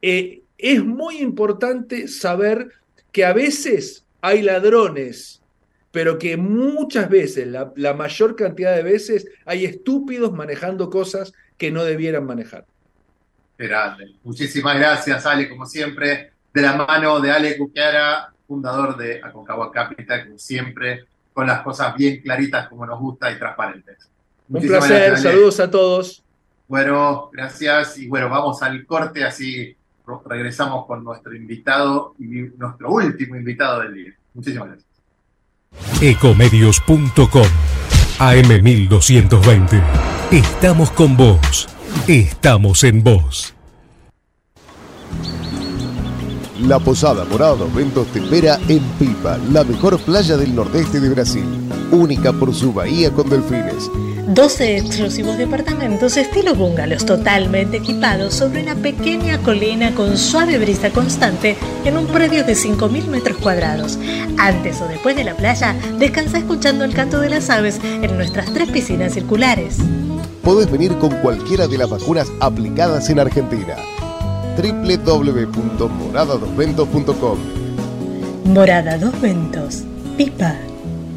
[0.00, 2.68] Eh, es muy importante saber
[3.10, 5.42] que a veces hay ladrones,
[5.90, 11.82] pero que muchas veces, la, mayor cantidad de veces, hay estúpidos manejando cosas que no
[11.82, 12.64] debieran manejar.
[13.58, 14.14] Grande.
[14.22, 20.26] Muchísimas gracias, Ale, como siempre, de la mano de Ale Cuquiara, fundador de Aconcagua Capital,
[20.26, 24.08] como siempre, con las cosas bien claritas como nos gusta y transparentes.
[24.48, 26.22] Un placer, saludos a todos.
[26.66, 27.98] Bueno, gracias.
[27.98, 29.76] Y bueno, vamos al corte, así
[30.26, 32.24] regresamos con nuestro invitado y
[32.56, 34.12] nuestro último invitado del día.
[34.34, 34.86] Muchísimas gracias.
[36.02, 37.46] Ecomedios.com
[38.18, 39.82] AM1220.
[40.30, 41.68] Estamos con vos.
[42.06, 43.54] Estamos en vos.
[46.66, 51.44] La Posada Morado Ventos te espera en Pipa, la mejor playa del nordeste de Brasil,
[51.90, 53.90] única por su bahía con delfines
[54.26, 61.56] 12 exclusivos departamentos estilo bungalows totalmente equipados sobre una pequeña colina con suave brisa constante
[61.84, 63.98] en un predio de 5.000 metros cuadrados.
[64.38, 68.52] Antes o después de la playa, descansa escuchando el canto de las aves en nuestras
[68.52, 69.78] tres piscinas circulares.
[70.44, 73.76] Podés venir con cualquiera de las vacunas aplicadas en Argentina.
[74.60, 77.38] www.moradadosventos.com
[78.44, 79.82] Morada Dos Ventos,
[80.16, 80.56] Pipa.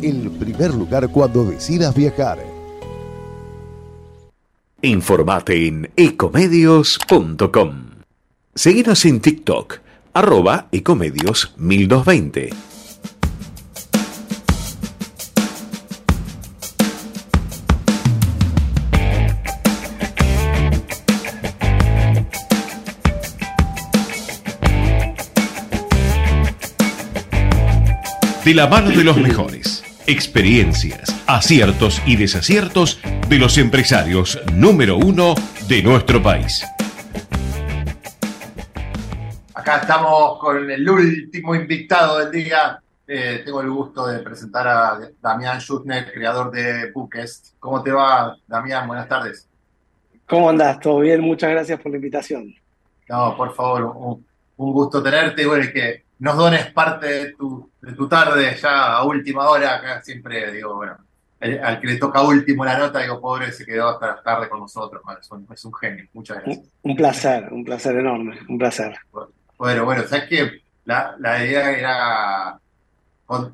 [0.01, 2.39] El primer lugar cuando decidas viajar.
[4.81, 7.85] Informate en ecomedios.com.
[8.53, 9.77] Seguinos en TikTok,
[10.13, 12.72] arroba ecomedios 1220.
[28.45, 32.99] De la mano de los mejores experiencias, aciertos y desaciertos
[33.29, 35.33] de los empresarios número uno
[35.69, 36.65] de nuestro país.
[39.53, 42.81] Acá estamos con el último invitado del día.
[43.07, 47.57] Eh, tengo el gusto de presentar a Damián Schutner, creador de Bookest.
[47.59, 48.87] ¿Cómo te va, Damián?
[48.87, 49.47] Buenas tardes.
[50.27, 50.81] ¿Cómo andás?
[50.81, 51.21] ¿Todo bien?
[51.21, 52.53] Muchas gracias por la invitación.
[53.07, 54.25] No, por favor, un,
[54.57, 55.45] gusto tenerte.
[55.45, 60.01] Bueno, que nos dones parte de tu, de tu tarde ya a última hora, acá
[60.01, 60.97] siempre digo, bueno,
[61.39, 64.61] al que le toca último la nota, digo, pobre, se quedó hasta la tarde con
[64.61, 65.01] nosotros,
[65.51, 66.65] es, un, genio, muchas gracias.
[66.81, 68.95] Un, placer, un placer enorme, un placer.
[69.57, 72.59] Bueno, bueno, sabes que la, la, idea era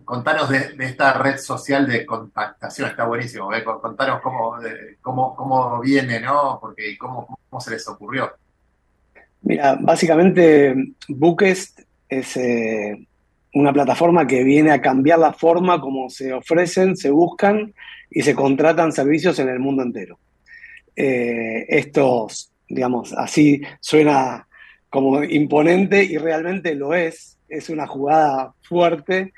[0.04, 3.64] contanos de, esta red social de contactación, está buenísimo, ¿eh?
[3.64, 4.58] contanos cómo,
[5.02, 6.58] cómo, cómo viene, ¿no?
[6.60, 8.32] Porque cómo, cómo se les ocurrió.
[9.42, 10.76] Mira, básicamente
[11.08, 13.08] Bookest es eh,
[13.54, 17.74] una plataforma que viene a cambiar la forma como se ofrecen, se buscan
[18.10, 20.20] y se contratan servicios en el mundo entero.
[20.96, 24.48] Eh, estos, digamos, así suena
[24.90, 29.34] como imponente y realmente lo es, es una jugada fuerte.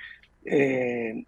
[0.46, 1.26] Eh,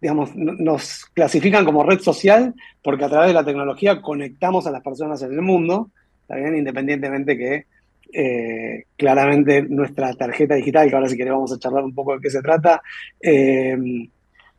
[0.00, 4.82] digamos, nos clasifican como red social porque a través de la tecnología conectamos a las
[4.82, 5.90] personas en el mundo,
[6.26, 7.66] también independientemente que
[8.12, 12.20] eh, claramente nuestra tarjeta digital, que ahora si queremos vamos a charlar un poco de
[12.20, 12.80] qué se trata,
[13.20, 13.76] eh,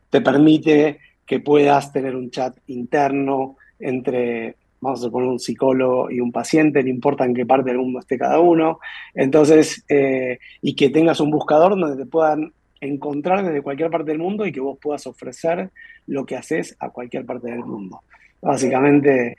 [0.09, 6.19] te permite que puedas tener un chat interno entre, vamos a poner un psicólogo y
[6.19, 8.79] un paciente, no importa en qué parte del mundo esté cada uno,
[9.13, 14.19] entonces, eh, y que tengas un buscador donde te puedan encontrar desde cualquier parte del
[14.19, 15.71] mundo y que vos puedas ofrecer
[16.05, 18.01] lo que haces a cualquier parte del mundo.
[18.39, 19.35] Básicamente,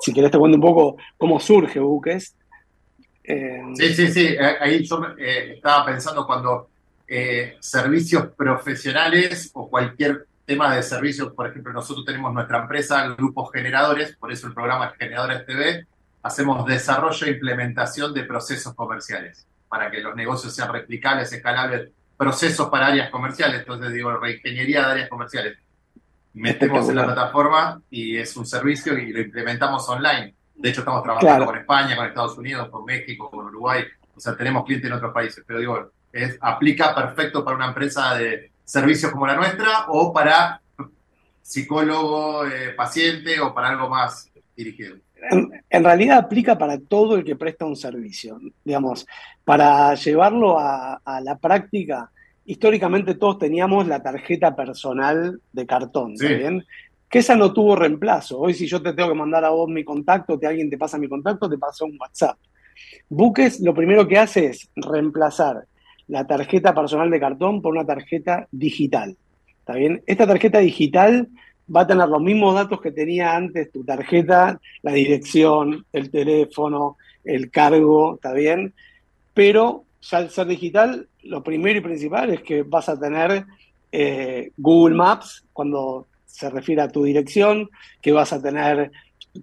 [0.00, 2.34] si querés te cuento un poco cómo surge Buques,
[3.24, 4.36] sí, sí, sí.
[4.60, 6.70] Ahí yo eh, estaba pensando cuando
[7.06, 11.32] eh, servicios profesionales o cualquier tema de servicios.
[11.32, 15.86] Por ejemplo, nosotros tenemos nuestra empresa, Grupos Generadores, por eso el programa es Generadores TV.
[16.22, 22.68] Hacemos desarrollo e implementación de procesos comerciales para que los negocios sean replicables, escalables, procesos
[22.68, 23.60] para áreas comerciales.
[23.60, 25.58] Entonces, digo, reingeniería de áreas comerciales.
[26.34, 30.34] Metemos en la plataforma y es un servicio y lo implementamos online.
[30.54, 33.84] De hecho, estamos trabajando con España, con Estados Unidos, con México, con Uruguay.
[34.14, 35.42] O sea, tenemos clientes en otros países.
[35.46, 40.60] Pero digo, es, aplica perfecto para una empresa de servicios como la nuestra o para
[41.42, 44.96] psicólogo, eh, paciente o para algo más dirigido.
[45.30, 48.40] En, realidad aplica para todo el que presta un servicio.
[48.64, 49.06] Digamos,
[49.44, 52.10] para llevarlo a, la práctica,
[52.44, 56.64] históricamente todos teníamos la tarjeta personal de cartón, bien?
[57.12, 58.38] Que esa no tuvo reemplazo.
[58.38, 60.96] Hoy si yo te tengo que mandar a vos mi contacto, que alguien te pasa
[60.96, 62.38] mi contacto, te pasa un WhatsApp.
[63.10, 65.66] Buques lo primero que hace es reemplazar
[66.08, 69.14] la tarjeta personal de cartón por una tarjeta digital.
[69.58, 70.02] ¿Está bien?
[70.06, 71.28] Esta tarjeta digital
[71.68, 76.96] va a tener los mismos datos que tenía antes tu tarjeta, la dirección, el teléfono,
[77.24, 78.72] el cargo, ¿está bien?
[79.34, 83.44] Pero ya al ser digital, lo primero y principal es que vas a tener
[83.92, 87.68] eh, Google Maps cuando se refiere a tu dirección,
[88.00, 88.90] que vas a tener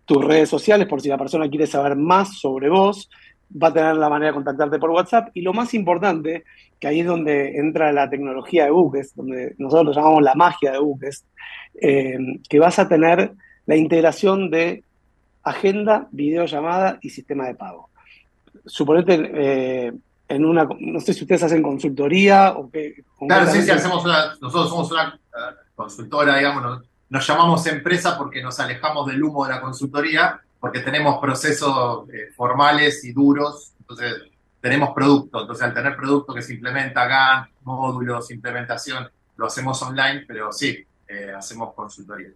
[0.06, 3.10] tus redes sociales por si la persona quiere saber más sobre vos,
[3.52, 5.30] va a tener la manera de contactarte por WhatsApp.
[5.36, 6.44] Y lo más importante,
[6.80, 10.72] que ahí es donde entra la tecnología de buques, donde nosotros lo llamamos la magia
[10.72, 11.26] de buques,
[11.80, 12.18] eh,
[12.49, 13.34] que vas a tener
[13.68, 14.84] la integración de
[15.44, 17.90] agenda, videollamada y sistema de pago.
[18.66, 19.94] Suponete eh,
[20.28, 23.03] en una, no sé si ustedes hacen consultoría o qué.
[23.28, 25.20] Claro, sí, sí, hacemos una, nosotros somos una
[25.80, 31.19] consultora, digamos, nos llamamos empresa porque nos alejamos del humo de la consultoría porque tenemos
[31.22, 34.23] procesos eh, formales y duros, entonces
[34.60, 39.07] tenemos producto, entonces al tener producto que se implementa acá, módulos, implementación,
[39.38, 42.31] lo hacemos online, pero sí, eh, hacemos consultoría.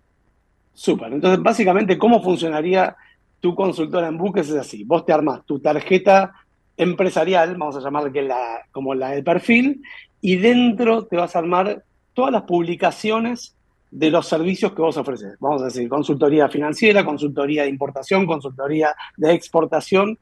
[0.74, 2.95] Súper, entonces básicamente, ¿cómo funcionaría
[3.41, 4.48] tu consultora en buques?
[4.48, 6.32] Es así, vos te armas tu tarjeta
[6.78, 9.84] empresarial, vamos a llamarla que la, como la del perfil,
[10.22, 11.84] y dentro te vas a armar
[12.14, 13.56] todas las publicaciones
[13.91, 15.38] de los servicios que vos ofreces.
[15.40, 20.18] Vamos a decir, consultoría financiera, consultoría de importación, consultoría de exportación.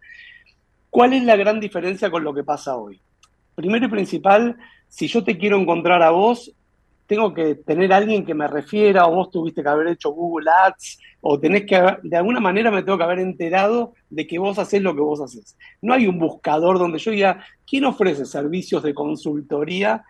[0.90, 3.00] ¿Cuál es la gran diferencia con lo que pasa hoy?
[3.56, 4.58] Primero y principal,
[4.90, 6.54] si yo te quiero encontrar a vos,
[7.08, 11.00] tengo que tener alguien que me refiera, o vos tuviste que haber hecho Google Ads,
[11.22, 14.82] o tenés que, de alguna manera me tengo que haber enterado de que vos haces
[14.82, 15.58] lo que vos haces.
[15.82, 20.04] No hay un buscador donde yo diga, ¿quién ofrece servicios de consultoría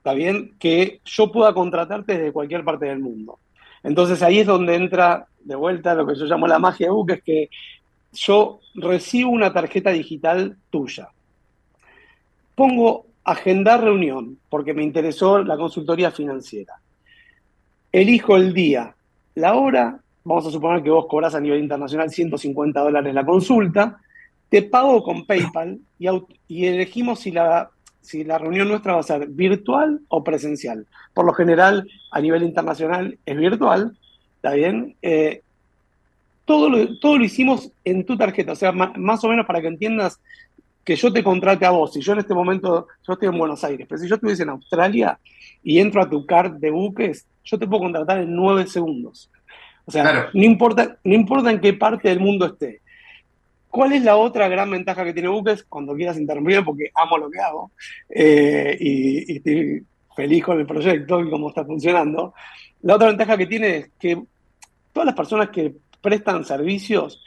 [0.00, 0.54] ¿está bien?
[0.58, 3.38] Que yo pueda contratarte desde cualquier parte del mundo.
[3.82, 7.10] Entonces ahí es donde entra de vuelta lo que yo llamo la magia de Book,
[7.10, 7.50] es que
[8.14, 11.10] yo recibo una tarjeta digital tuya.
[12.54, 16.80] Pongo agendar reunión porque me interesó la consultoría financiera.
[17.92, 18.94] Elijo el día,
[19.34, 24.00] la hora, vamos a suponer que vos cobras a nivel internacional 150 dólares la consulta,
[24.48, 26.06] te pago con PayPal y,
[26.48, 27.70] y elegimos si la
[28.00, 30.86] si la reunión nuestra va a ser virtual o presencial.
[31.14, 33.96] Por lo general, a nivel internacional es virtual,
[34.36, 34.96] ¿está bien?
[35.02, 35.42] Eh,
[36.44, 39.68] todo, lo, todo lo hicimos en tu tarjeta, o sea, más, o menos para que
[39.68, 40.20] entiendas
[40.84, 41.92] que yo te contrate a vos.
[41.92, 44.48] Si yo en este momento, yo estoy en Buenos Aires, pero si yo estuviese en
[44.48, 45.18] Australia
[45.62, 49.30] y entro a tu card de buques, yo te puedo contratar en nueve segundos.
[49.84, 52.80] O sea, no, importa, no importa en qué parte del mundo esté.
[53.70, 55.62] ¿Cuál es la otra gran ventaja que tiene Buques?
[55.62, 57.70] Cuando quieras interrumpir, porque amo lo que hago
[58.08, 59.84] eh, y, estoy
[60.16, 62.34] feliz con el proyecto y cómo está funcionando.
[62.82, 64.20] La otra ventaja que tiene es que
[64.92, 67.22] todas las personas que prestan servicios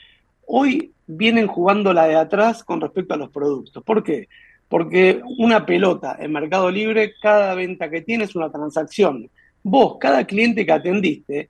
[0.46, 3.82] hoy vienen jugando la de atrás con respecto a los productos.
[3.82, 4.28] ¿Por qué?
[4.68, 9.30] Porque una pelota en Mercado Libre, cada venta que tiene es una transacción.
[9.64, 11.50] Vos, cada cliente que atendiste,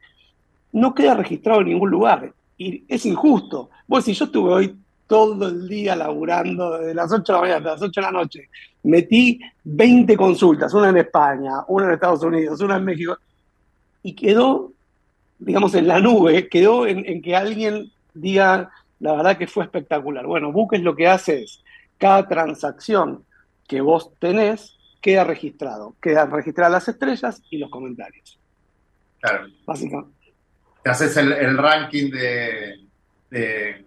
[0.72, 2.32] no queda registrado en ningún lugar.
[2.60, 3.72] Y es injusto.
[3.88, 4.83] Vos, si yo estuve hoy
[5.14, 8.12] todo el día laburando, desde las 8 de la mañana hasta las 8 de la
[8.12, 8.50] noche.
[8.82, 13.16] Metí 20 consultas, una en España, una en Estados Unidos, una en México,
[14.02, 14.72] y quedó,
[15.38, 20.26] digamos, en la nube, quedó en, que alguien diga, la verdad que fue espectacular.
[20.26, 21.64] Bueno, Buques lo que hace es,
[22.00, 23.24] cada transacción
[23.68, 28.40] que vos tenés queda registrado, quedan registradas las estrellas y los comentarios.
[29.22, 29.46] Claro.
[29.64, 30.34] Básicamente.
[30.84, 32.80] Te haces el, ranking de
[33.30, 33.86] de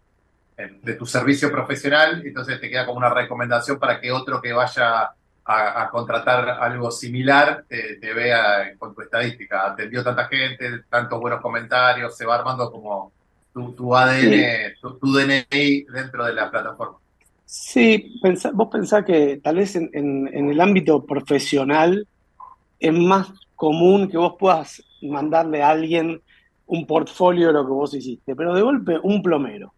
[0.98, 5.10] tu servicio profesional, entonces te queda como una recomendación para que otro que vaya
[5.44, 9.66] a, contratar algo similar te, vea con tu estadística.
[9.66, 13.12] Atendió tanta gente, tantos buenos comentarios, se va armando como
[13.52, 16.98] tu, ADN, tu, DNI dentro de la plataforma.
[17.44, 18.20] Sí,
[18.54, 22.06] vos pensás que tal vez en, en, el ámbito profesional
[22.80, 26.20] es más común que vos puedas mandarle a alguien
[26.66, 29.72] un portfolio de lo que vos hiciste, pero de golpe un plomero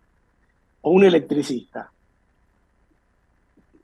[0.82, 1.90] o un electricista.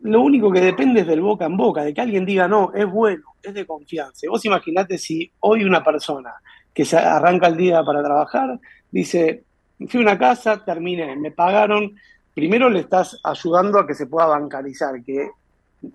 [0.03, 2.91] Lo único que depende es del boca en boca, de que alguien diga, no, es
[2.91, 4.27] bueno, es de confianza.
[4.29, 6.35] Vos imaginate si hoy una persona
[6.75, 8.59] que se arranca el día para trabajar
[8.91, 9.45] dice,
[9.89, 11.95] fui a una casa, terminé, me pagaron,
[12.35, 15.31] primero le estás ayudando a que se pueda bancarizar, que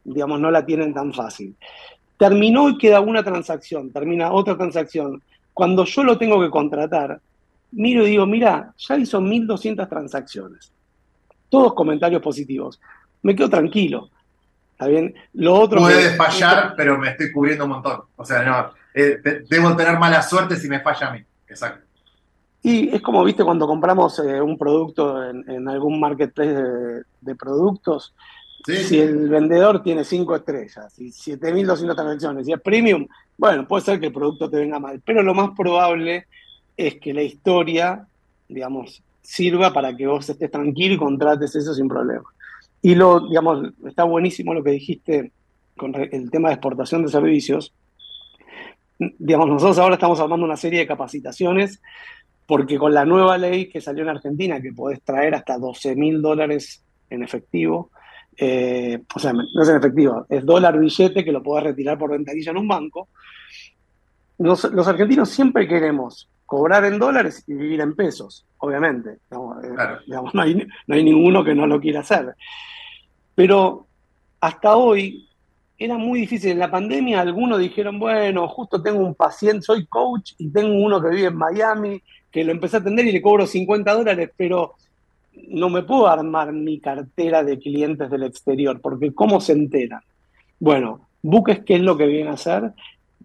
[0.04, 1.56] digamos no la tienen tan fácil.
[2.18, 5.22] Terminó y queda una transacción, termina otra transacción.
[5.54, 7.20] Cuando yo lo tengo que contratar,
[7.72, 10.72] miro y digo, mira, ya hizo 1.200 transacciones.
[11.50, 12.80] Todos comentarios positivos.
[13.22, 14.10] Me quedo tranquilo.
[14.72, 15.14] ¿Está bien?
[15.34, 18.02] Lo otro Puede fallar, pero me estoy cubriendo un montón.
[18.16, 19.20] O sea, no, eh,
[19.50, 21.24] debo tener mala suerte si me falla a mí.
[21.48, 21.86] Exacto.
[22.62, 28.14] Y es como, viste, cuando compramos eh, un producto en, algún marketplace de productos,
[28.66, 33.08] si el vendedor tiene 5 estrellas y 7.200 transacciones y es premium,
[33.38, 36.28] bueno, puede ser que el producto te venga mal, pero lo más probable
[36.76, 38.06] es que la historia,
[38.48, 42.24] digamos, sirva para que vos estés tranquilo y contrates eso sin problema.
[42.82, 45.32] Y lo, digamos, está buenísimo lo que dijiste
[45.78, 47.72] con el tema de exportación de servicios.
[48.98, 51.80] Digamos, nosotros ahora estamos armando una serie de capacitaciones
[52.48, 56.24] porque con la nueva ley que salió en Argentina, que podés traer hasta 12 mil
[56.24, 57.92] dólares en efectivo,
[58.36, 62.10] eh, o sea, no es en efectivo, es dólar billete que lo podés retirar por
[62.10, 63.10] ventanilla en un banco.
[64.40, 69.12] Los, argentinos siempre queremos cobrar en dólares y vivir en pesos, obviamente.
[69.12, 72.34] Eh, no, hay, no hay ninguno que no lo quiera hacer.
[73.36, 73.86] Pero
[74.42, 75.30] hasta hoy
[75.78, 76.54] era muy difícil.
[76.54, 81.00] En la pandemia algunos dijeron, bueno, justo tengo un paciente, soy coach y tengo uno
[81.00, 82.02] que vive en Miami,
[82.32, 84.74] que lo empecé a atender y le cobro 50 dólares, pero
[85.50, 90.02] no me puedo armar mi cartera de clientes del exterior, porque ¿cómo se enteran?
[90.60, 92.74] Bueno, Buques, ¿qué es lo que viene a hacer?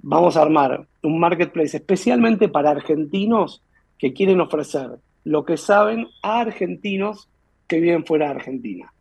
[0.07, 3.63] Vamos a armar un marketplace especialmente para argentinos
[3.99, 4.91] que quieren ofrecer
[5.25, 7.29] lo que saben a argentinos
[7.67, 8.93] que viven fuera de Argentina,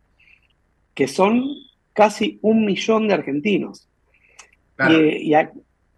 [0.94, 1.44] que son
[1.92, 3.86] casi un millón de argentinos.
[4.88, 5.34] Y,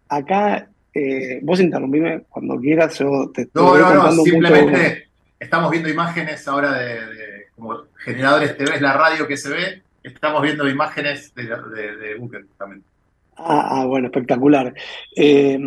[0.09, 5.07] acá, eh, vos interrumpime cuando quieras, yo te No, no, no, simplemente
[5.39, 10.41] estamos viendo imágenes ahora de, como generadores TV, es la radio que se ve, estamos
[10.41, 12.83] viendo imágenes de, de, Booker también.
[13.37, 14.73] Ah, ah, bueno, espectacular.
[15.15, 15.59] Eh,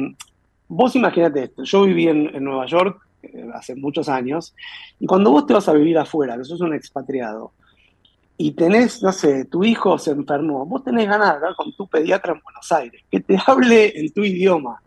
[0.68, 4.54] vos imaginate esto, yo viví en, Nueva York eh, hace muchos años,
[4.98, 7.52] y cuando vos te vas a vivir afuera, que sos un expatriado,
[8.36, 11.86] y tenés, no sé, tu hijo se enfermó, vos tenés ganas de hablar con tu
[11.86, 14.82] pediatra en Buenos Aires, que te hable en tu idioma,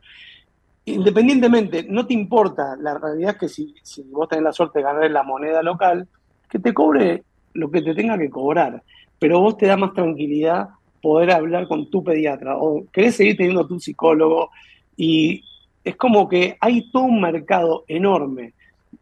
[0.85, 3.73] independientemente, no te importa, la realidad es que si,
[4.11, 6.07] vos tenés la suerte de ganar la moneda local,
[6.49, 7.23] que te cobre
[7.53, 8.84] lo que te tenga que cobrar,
[9.19, 10.69] pero vos te da más tranquilidad
[11.04, 14.52] poder hablar con tu pediatra o querés seguir teniendo tu psicólogo
[14.96, 15.44] y
[15.84, 18.54] es como que hay todo un mercado enorme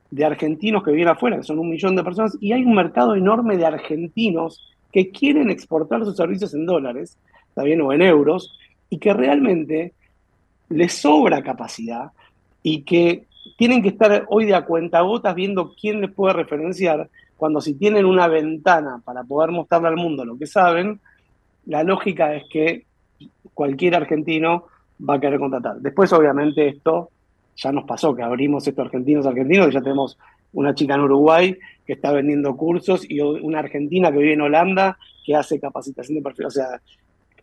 [0.10, 3.15] de argentinos que vienen afuera, que son un millón de personas, y hay un mercado
[3.15, 7.18] enorme de argentinos que quieren exportar sus servicios en dólares,
[7.64, 8.52] bien, o en euros,
[8.90, 9.94] y que realmente
[10.69, 12.11] les sobra capacidad
[12.64, 13.26] y que
[13.57, 17.76] tienen que estar hoy de a cuenta gotas viendo quién les puede referenciar, cuando si
[17.76, 20.99] tienen una ventana para poder mostrarle al mundo lo que saben,
[21.65, 22.85] la lógica es que
[23.53, 24.65] cualquier argentino
[25.07, 25.77] va a querer contratar.
[25.77, 27.09] Después, obviamente, esto
[27.55, 30.17] ya nos pasó, que abrimos estos argentinos argentinos, y ya tenemos
[30.53, 34.97] una chica en Uruguay que está vendiendo cursos y una argentina que vive en Holanda
[35.25, 36.45] que hace capacitación de perfil.
[36.45, 36.81] O sea,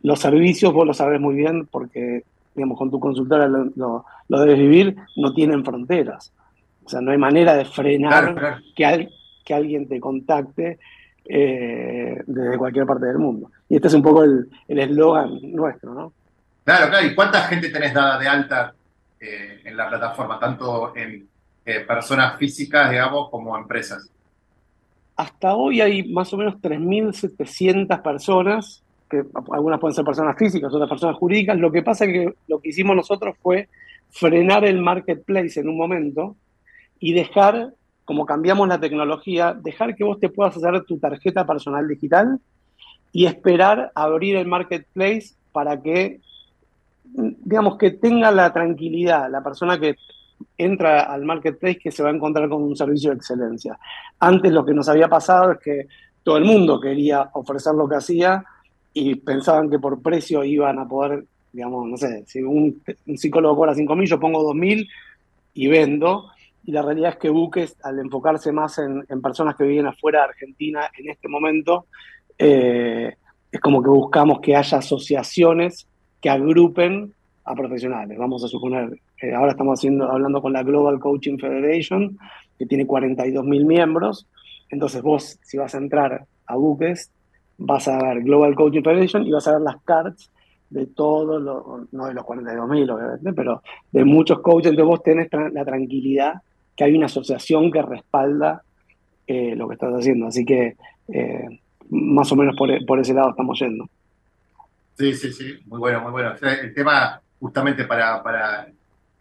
[0.03, 2.24] los servicios, vos lo sabés muy bien porque
[2.59, 6.32] digamos, con tu consultora lo, debes vivir, no tienen fronteras.
[6.85, 9.09] O sea, no hay manera de frenar Que,
[9.45, 10.78] que alguien te contacte
[11.24, 13.51] eh, desde cualquier parte del mundo.
[13.69, 16.12] Y este es un poco el eslogan nuestro, ¿no?
[16.69, 17.07] Claro, claro.
[17.07, 18.74] ¿Y cuánta gente tenés dada de alta
[19.19, 21.27] eh, en la plataforma, tanto en
[21.65, 24.11] eh, personas físicas, digamos, como empresas?
[25.16, 30.90] Hasta hoy hay más o menos 3.700 personas que algunas pueden ser personas físicas, otras
[30.90, 31.57] personas jurídicas.
[31.57, 33.70] Lo que pasa es que lo que hicimos nosotros fue
[34.11, 36.36] frenar el marketplace en un momento
[37.01, 37.73] y dejar,
[38.05, 42.39] como cambiamos la tecnología, dejar que vos te puedas hacer tu tarjeta personal digital
[43.13, 46.21] y esperar abrir el marketplace para que,
[47.05, 49.97] digamos, que tenga la tranquilidad la persona que
[50.57, 53.79] entra al marketplace que se va a encontrar con un servicio de excelencia.
[54.21, 55.87] Antes lo que nos había pasado es que
[56.23, 58.45] todo el mundo quería ofrecer lo que hacía,
[58.93, 62.83] y pensaban que por precio iban a poder, digamos, no sé, si un,
[63.17, 64.89] psicólogo cobra 5.000, yo pongo 2.000
[65.55, 66.31] y vendo.
[66.65, 70.25] Y la realidad es que Buques, al enfocarse más en, personas que viven afuera de
[70.31, 71.87] Argentina en este momento,
[72.39, 73.15] eh,
[73.51, 75.86] es como que buscamos que haya asociaciones
[76.20, 77.12] que agrupen
[77.44, 78.19] a profesionales.
[78.19, 82.19] Vamos a suponer, eh, ahora estamos haciendo, hablando con la Global Coaching Federation,
[82.59, 84.27] que tiene 42 mil miembros.
[84.70, 87.10] Entonces vos, si vas a entrar a Buques,
[87.56, 90.31] vas a ver Global Coaching Federation y vas a ver las cards
[90.70, 94.70] de todos los, no de los 42 mil obviamente, pero de muchos coaches.
[94.70, 96.35] Entonces vos tenés la tranquilidad
[96.77, 98.62] que hay una asociación que respalda
[99.27, 100.27] eh, lo que estás haciendo.
[100.27, 100.77] Así que
[101.90, 103.89] más o menos por, por, ese lado estamos yendo.
[104.97, 106.35] Sí, sí, sí, muy bueno, muy bueno.
[106.40, 108.69] el tema justamente para, para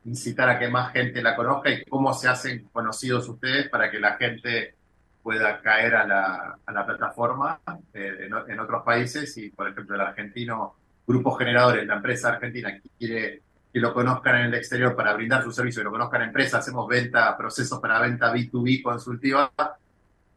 [0.06, 4.00] incitar a que más gente la conozca y cómo se hacen conocidos ustedes para que
[4.00, 4.76] la gente
[5.22, 7.60] pueda caer a la, a la plataforma
[7.94, 10.76] eh, en, otros países y, por ejemplo, el argentino,
[11.06, 13.42] grupos generadores, la empresa argentina quiere
[13.74, 16.88] que lo conozcan en el exterior para brindar su servicio, que lo conozcan empresas, hacemos
[16.88, 19.52] venta, procesos para venta B2B consultiva,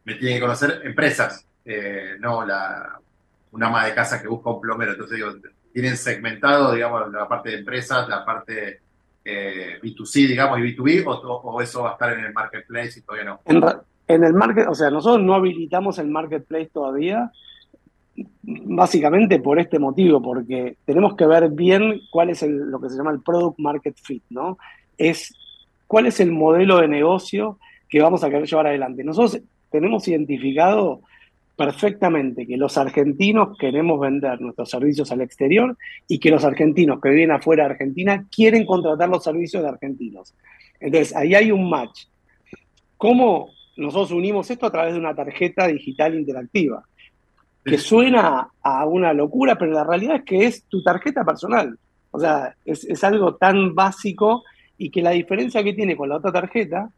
[0.03, 2.99] me tienen que conocer empresas, eh, no la,
[3.51, 4.91] una ama de casa que busca un plomero.
[4.91, 5.31] Entonces digo,
[5.73, 8.79] tienen segmentado, digamos, la parte de empresas, la parte
[9.23, 13.25] eh, B2C, digamos, y B2B, o, eso va a estar en el marketplace y todavía
[13.25, 13.41] no?
[14.07, 17.31] En, el market, o sea, nosotros no habilitamos el marketplace todavía,
[18.43, 23.11] básicamente por este motivo, porque tenemos que ver bien cuál es lo que se llama
[23.11, 24.57] el product market fit, ¿no?
[24.97, 25.33] Es
[25.87, 27.57] cuál es el modelo de negocio
[27.89, 29.03] que vamos a querer llevar adelante.
[29.03, 31.01] Nosotros tenemos identificado
[31.55, 37.09] perfectamente que los argentinos queremos vender nuestros servicios al exterior y que los argentinos que
[37.09, 40.33] viven afuera de Argentina quieren contratar los servicios de argentinos.
[40.79, 42.05] Entonces, ahí hay un match.
[42.97, 46.83] ¿Cómo nosotros unimos esto a través de una tarjeta digital interactiva?
[47.63, 51.77] Que suena a una locura, pero la realidad es que es tu tarjeta personal.
[52.09, 54.43] O sea, es, es algo tan básico
[54.77, 56.89] y que la diferencia que tiene con la otra tarjeta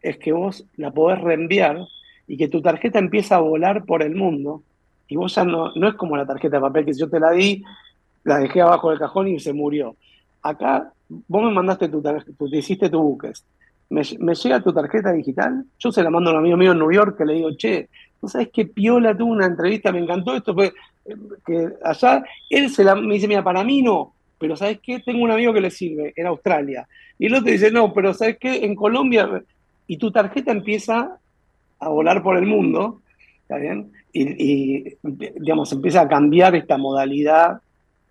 [0.00, 1.86] es que vos la podés reenviar
[2.28, 4.62] y que tu tarjeta empieza a volar por el mundo
[5.08, 7.30] y vos ya no, no es como la tarjeta de papel que yo te la
[7.32, 7.64] di,
[8.24, 9.96] la dejé abajo del cajón y se murió.
[10.42, 13.42] Acá vos me mandaste tu tarjeta, te hiciste tu buques.
[13.88, 16.92] Me, llega tu tarjeta digital, yo se la mando a un amigo mío en New
[16.92, 17.88] York que le digo, che,
[18.20, 19.90] ¿no sabes qué piola tuvo una entrevista?
[19.90, 20.74] Me encantó esto, fue
[21.82, 25.00] allá, él se la, me dice, mira, para mí no, pero ¿sabes qué?
[25.00, 26.86] Tengo un amigo que le sirve en Australia.
[27.18, 28.66] Y el otro dice, no, pero ¿sabes qué?
[28.66, 29.42] En Colombia,
[29.86, 31.18] y tu tarjeta empieza
[31.80, 33.02] a volar por el mundo,
[33.42, 33.92] ¿está bien?
[34.12, 37.60] Y, digamos, empieza a cambiar esta modalidad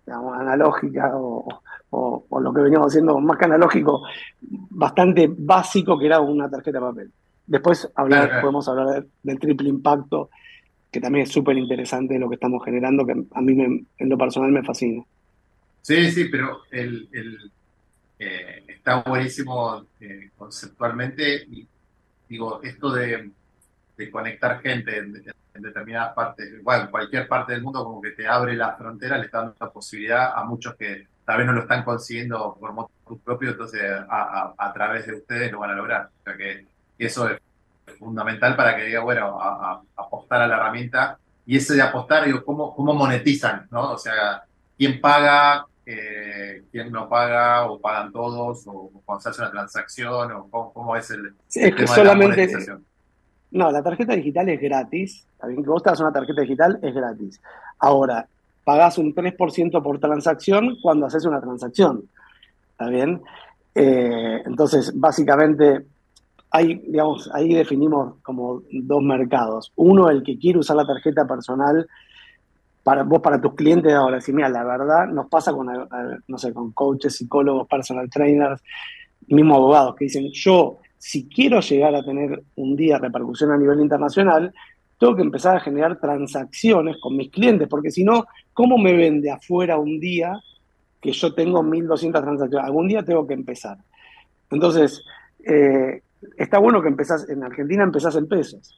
[0.06, 4.04] analógica o, lo que veníamos haciendo más que analógico,
[4.40, 7.10] bastante básico que era una tarjeta de papel.
[7.46, 10.30] Después hablar, podemos hablar del triple impacto,
[10.90, 14.50] que también es súper interesante lo que estamos generando, que a mí en lo personal
[14.50, 15.02] me fascina.
[15.88, 17.08] Sí, sí, pero el,
[18.18, 21.66] eh, está buenísimo eh, conceptualmente y
[22.28, 23.30] digo, esto de
[23.98, 25.24] de conectar gente en,
[25.60, 29.24] determinadas partes, igual, en cualquier parte del mundo, como que te abre la frontera, le
[29.24, 33.20] está dando la posibilidad a muchos que tal vez no lo están consiguiendo por motivos
[33.24, 36.10] propios, entonces a, través de ustedes lo van a lograr.
[36.20, 36.64] O sea que
[36.96, 37.40] eso es
[37.98, 41.18] fundamental para que diga, bueno, a, apostar a la herramienta.
[41.44, 43.66] Y ese de apostar, digo, ¿cómo, cómo monetizan?
[43.72, 43.92] ¿no?
[43.92, 44.44] O sea,
[44.76, 45.66] ¿quién paga?
[45.84, 50.94] Eh, quién no paga o pagan todos o cuando se hace una transacción o cómo,
[50.94, 52.46] es el, es que solamente,
[53.50, 55.26] no, la tarjeta digital es gratis.
[55.46, 57.40] Bien que vos te das una tarjeta digital, es gratis.
[57.78, 58.26] Ahora,
[58.64, 62.04] pagás un 3% por transacción cuando haces una transacción.
[62.72, 63.22] ¿Está bien?
[63.74, 65.86] Eh, entonces, básicamente,
[66.50, 69.72] hay, digamos, ahí definimos como dos mercados.
[69.76, 71.86] Uno, el que quiere usar la tarjeta personal
[72.82, 74.16] para vos, para tus clientes ahora.
[74.16, 78.62] Decir, mira, la verdad nos pasa con, eh, no sé, con coaches, psicólogos, personal trainers,
[79.28, 83.80] mismos abogados que dicen, yo si quiero llegar a tener un día repercusión a nivel
[83.80, 84.52] internacional,
[84.98, 89.30] tengo que empezar a generar transacciones con mis clientes, porque si no, ¿cómo me vende
[89.30, 90.40] afuera un día
[91.00, 92.66] que yo tengo 1.200 transacciones?
[92.66, 93.78] Algún día tengo que empezar.
[94.50, 95.04] Entonces,
[95.44, 96.02] eh,
[96.36, 98.74] está bueno que empezás, en Argentina empezás en pesos.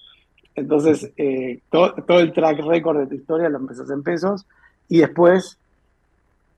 [0.54, 4.46] Entonces, eh, todo, el track record de tu historia lo empezás en pesos
[4.88, 5.58] y después,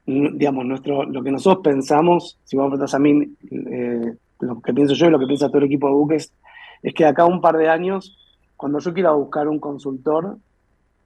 [0.06, 4.94] digamos, nuestro, lo que nosotros pensamos, si vos me a mí, eh, lo que pienso
[4.94, 6.32] yo y lo que piensa todo el equipo de buques,
[6.82, 8.16] es que acá un par de años,
[8.56, 10.36] cuando yo quiera buscar un consultor,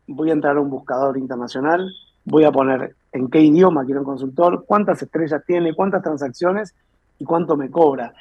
[0.07, 1.93] voy a entrar a un buscador internacional,
[2.25, 6.75] voy a poner en qué idioma quiero un consultor, cuántas estrellas tiene, cuántas transacciones
[7.19, 8.15] y cuánto me cobra.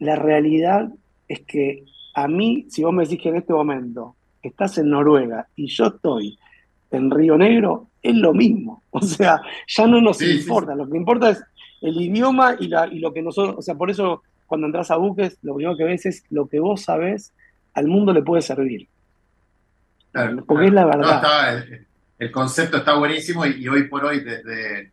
[0.00, 0.90] La realidad
[1.28, 5.46] es que a mí, si vos me decís que en este momento estás en Noruega
[5.54, 6.38] y yo estoy
[6.90, 8.82] en Río Negro, es lo mismo.
[8.90, 10.74] O sea, ya no nos importa.
[10.74, 11.44] Lo que importa es
[11.80, 14.96] el idioma y, la, y lo que nosotros, o sea, por eso cuando entras a
[14.96, 17.32] buques, lo primero que ves es lo que vos sabés
[17.74, 18.88] al mundo le puede servir.
[20.46, 21.64] Porque es la verdad.
[22.18, 24.90] el concepto está buenísimo y, y hoy por hoy desde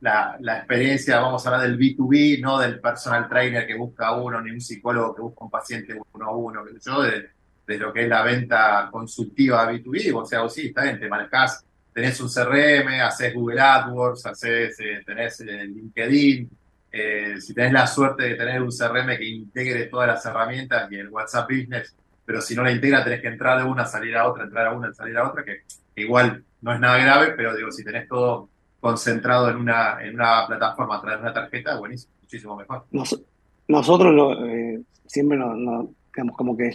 [0.00, 4.40] la, la, experiencia, vamos a hablar del B2B, no del personal trainer que busca uno,
[4.40, 7.30] ni un psicólogo que busca un paciente uno a uno, yo, de,
[7.66, 11.08] de lo que es la venta consultiva B2B, o sea, vos sí, está bien, te
[11.08, 16.50] manejás, tenés un CRM, haces Google AdWords, haces, eh, tenés eh, LinkedIn,
[16.98, 20.96] eh, si tenés la suerte de tener un CRM que integre todas las herramientas y
[20.96, 21.94] el WhatsApp Business,
[22.24, 24.72] pero si no la integra tenés que entrar de una, salir a otra, entrar a
[24.72, 25.62] una, salir a otra, que,
[25.96, 28.48] igual no es nada grave, pero digo, si tenés todo
[28.80, 32.84] concentrado en una, en una plataforma a través de una tarjeta, buenísimo, muchísimo mejor.
[32.90, 33.20] Nos,
[33.66, 35.56] nosotros eh, siempre nos,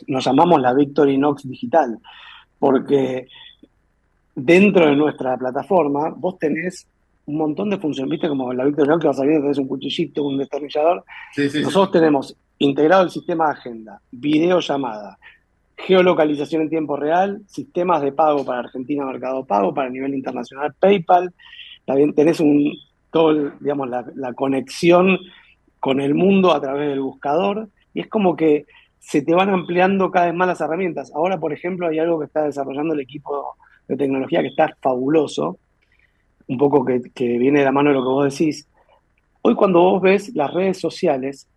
[0.08, 2.00] nos llamamos la Victorinox digital,
[2.60, 3.28] porque
[4.36, 6.88] dentro de nuestra plataforma vos tenés
[7.26, 10.24] un montón de funciones, viste como la Victorinox que vas a ver, tenés un cuchillito,
[10.24, 11.04] un destornillador.
[11.34, 12.00] Sí, sí, nosotros sí.
[12.00, 15.18] tenemos integrado el sistema de agenda, videollamada,
[15.78, 21.34] geolocalización en tiempo real, sistemas de pago para Argentina Mercado Pago, para nivel internacional PayPal,
[21.86, 22.74] también tenés un,
[23.12, 25.18] todo, digamos, la, la, conexión
[25.80, 28.66] con el mundo a través del buscador, y es como que
[29.00, 31.12] se te van ampliando cada vez más las herramientas.
[31.14, 33.56] Ahora, por ejemplo, hay algo que está desarrollando el equipo
[33.88, 35.58] de tecnología que está fabuloso,
[36.48, 37.00] un poco que,
[37.38, 38.68] viene de la mano de lo que vos decís.
[39.42, 41.48] Hoy cuando vos ves las redes sociales,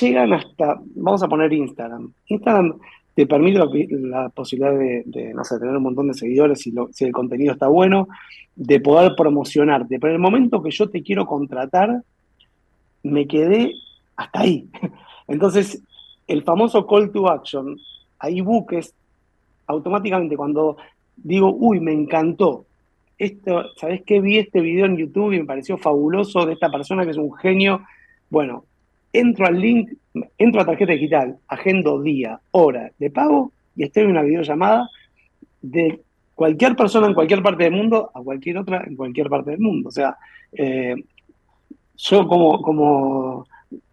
[0.00, 2.12] llegan hasta, vamos a poner Instagram.
[2.26, 2.78] Instagram
[3.14, 3.60] te permite
[3.90, 7.12] la, posibilidad de, de, no sé, tener un montón de seguidores si, lo, si el
[7.12, 8.08] contenido está bueno,
[8.56, 9.98] de poder promocionarte.
[10.00, 12.02] Pero en el momento que yo te quiero contratar,
[13.02, 13.72] me quedé
[14.16, 14.68] hasta ahí.
[15.28, 15.82] Entonces,
[16.26, 17.76] el famoso call to action,
[18.18, 18.94] ahí buques,
[19.66, 20.76] automáticamente cuando
[21.16, 22.66] digo, uy, me encantó,
[23.18, 24.20] esto, ¿sabes qué?
[24.20, 27.32] Vi este video en YouTube y me pareció fabuloso de esta persona que es un
[27.34, 27.82] genio.
[28.30, 28.64] Bueno,
[29.12, 29.92] entro al link,
[30.38, 34.88] entro a tarjeta digital, agendo día, hora de pago y estoy en una videollamada
[35.62, 36.00] de
[36.34, 39.88] cualquier persona en cualquier parte del mundo a cualquier otra en cualquier parte del mundo.
[39.88, 40.16] O sea,
[40.52, 40.96] eh,
[41.96, 43.46] yo como, como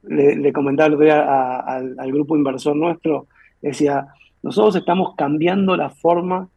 [0.03, 3.27] le, comentaba el otro día al grupo inversor nuestro,
[3.61, 4.07] decía,
[4.41, 6.49] nosotros estamos cambiando la forma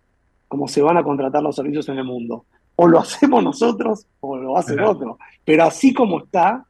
[0.48, 2.44] como se van a contratar los servicios en el mundo.
[2.76, 5.18] O lo hacemos nosotros o lo hace el otro.
[5.44, 6.64] Pero así como está,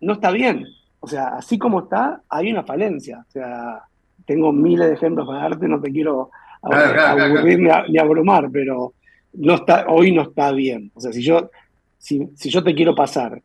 [0.00, 0.66] no está bien.
[1.00, 3.24] O sea, así como está, hay una falencia.
[3.28, 3.82] O sea,
[4.26, 6.30] tengo miles de ejemplos para darte, no te quiero
[6.62, 8.94] claro, claro, aburrir claro, ni, abrumar, pero
[9.34, 10.90] no está, hoy no está bien.
[10.94, 11.50] O sea, si yo,
[11.98, 13.42] si, si yo te quiero pasar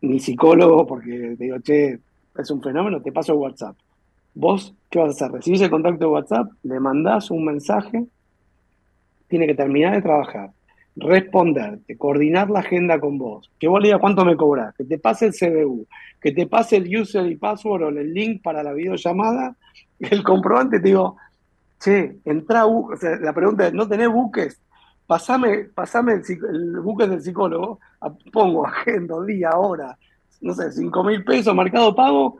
[0.00, 1.98] mi psicólogo, porque te digo, che,
[2.38, 3.76] es un fenómeno, te paso WhatsApp.
[4.34, 5.32] Vos, ¿qué vas a hacer?
[5.32, 8.04] Recibís el contacto de WhatsApp, le mandás un mensaje,
[9.28, 10.50] tiene que terminar de trabajar,
[10.96, 14.98] responderte, coordinar la agenda con vos, que vos le digas cuánto me cobras, que te
[14.98, 15.86] pase el CBU,
[16.20, 19.56] que te pase el user y password o el link para la videollamada,
[19.98, 21.16] el comprobante te digo,
[21.80, 24.60] che, entra, o sea, la pregunta es, ¿no tenés buques?
[25.06, 27.80] Pasame, pasame el, buque del psicólogo,
[28.32, 29.96] pongo agenda, día, hora,
[30.40, 32.38] no sé, cinco mil pesos, marcado pago,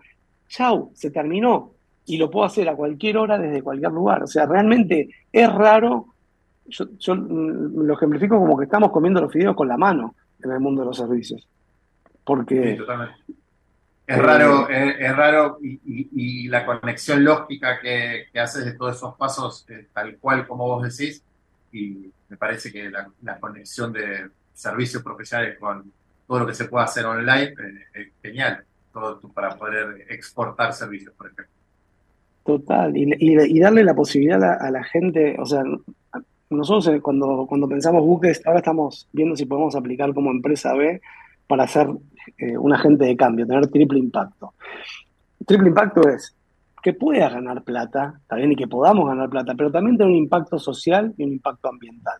[0.48, 1.72] chau, se terminó.
[2.04, 4.24] Y lo puedo hacer a cualquier hora desde cualquier lugar.
[4.24, 6.11] O sea, realmente es raro
[6.66, 10.60] yo, yo, lo ejemplifico como que estamos comiendo los fideos con la mano en el
[10.60, 11.46] mundo de los servicios.
[12.24, 12.72] Porque.
[12.72, 13.14] Sí, totalmente.
[14.04, 18.64] Es eh, raro, es, es raro y, y, y, la conexión lógica que, que, haces
[18.64, 21.22] de todos esos pasos, eh, tal cual como vos decís,
[21.70, 25.90] y me parece que la, la, conexión de servicios profesionales con
[26.26, 31.14] todo lo que se puede hacer online eh, es genial, todo para poder exportar servicios,
[31.14, 31.46] por ejemplo.
[32.44, 35.62] Total, y, y, darle la posibilidad a, a la gente, o sea,
[36.58, 41.00] nosotros cuando, cuando pensamos buques, ahora estamos viendo si podemos aplicar como empresa B
[41.46, 41.88] para ser
[42.38, 44.54] eh, un agente de cambio, tener triple impacto.
[45.46, 46.36] Triple impacto es
[46.82, 50.58] que puedas ganar plata, también y que podamos ganar plata, pero también tener un impacto
[50.58, 52.18] social y un impacto ambiental.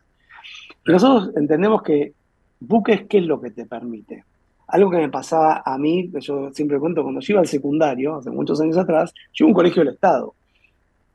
[0.87, 2.13] Y nosotros entendemos que
[2.61, 4.25] buques, ¿qué es lo que te permite?
[4.69, 8.17] Algo que me pasaba a mí, que yo siempre cuento, cuando yo iba al secundario,
[8.17, 10.35] hace muchos años atrás, yo iba a un colegio del Estado.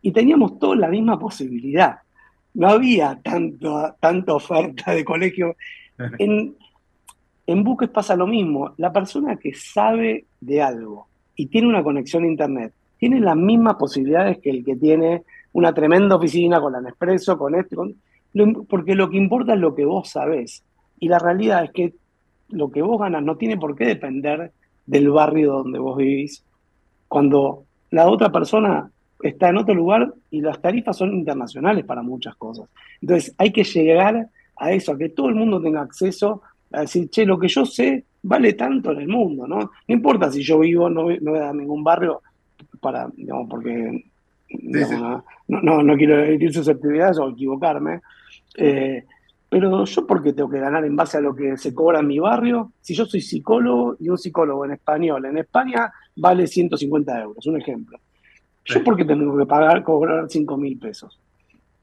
[0.02, 1.99] Y teníamos toda la misma posibilidad
[2.58, 5.56] no había tanto, tanta oferta de colegio.
[6.20, 6.56] En,
[7.48, 8.76] en Buques pasa lo mismo.
[8.78, 13.78] La persona que sabe de algo y tiene una conexión a Internet tiene las mismas
[13.78, 15.24] posibilidades que el que tiene
[15.54, 17.96] una tremenda oficina con la Nespresso, con esto, con,
[18.68, 20.64] porque lo que importa es lo que vos sabés.
[21.00, 21.94] Y la realidad es que
[22.50, 24.52] lo que vos ganas no tiene por qué depender
[24.86, 26.44] del barrio donde vos vivís.
[27.08, 32.35] Cuando la otra persona está en otro lugar y las tarifas son internacionales para muchas
[32.35, 32.69] cosas.
[33.02, 36.41] Entonces hay que llegar a eso, a que todo el mundo tenga acceso
[36.72, 39.57] a decir, che, lo que yo sé vale tanto en el mundo, ¿no?
[39.60, 42.22] No importa si yo vivo, no, no voy a ningún barrio
[42.81, 44.06] para, digamos, porque
[44.49, 48.02] digamos, no, no, no, quiero emitir susceptibilidades o equivocarme,
[48.56, 49.06] eh,
[49.49, 52.07] pero yo por qué tengo que ganar en base a lo que se cobra en
[52.07, 57.22] mi barrio, si yo soy psicólogo y un psicólogo en español, en España vale 150
[57.22, 57.98] euros, un ejemplo.
[58.68, 61.19] Yo por qué tengo que pagar, cobrar 5 mil pesos.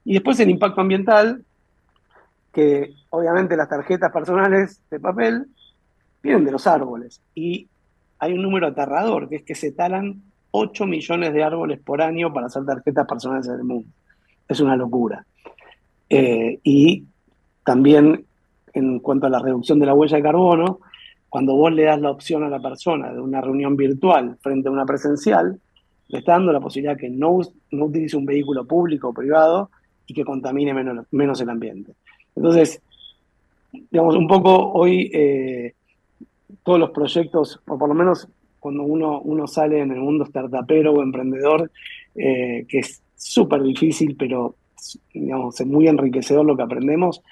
[0.05, 1.43] Y después el impacto ambiental,
[2.53, 5.47] que obviamente las tarjetas personales de papel
[6.23, 7.21] vienen de los árboles.
[7.35, 7.69] Y
[8.19, 12.33] hay un número aterrador, que es que se talan 8 millones de árboles por año
[12.33, 13.89] para hacer tarjetas personales en el mundo.
[14.47, 15.25] Es una locura.
[16.09, 17.05] Eh, y
[17.65, 18.25] también
[18.75, 20.81] en cuanto a la reducción de la huella de carbono,
[21.29, 24.73] cuando vos le das la opción a la persona de una reunión virtual frente a
[24.73, 25.59] una presencial,
[26.09, 27.41] le está dando la posibilidad que no,
[27.71, 29.71] no utilice un vehículo público o privado
[30.07, 31.93] y que contamine menos, menos el ambiente.
[32.37, 32.83] Entonces,
[33.73, 35.75] digamos, un poco hoy eh,
[36.63, 38.29] todos los proyectos, o por lo menos
[38.61, 41.71] cuando uno, uno sale en el mundo startupero o emprendedor,
[42.15, 44.57] eh, que es súper difícil, pero
[45.13, 47.23] digamos, es muy enriquecedor lo que aprendemos,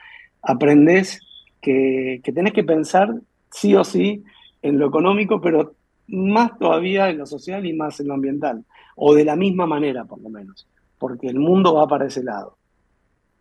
[0.43, 1.21] aprendes
[1.61, 3.15] que, que tenés que pensar
[3.51, 4.25] sí o sí
[4.63, 5.75] en lo económico, pero
[6.13, 8.65] más todavía en lo social y más en lo ambiental,
[8.97, 10.69] o de la misma manera por lo menos,
[10.99, 12.57] porque el mundo va para ese lado.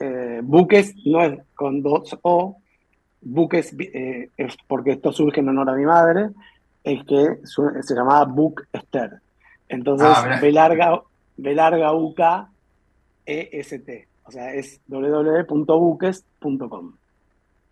[0.00, 0.66] Eh, no
[1.22, 2.56] es con dos O.
[3.24, 6.28] Buques eh, es porque esto surge en honor a mi madre,
[6.82, 9.20] es que se llamaba Book Esther.
[9.68, 11.02] Entonces, ah, B larga,
[11.36, 12.48] B larga U K
[13.24, 14.06] E S T.
[14.24, 16.92] O sea, es www.buques.com.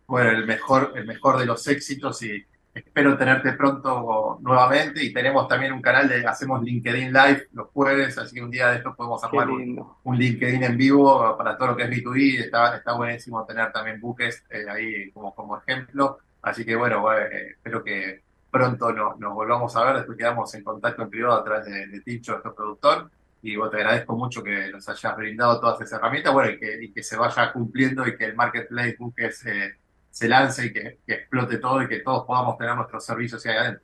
[0.07, 2.45] Bueno, el mejor, el mejor de los éxitos y
[2.75, 5.05] espero tenerte pronto nuevamente.
[5.05, 8.71] Y tenemos también un canal de, hacemos LinkedIn Live los jueves, así que un día
[8.71, 12.41] de esto podemos armar un, un, LinkedIn en vivo para todo lo que es B2B.
[12.41, 16.19] Está, está buenísimo tener también buques eh, ahí como, como ejemplo.
[16.43, 19.97] Así que bueno, eh, espero que pronto no, nos volvamos a ver.
[19.97, 23.11] Después quedamos en contacto en privado a través de, de Tincho, nuestro productor.
[23.43, 26.85] Y bueno, te agradezco mucho que nos hayas brindado todas esas herramientas, bueno, y que,
[26.85, 29.75] y que se vaya cumpliendo y que el Marketplace Buques eh,
[30.13, 33.83] se lance y que, explote todo y que todos podamos tener nuestros servicios ahí adentro.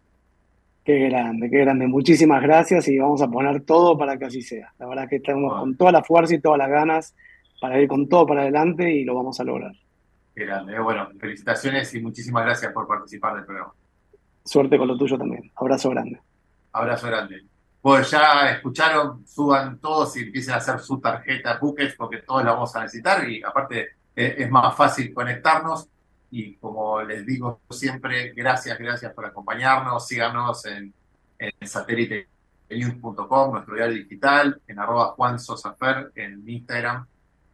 [0.84, 1.86] Qué grande, qué grande.
[1.86, 4.72] Muchísimas gracias y vamos a poner todo para que así sea.
[4.78, 7.14] La verdad que estamos con toda la fuerza y todas las ganas
[7.60, 9.72] para ir con todo para adelante y lo vamos a lograr.
[10.34, 10.76] Qué grande.
[10.76, 10.80] Eh.
[10.80, 13.72] Bueno, felicitaciones y muchísimas gracias por participar del programa.
[14.44, 15.50] Suerte con lo tuyo también.
[15.56, 16.20] Abrazo grande.
[16.72, 17.42] Abrazo grande.
[17.80, 22.52] Pues ya escucharon, suban todos y empiecen a hacer su tarjeta buques porque todos la
[22.52, 25.88] vamos a necesitar y aparte eh, es más fácil conectarnos
[26.30, 30.06] y como les digo siempre, gracias, gracias por acompañarnos.
[30.06, 30.92] Síganos en,
[31.38, 37.06] en satélitenews.com, nuestro diario digital, en arroba Juan Sosafer en Instagram.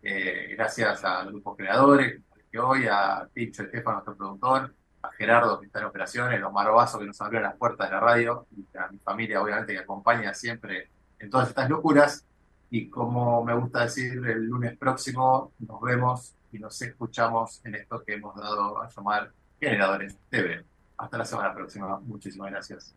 [0.02, 2.20] Eh, gracias a grupos creadores,
[2.51, 6.72] que hoy, a Ticho Estefan, nuestro productor, a Gerardo que está en operaciones, a Omar
[6.72, 9.80] Vaso que nos abrió las puertas de la radio, y a mi familia obviamente que
[9.80, 10.88] acompaña siempre
[11.18, 12.24] en todas estas locuras.
[12.70, 18.05] Y como me gusta decir, el lunes próximo nos vemos y nos escuchamos en esto
[18.05, 20.64] que hemos dado a llamar Generadores TV.
[20.97, 21.98] Hasta la semana próxima.
[22.01, 22.94] Muchísimas gracias.